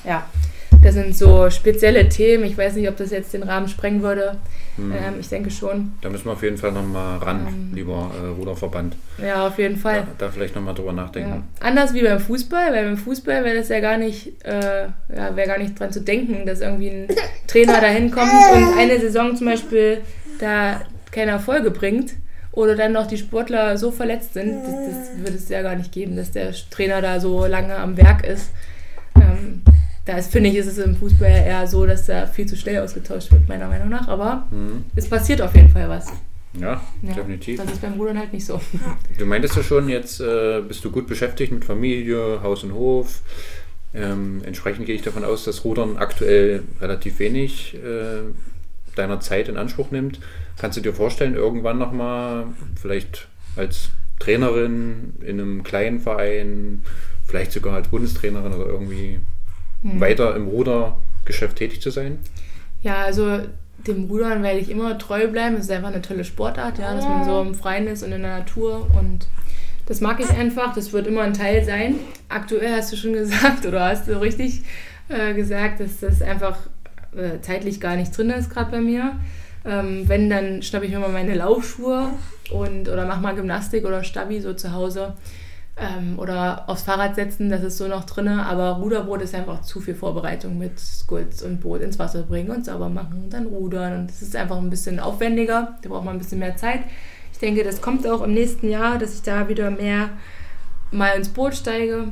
[0.05, 0.25] ja,
[0.83, 2.43] das sind so spezielle Themen.
[2.45, 4.37] Ich weiß nicht, ob das jetzt den Rahmen sprengen würde.
[4.77, 4.91] Hm.
[4.91, 5.93] Ähm, ich denke schon.
[6.01, 8.95] Da müssen wir auf jeden Fall nochmal ran, ähm, lieber äh, Ruderverband.
[9.23, 10.07] Ja, auf jeden Fall.
[10.17, 11.29] Da, da vielleicht nochmal drüber nachdenken.
[11.29, 11.67] Ja.
[11.67, 14.83] Anders wie beim Fußball, weil beim Fußball wäre das ja gar nicht, äh,
[15.15, 17.07] ja, wäre gar nicht dran zu denken, dass irgendwie ein
[17.47, 20.01] Trainer da hinkommt und eine Saison zum Beispiel
[20.39, 20.81] da
[21.11, 22.13] keine Erfolge bringt
[22.51, 25.91] oder dann noch die Sportler so verletzt sind, das, das würde es ja gar nicht
[25.91, 28.51] geben, dass der Trainer da so lange am Werk ist.
[29.15, 29.50] Ähm,
[30.05, 32.55] da ist, finde ich, ist es im Fußball ja eher so, dass da viel zu
[32.55, 34.07] schnell ausgetauscht wird, meiner Meinung nach.
[34.07, 34.85] Aber mhm.
[34.95, 36.11] es passiert auf jeden Fall was.
[36.59, 37.61] Ja, ja, definitiv.
[37.61, 38.59] Das ist beim Rudern halt nicht so.
[39.17, 43.21] Du meintest ja schon, jetzt äh, bist du gut beschäftigt mit Familie, Haus und Hof.
[43.93, 48.21] Ähm, entsprechend gehe ich davon aus, dass Rudern aktuell relativ wenig äh,
[48.95, 50.19] deiner Zeit in Anspruch nimmt.
[50.57, 52.45] Kannst du dir vorstellen, irgendwann nochmal
[52.79, 56.83] vielleicht als Trainerin in einem kleinen Verein,
[57.25, 59.19] vielleicht sogar als Bundestrainerin oder irgendwie
[59.83, 59.99] mhm.
[59.99, 62.19] weiter im Rudergeschäft tätig zu sein?
[62.81, 63.39] Ja, also
[63.87, 65.55] dem Rudern werde ich immer treu bleiben.
[65.55, 68.21] Es ist einfach eine tolle Sportart, ja, dass man so im Freien ist und in
[68.21, 69.27] der Natur und
[69.87, 70.73] das mag ich einfach.
[70.73, 71.95] Das wird immer ein Teil sein.
[72.29, 74.61] Aktuell hast du schon gesagt oder hast du richtig
[75.09, 76.57] äh, gesagt, dass das einfach
[77.15, 79.19] äh, zeitlich gar nicht drin ist gerade bei mir.
[79.65, 82.09] Ähm, wenn, dann schnappe ich mir mal meine Laufschuhe
[82.51, 85.13] und oder mache mal Gymnastik oder Stabi so zu Hause.
[85.81, 88.27] Ähm, oder aufs Fahrrad setzen, das ist so noch drin.
[88.27, 92.65] Aber Ruderboot ist einfach zu viel Vorbereitung mit Skulls und Boot ins Wasser bringen und
[92.65, 94.01] sauber machen und dann rudern.
[94.01, 95.77] Und das ist einfach ein bisschen aufwendiger.
[95.81, 96.81] Da braucht man ein bisschen mehr Zeit.
[97.33, 100.09] Ich denke, das kommt auch im nächsten Jahr, dass ich da wieder mehr
[100.91, 102.09] mal ins Boot steige.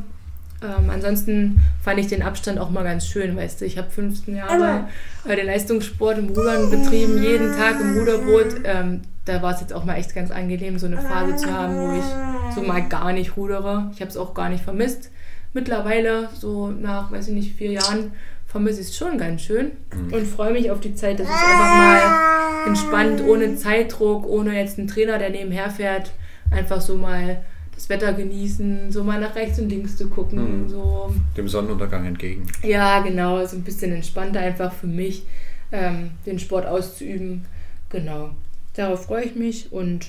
[0.61, 3.65] Ähm, ansonsten fand ich den Abstand auch mal ganz schön, weißt du.
[3.65, 4.88] Ich habe 15 Jahre
[5.26, 8.61] äh, den Leistungssport im Rudern betrieben, jeden Tag im Ruderboot.
[8.65, 11.76] Ähm, da war es jetzt auch mal echt ganz angenehm, so eine Phase zu haben,
[11.76, 13.90] wo ich so mal gar nicht rudere.
[13.94, 15.11] Ich habe es auch gar nicht vermisst.
[15.53, 18.11] Mittlerweile, so nach, weiß ich nicht, vier Jahren,
[18.48, 20.14] vermisse ich es schon ganz schön mhm.
[20.14, 24.80] und freue mich auf die Zeit, dass ich einfach mal entspannt, ohne Zeitdruck, ohne jetzt
[24.80, 26.11] einen Trainer, der nebenher fährt,
[26.52, 27.41] einfach so mal
[27.80, 30.64] das Wetter genießen, so mal nach rechts und links zu gucken.
[30.64, 30.69] Mhm.
[30.69, 31.15] So.
[31.38, 32.45] Dem Sonnenuntergang entgegen.
[32.61, 35.23] Ja, genau, so ein bisschen entspannter einfach für mich,
[35.72, 37.45] ähm, den Sport auszuüben.
[37.89, 38.31] Genau,
[38.76, 40.07] darauf freue ich mich und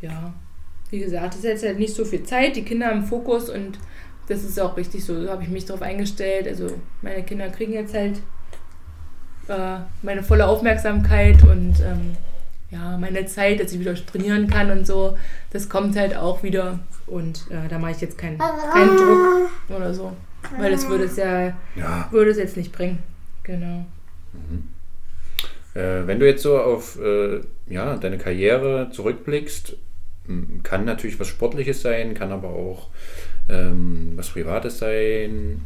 [0.00, 0.32] ja,
[0.88, 3.78] wie gesagt, es ist jetzt halt nicht so viel Zeit, die Kinder im Fokus und
[4.28, 5.20] das ist auch richtig so.
[5.20, 6.48] So habe ich mich darauf eingestellt.
[6.48, 6.68] Also
[7.02, 8.20] meine Kinder kriegen jetzt halt
[9.48, 12.16] äh, meine volle Aufmerksamkeit und ähm,
[12.72, 15.16] ja, meine Zeit, dass ich wieder trainieren kann und so,
[15.50, 16.78] das kommt halt auch wieder.
[17.06, 20.16] Und äh, da mache ich jetzt keinen, keinen Druck oder so.
[20.58, 22.08] Weil das würde es ja, ja.
[22.10, 22.98] würde es jetzt nicht bringen.
[23.42, 23.84] Genau.
[24.32, 24.68] Mhm.
[25.74, 29.76] Äh, wenn du jetzt so auf äh, ja, deine Karriere zurückblickst,
[30.62, 32.88] kann natürlich was Sportliches sein, kann aber auch
[33.48, 35.62] ähm, was Privates sein.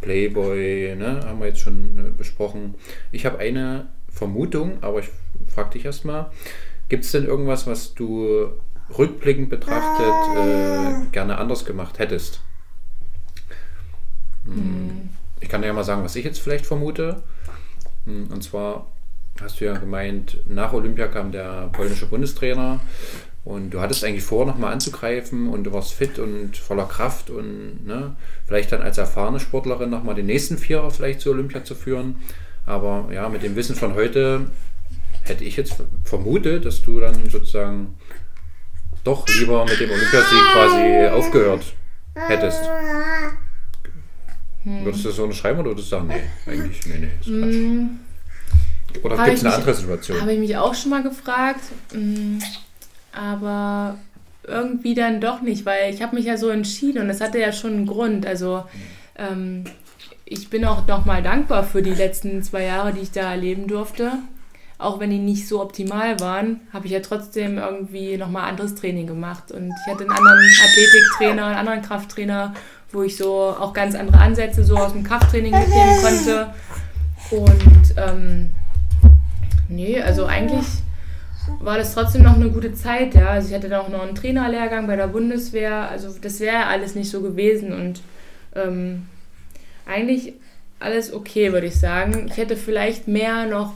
[0.00, 2.74] Playboy, ne, haben wir jetzt schon äh, besprochen.
[3.12, 5.08] Ich habe eine Vermutung, aber ich
[5.56, 6.30] frage dich erstmal,
[6.90, 8.50] gibt es denn irgendwas, was du
[8.96, 12.42] rückblickend betrachtet äh, gerne anders gemacht hättest?
[14.44, 15.08] Mhm.
[15.40, 17.22] Ich kann dir ja mal sagen, was ich jetzt vielleicht vermute.
[18.04, 18.86] Hm, und zwar
[19.40, 22.80] hast du ja gemeint, nach Olympia kam der polnische Bundestrainer
[23.44, 27.86] und du hattest eigentlich vor, nochmal anzugreifen und du warst fit und voller Kraft und
[27.86, 28.14] ne,
[28.46, 32.16] vielleicht dann als erfahrene Sportlerin nochmal den nächsten Vierer vielleicht zu Olympia zu führen.
[32.66, 34.46] Aber ja, mit dem Wissen von heute
[35.28, 37.94] hätte ich jetzt vermutet, dass du dann sozusagen
[39.04, 41.64] doch lieber mit dem Olympiasieg quasi aufgehört
[42.14, 42.62] hättest.
[44.64, 44.84] Hm.
[44.84, 47.54] Würdest du das so unterschreiben oder würdest du sagen, nee, eigentlich, nee, nee, ist Quatsch.
[47.54, 48.00] Hm.
[49.02, 50.20] Oder gibt es eine andere Situation?
[50.20, 51.60] Habe ich mich auch schon mal gefragt,
[51.92, 52.40] hm,
[53.12, 53.98] aber
[54.44, 57.52] irgendwie dann doch nicht, weil ich habe mich ja so entschieden und das hatte ja
[57.52, 58.26] schon einen Grund.
[58.26, 58.64] Also
[59.16, 59.64] ähm,
[60.24, 64.12] ich bin auch nochmal dankbar für die letzten zwei Jahre, die ich da erleben durfte
[64.78, 69.06] auch wenn die nicht so optimal waren, habe ich ja trotzdem irgendwie nochmal anderes Training
[69.06, 69.50] gemacht.
[69.50, 72.54] Und ich hatte einen anderen Athletiktrainer, einen anderen Krafttrainer,
[72.92, 76.54] wo ich so auch ganz andere Ansätze so aus dem Krafttraining mitnehmen konnte.
[77.30, 78.50] Und ähm,
[79.68, 80.66] nee, also eigentlich
[81.60, 83.28] war das trotzdem noch eine gute Zeit, ja.
[83.28, 85.88] Also ich hatte dann auch noch einen Trainerlehrgang bei der Bundeswehr.
[85.88, 87.72] Also das wäre alles nicht so gewesen.
[87.72, 88.02] Und
[88.54, 89.06] ähm,
[89.86, 90.34] eigentlich
[90.80, 92.26] alles okay, würde ich sagen.
[92.28, 93.72] Ich hätte vielleicht mehr noch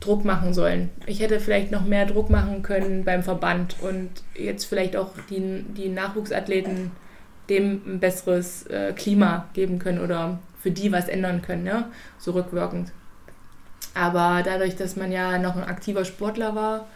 [0.00, 0.90] Druck machen sollen.
[1.06, 5.64] Ich hätte vielleicht noch mehr Druck machen können beim Verband und jetzt vielleicht auch die,
[5.76, 6.92] die Nachwuchsathleten
[7.48, 11.86] dem ein besseres äh, Klima geben können oder für die was ändern können, ne?
[12.18, 12.92] so rückwirkend.
[13.94, 16.86] Aber dadurch, dass man ja noch ein aktiver Sportler war,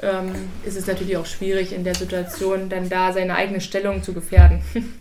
[0.00, 0.32] ähm,
[0.64, 4.62] ist es natürlich auch schwierig in der Situation, dann da seine eigene Stellung zu gefährden.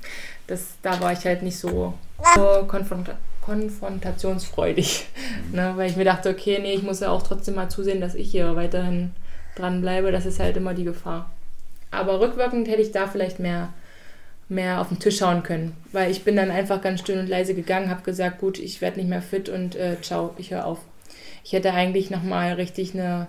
[0.50, 1.94] Das, da war ich halt nicht so,
[2.34, 3.18] so konfrontiert
[3.48, 5.08] konfrontationsfreudig.
[5.50, 5.56] Mhm.
[5.56, 5.74] Ne?
[5.76, 8.30] Weil ich mir dachte, okay, nee, ich muss ja auch trotzdem mal zusehen, dass ich
[8.30, 9.12] hier weiterhin
[9.56, 10.12] dranbleibe.
[10.12, 11.32] Das ist halt immer die Gefahr.
[11.90, 13.74] Aber rückwirkend hätte ich da vielleicht mehr,
[14.50, 15.76] mehr auf den Tisch schauen können.
[15.94, 19.00] Weil ich bin dann einfach ganz still und leise gegangen, habe gesagt, gut, ich werde
[19.00, 20.80] nicht mehr fit und äh, ciao, ich höre auf.
[21.44, 23.28] Ich hätte eigentlich nochmal richtig eine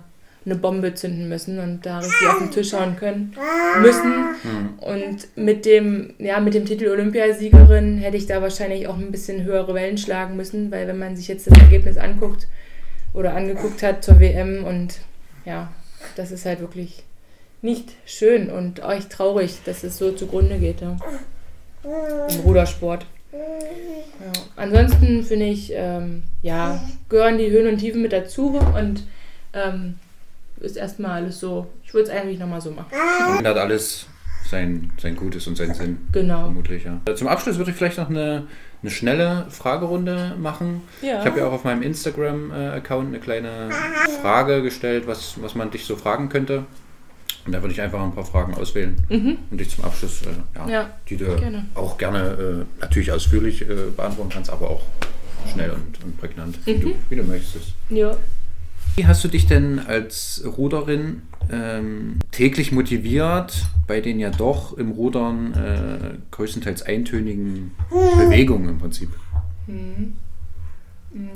[0.51, 3.35] eine Bombe zünden müssen und da richtig auf den Tisch schauen können
[3.81, 4.11] müssen.
[4.43, 4.79] Mhm.
[4.79, 9.45] Und mit dem, ja, mit dem Titel Olympiasiegerin hätte ich da wahrscheinlich auch ein bisschen
[9.45, 12.49] höhere Wellen schlagen müssen, weil wenn man sich jetzt das Ergebnis anguckt
[13.13, 14.99] oder angeguckt hat zur WM und
[15.45, 15.71] ja,
[16.17, 17.05] das ist halt wirklich
[17.61, 20.97] nicht schön und euch traurig, dass es so zugrunde geht ja.
[22.29, 23.07] im Rudersport.
[23.33, 24.33] Ja.
[24.57, 29.05] Ansonsten finde ich, ähm, ja, gehören die Höhen und Tiefen mit dazu und
[29.53, 29.97] ähm,
[30.61, 32.93] ist erstmal alles so, ich würde es eigentlich nochmal so machen.
[33.39, 34.07] Und hat alles
[34.49, 35.99] sein, sein Gutes und seinen Sinn.
[36.13, 36.45] Genau.
[36.45, 37.01] Vermutlich, ja.
[37.15, 38.47] Zum Abschluss würde ich vielleicht noch eine,
[38.83, 40.83] eine schnelle Fragerunde machen.
[41.03, 41.21] Ja.
[41.21, 43.69] Ich habe ja auch auf meinem Instagram-Account eine kleine
[44.23, 46.65] Frage gestellt, was, was man dich so fragen könnte.
[47.47, 49.39] Und da würde ich einfach ein paar Fragen auswählen mhm.
[49.51, 51.65] und dich zum Abschluss, äh, ja, ja, die du gerne.
[51.75, 54.83] auch gerne äh, natürlich ausführlich äh, beantworten kannst, aber auch
[55.51, 56.67] schnell und, und prägnant, mhm.
[56.67, 57.73] wie, du, wie du möchtest.
[57.89, 58.15] Ja.
[58.99, 61.23] Wie hast du dich denn als Ruderin
[61.53, 69.11] ähm, täglich motiviert bei den ja doch im Rudern äh, größtenteils eintönigen Bewegungen im Prinzip?
[69.69, 70.15] Mhm.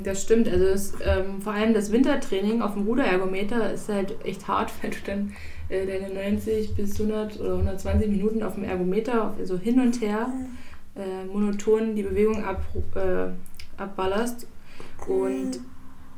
[0.03, 4.45] Das stimmt, also das, ähm, vor allem das Wintertraining auf dem Ruderergometer ist halt echt
[4.45, 5.31] hart, weil du dann
[5.69, 10.27] äh, deine 90 bis 100 oder 120 Minuten auf dem Ergometer, also hin und her,
[10.97, 12.61] äh, monoton die Bewegung ab,
[12.95, 14.47] äh, abballerst
[15.07, 15.61] und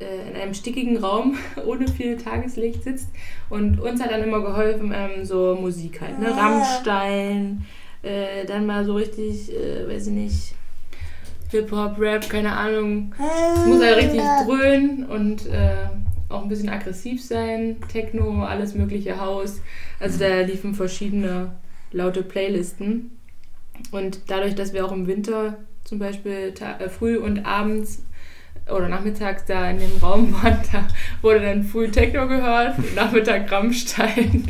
[0.00, 1.36] äh, in einem stickigen Raum
[1.66, 3.08] ohne viel Tageslicht sitzt.
[3.48, 6.36] Und uns hat dann immer geholfen, ähm, so Musik halt, ne?
[6.36, 7.64] Rammstein,
[8.02, 10.54] äh, dann mal so richtig, äh, weiß ich nicht,
[11.50, 13.14] Hip-Hop, Rap, keine Ahnung.
[13.54, 15.86] Es muss halt richtig dröhnen und äh,
[16.28, 17.76] auch ein bisschen aggressiv sein.
[17.88, 19.60] Techno, alles mögliche Haus.
[20.00, 21.52] Also da liefen verschiedene
[21.92, 23.12] laute Playlisten.
[23.92, 28.02] Und dadurch, dass wir auch im Winter zum Beispiel äh, früh und abends
[28.68, 30.86] oder nachmittags da in dem Raum waren, da
[31.22, 34.44] wurde dann früh Techno gehört, Nachmittag Rammstein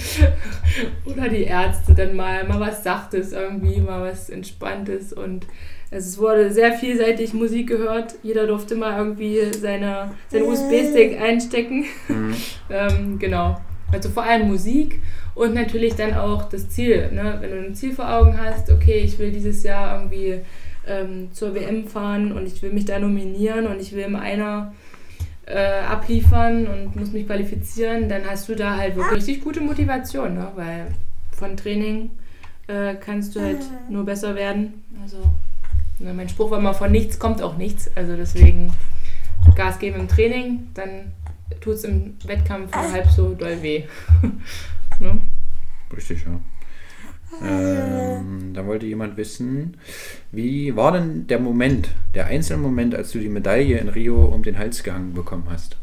[1.05, 5.47] oder die Ärzte, dann mal, mal was Sachtes irgendwie, mal was Entspanntes und
[5.90, 8.16] es wurde sehr vielseitig Musik gehört.
[8.22, 11.84] Jeder durfte mal irgendwie seine, seinen USB-Stick einstecken.
[12.09, 12.34] Mhm.
[12.70, 13.60] ähm, genau.
[13.93, 15.01] Also vor allem Musik
[15.36, 17.12] und natürlich dann auch das Ziel.
[17.12, 17.36] Ne?
[17.40, 20.40] Wenn du ein Ziel vor Augen hast, okay, ich will dieses Jahr irgendwie
[20.86, 24.74] ähm, zur WM fahren und ich will mich da nominieren und ich will im Einer
[25.46, 30.34] äh, abliefern und muss mich qualifizieren, dann hast du da halt wirklich richtig gute Motivation,
[30.34, 30.52] ne?
[30.56, 30.88] weil
[31.32, 32.10] von Training
[32.66, 34.84] äh, kannst du halt nur besser werden.
[35.02, 35.18] Also
[35.98, 37.90] Ne, mein Spruch war immer, von nichts kommt auch nichts.
[37.96, 38.72] Also deswegen
[39.54, 41.12] Gas geben im Training, dann
[41.60, 43.84] tut es im Wettkampf nur halb so doll weh.
[45.00, 45.18] ne?
[45.94, 46.38] Richtig, ja.
[47.42, 49.76] Ähm, da wollte jemand wissen,
[50.32, 54.42] wie war denn der Moment, der einzelne Moment, als du die Medaille in Rio um
[54.42, 55.76] den Hals gehangen bekommen hast?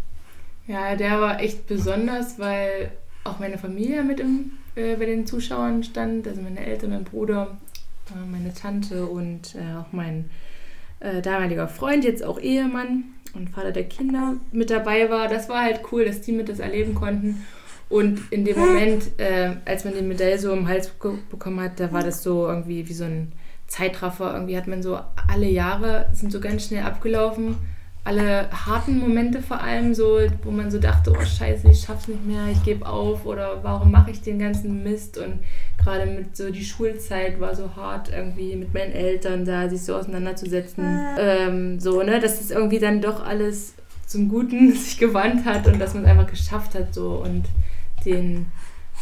[0.67, 2.91] Ja, der war echt besonders, weil
[3.23, 7.57] auch meine Familie mit im, äh, bei den Zuschauern stand, also meine Eltern, mein Bruder
[8.11, 10.29] äh, meine Tante und äh, auch mein
[10.99, 15.27] äh, damaliger Freund, jetzt auch Ehemann und Vater der Kinder mit dabei war.
[15.27, 17.45] Das war halt cool, dass die mit das erleben konnten.
[17.93, 20.89] Und in dem Moment, äh, als man die Medaille so im Hals
[21.29, 23.33] bekommen hat, da war das so irgendwie wie so ein
[23.67, 24.33] Zeitraffer.
[24.33, 24.97] Irgendwie hat man so
[25.31, 27.55] alle Jahre sind so ganz schnell abgelaufen.
[28.03, 32.25] Alle harten Momente vor allem so, wo man so dachte, oh scheiße, ich schaff's nicht
[32.25, 35.19] mehr, ich gebe auf oder warum mache ich den ganzen Mist?
[35.19, 35.41] Und
[35.77, 39.95] gerade mit so die Schulzeit war so hart irgendwie mit meinen Eltern da sich so
[39.95, 40.83] auseinanderzusetzen,
[41.19, 43.75] ähm, so ne, dass das irgendwie dann doch alles
[44.07, 47.21] zum Guten sich gewandt hat und dass man es einfach geschafft hat so.
[47.23, 47.45] Und
[48.05, 48.47] den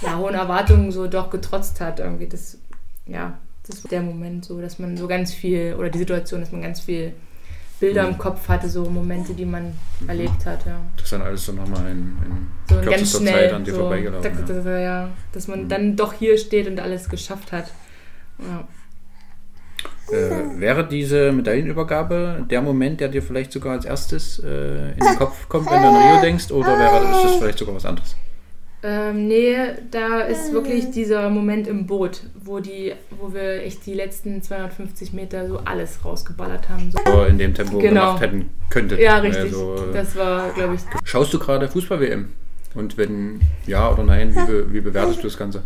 [0.02, 2.58] ja, hohen Erwartungen so doch getrotzt hat irgendwie das
[3.06, 3.38] ja
[3.68, 6.62] das war der Moment so, dass man so ganz viel oder die Situation, dass man
[6.62, 7.14] ganz viel
[7.80, 10.10] Bilder im Kopf hatte, so Momente, die man mhm.
[10.10, 10.66] erlebt hat.
[10.66, 10.80] Ja.
[10.96, 13.80] Das ist dann alles so nochmal in, in so ganz schnell, Zeit an dir so,
[13.80, 14.32] vorbeigelaufen.
[14.48, 15.10] Da, da, da, ja.
[15.32, 15.70] Dass man mhm.
[15.70, 17.72] dann doch hier steht und alles geschafft hat.
[18.40, 18.68] Ja.
[20.16, 25.16] Äh, wäre diese Medaillenübergabe der Moment, der dir vielleicht sogar als erstes äh, in den
[25.18, 28.16] Kopf kommt, wenn du an Rio denkst, oder wäre ist das vielleicht sogar was anderes?
[28.84, 29.56] Ähm, nee,
[29.92, 35.14] da ist wirklich dieser Moment im Boot, wo, die, wo wir echt die letzten 250
[35.14, 36.92] Meter so alles rausgeballert haben.
[37.06, 38.02] So in dem Tempo genau.
[38.02, 39.00] gemacht hätten könntet.
[39.00, 39.44] Ja, richtig.
[39.44, 40.82] Also, das war, glaube ich.
[41.04, 42.30] Schaust du gerade Fußball-WM?
[42.74, 45.62] Und wenn ja oder nein, wie, be, wie bewertest du das Ganze?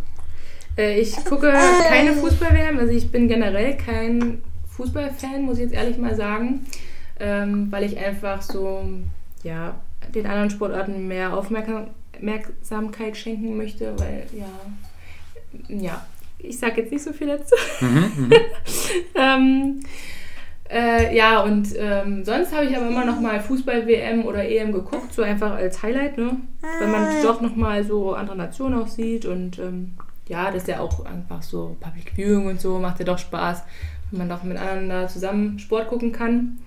[0.78, 1.54] Äh, ich gucke
[1.88, 4.42] keine Fußball-WM, also ich bin generell kein
[4.76, 6.66] Fußballfan, muss ich jetzt ehrlich mal sagen,
[7.20, 8.84] ähm, weil ich einfach so,
[9.44, 9.76] ja,
[10.14, 16.06] den anderen Sportarten mehr Aufmerksamkeit Aufmerksamkeit schenken möchte, weil ja, ja,
[16.40, 17.56] ich sage jetzt nicht so viel dazu.
[17.82, 18.34] Mhm, mhm.
[19.16, 19.80] ähm,
[20.70, 25.14] äh, ja, und ähm, sonst habe ich aber immer noch mal Fußball-WM oder EM geguckt,
[25.14, 26.38] so einfach als Highlight, ne?
[26.80, 29.94] Wenn man doch noch mal so andere Nationen auch sieht und ähm,
[30.28, 33.64] ja, das ist ja auch einfach so Public Viewing und so, macht ja doch Spaß,
[34.10, 36.58] wenn man doch mit anderen da zusammen Sport gucken kann.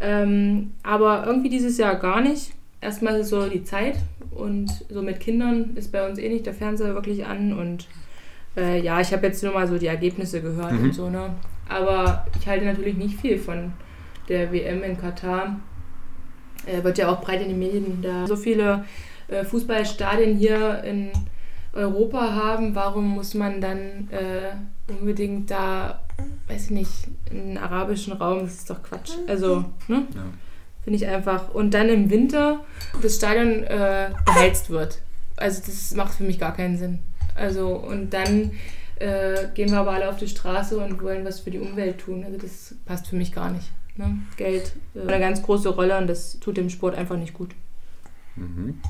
[0.00, 2.52] Ähm, aber irgendwie dieses Jahr gar nicht.
[2.80, 3.96] Erstmal ist so die Zeit,
[4.36, 7.52] und so mit Kindern ist bei uns eh nicht der Fernseher wirklich an.
[7.52, 7.86] Und
[8.56, 10.84] äh, ja, ich habe jetzt nur mal so die Ergebnisse gehört mhm.
[10.84, 11.34] und so, ne?
[11.68, 13.72] Aber ich halte natürlich nicht viel von
[14.28, 15.60] der WM in Katar.
[16.66, 18.84] Äh, wird ja auch breit in den Medien da so viele
[19.28, 21.10] äh, Fußballstadien hier in
[21.72, 22.74] Europa haben.
[22.74, 24.54] Warum muss man dann äh,
[24.88, 26.00] unbedingt da,
[26.48, 28.40] weiß ich nicht, in arabischen Raum?
[28.40, 29.12] Das ist doch Quatsch.
[29.26, 30.06] Also, ne?
[30.14, 30.22] Ja.
[30.86, 31.52] Finde ich einfach.
[31.52, 32.64] Und dann im Winter
[33.02, 35.00] das Stadion äh, beheizt wird.
[35.34, 37.00] Also das macht für mich gar keinen Sinn.
[37.34, 38.52] Also und dann
[39.00, 42.22] äh, gehen wir aber alle auf die Straße und wollen was für die Umwelt tun.
[42.22, 43.72] Also das passt für mich gar nicht.
[43.96, 44.16] Ne?
[44.36, 47.50] Geld äh, eine ganz große Rolle und das tut dem Sport einfach nicht gut.
[48.36, 48.80] Mhm.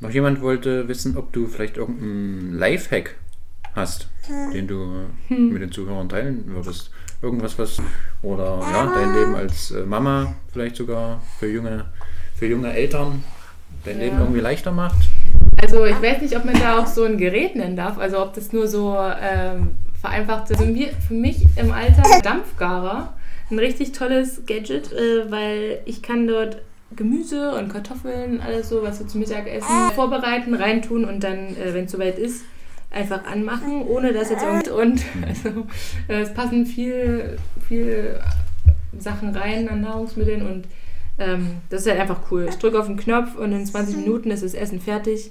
[0.00, 3.14] Noch jemand wollte wissen, ob du vielleicht irgendeinen Lifehack
[3.76, 4.08] hast,
[4.52, 5.52] den du hm.
[5.52, 6.90] mit den Zuhörern teilen würdest.
[7.22, 7.78] Irgendwas, was,
[8.22, 11.84] oder ja, dein Leben als äh, Mama vielleicht sogar für junge,
[12.34, 13.22] für junge Eltern
[13.84, 14.04] dein ja.
[14.04, 15.08] Leben irgendwie leichter macht.
[15.60, 18.32] Also ich weiß nicht, ob man da auch so ein Gerät nennen darf, also ob
[18.34, 20.60] das nur so ähm, vereinfacht ist.
[20.60, 20.72] Also
[21.06, 23.12] für mich im Alter Dampfgarer
[23.50, 26.58] ein richtig tolles Gadget, äh, weil ich kann dort
[26.96, 31.84] Gemüse und Kartoffeln, alles so, was wir zum Mittagessen vorbereiten, reintun und dann, äh, wenn
[31.84, 32.44] es soweit ist,
[32.90, 35.66] einfach anmachen, ohne dass jetzt irgend und also
[36.08, 38.18] äh, es passen viel, viel
[38.98, 40.64] Sachen rein an Nahrungsmitteln und
[41.18, 42.46] ähm, das ist halt einfach cool.
[42.48, 45.30] Ich drücke auf den Knopf und in 20 Minuten ist das Essen fertig.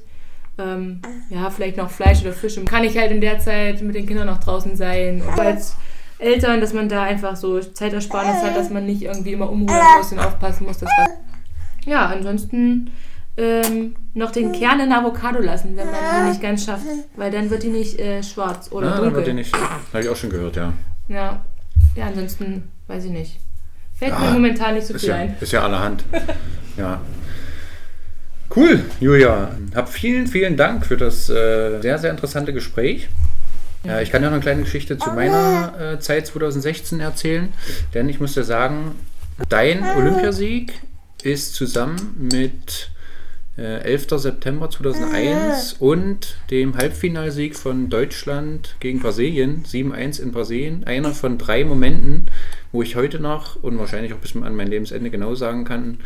[0.58, 2.60] Ähm, ja, vielleicht noch Fleisch oder Fisch.
[2.66, 5.22] Kann ich halt in der Zeit mit den Kindern noch draußen sein.
[5.22, 5.76] Und als
[6.20, 10.12] Eltern, dass man da einfach so Zeitersparnis hat, dass man nicht irgendwie immer umrühren muss
[10.12, 11.10] und aufpassen muss, dass was.
[11.86, 12.92] Ja, ansonsten
[13.40, 16.86] ähm, noch den Kern in Avocado lassen, wenn man die nicht ganz schafft,
[17.16, 19.16] weil dann wird die nicht äh, schwarz oder ah, dunkel.
[19.16, 20.74] Wird die nicht, habe ich auch schon gehört, ja.
[21.08, 21.46] Ja,
[21.96, 23.40] ja ansonsten weiß ich nicht.
[23.98, 25.36] Fällt ja, mir momentan nicht so viel ja, ein.
[25.40, 26.04] Ist ja allerhand.
[26.78, 27.02] ja.
[28.54, 29.52] Cool, Julia.
[29.76, 33.10] Hab vielen, vielen Dank für das äh, sehr, sehr interessante Gespräch.
[33.84, 37.54] Ja, ich kann ja noch eine kleine Geschichte zu meiner äh, Zeit 2016 erzählen,
[37.94, 38.96] denn ich muss dir sagen,
[39.48, 40.74] dein Olympiasieg
[41.24, 42.90] ist zusammen mit
[43.60, 44.08] äh, 11.
[44.12, 51.66] September 2001 und dem Halbfinalsieg von Deutschland gegen Brasilien, 7-1 in Brasilien, einer von drei
[51.66, 52.32] Momenten,
[52.72, 55.98] wo ich heute noch und wahrscheinlich auch bis an mein Lebensende genau sagen kann,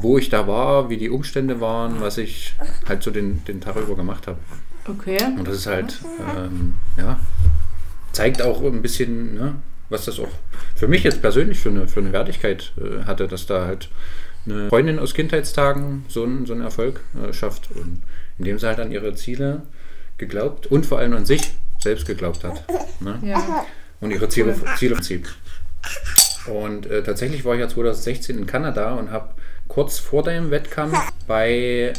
[0.00, 2.54] wo ich da war, wie die Umstände waren, was ich
[2.88, 4.38] halt so den, den Tag über gemacht habe.
[4.88, 5.18] Okay.
[5.36, 6.00] Und das ist halt,
[6.36, 7.20] ähm, ja,
[8.12, 9.54] zeigt auch ein bisschen, ne,
[9.90, 10.28] was das auch
[10.74, 13.90] für mich jetzt persönlich für eine, für eine Wertigkeit äh, hatte, dass da halt
[14.46, 18.02] eine Freundin aus Kindheitstagen so einen, so einen Erfolg äh, schafft und
[18.38, 19.62] indem sie halt an ihre Ziele
[20.16, 22.64] geglaubt und vor allem an sich selbst geglaubt hat.
[23.00, 23.18] Ne?
[23.22, 23.66] Ja.
[24.00, 25.28] Und ihre Ziele, Ziele Prinzip.
[26.46, 29.34] Und äh, tatsächlich war ich ja 2016 in Kanada und habe
[29.68, 31.92] kurz vor dem Wettkampf bei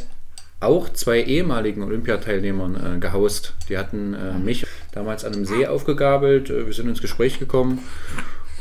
[0.59, 3.53] auch zwei ehemaligen Olympiateilnehmern äh, gehaust.
[3.69, 6.49] Die hatten äh, mich damals an einem See aufgegabelt.
[6.49, 7.79] Äh, wir sind ins Gespräch gekommen,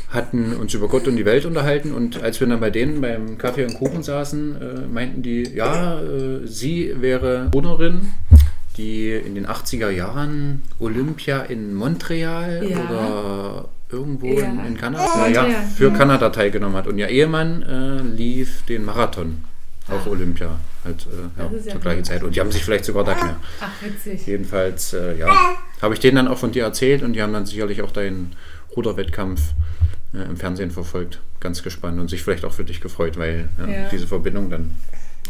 [0.09, 3.37] hatten uns über Gott und die Welt unterhalten und als wir dann bei denen beim
[3.37, 8.13] Kaffee und Kuchen saßen, äh, meinten die, ja, äh, sie wäre Ruderin,
[8.77, 12.77] die in den 80er Jahren Olympia in Montreal ja.
[12.79, 14.45] oder irgendwo ja.
[14.45, 15.45] in, in, Kanada, oh, ja,
[15.75, 16.87] für Kanada teilgenommen hat.
[16.87, 19.43] Und ihr Ehemann äh, lief den Marathon,
[19.89, 20.09] auch ah.
[20.09, 22.23] Olympia, halt äh, zur gleichen Zeit.
[22.23, 23.37] Und die haben sich vielleicht sogar da mehr.
[23.59, 24.25] Ach, witzig.
[24.25, 27.45] Jedenfalls, äh, ja, habe ich denen dann auch von dir erzählt und die haben dann
[27.45, 28.35] sicherlich auch deinen
[28.75, 29.41] Ruderwettkampf
[30.13, 31.21] äh, im Fernsehen verfolgt.
[31.39, 33.47] Ganz gespannt und sich vielleicht auch für dich gefreut, weil
[33.91, 34.75] diese Verbindung dann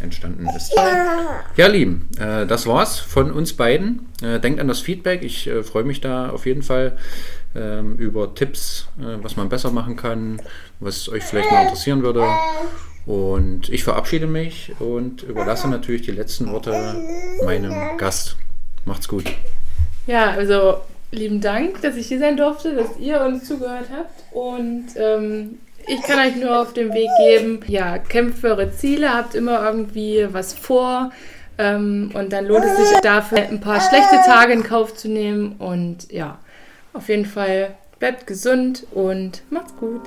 [0.02, 0.74] entstanden ist.
[0.76, 4.08] Ja, ja Lieben, äh, das war's von uns beiden.
[4.22, 5.24] Äh, denkt an das Feedback.
[5.24, 6.98] Ich äh, freue mich da auf jeden Fall
[7.56, 10.42] ähm, über Tipps, äh, was man besser machen kann,
[10.80, 12.26] was euch vielleicht mal interessieren würde.
[13.06, 16.96] Und ich verabschiede mich und überlasse natürlich die letzten Worte
[17.44, 18.36] meinem Gast.
[18.86, 19.26] Macht's gut.
[20.06, 20.82] Ja, also
[21.12, 24.34] lieben Dank, dass ich hier sein durfte, dass ihr uns zugehört habt.
[24.34, 29.14] Und ähm, ich kann euch nur auf den Weg geben, ja, kämpft für eure Ziele,
[29.14, 31.12] habt immer irgendwie was vor.
[31.58, 35.56] Ähm, und dann lohnt es sich dafür, ein paar schlechte Tage in Kauf zu nehmen.
[35.58, 36.38] Und ja,
[36.94, 40.02] auf jeden Fall bleibt gesund und macht's gut.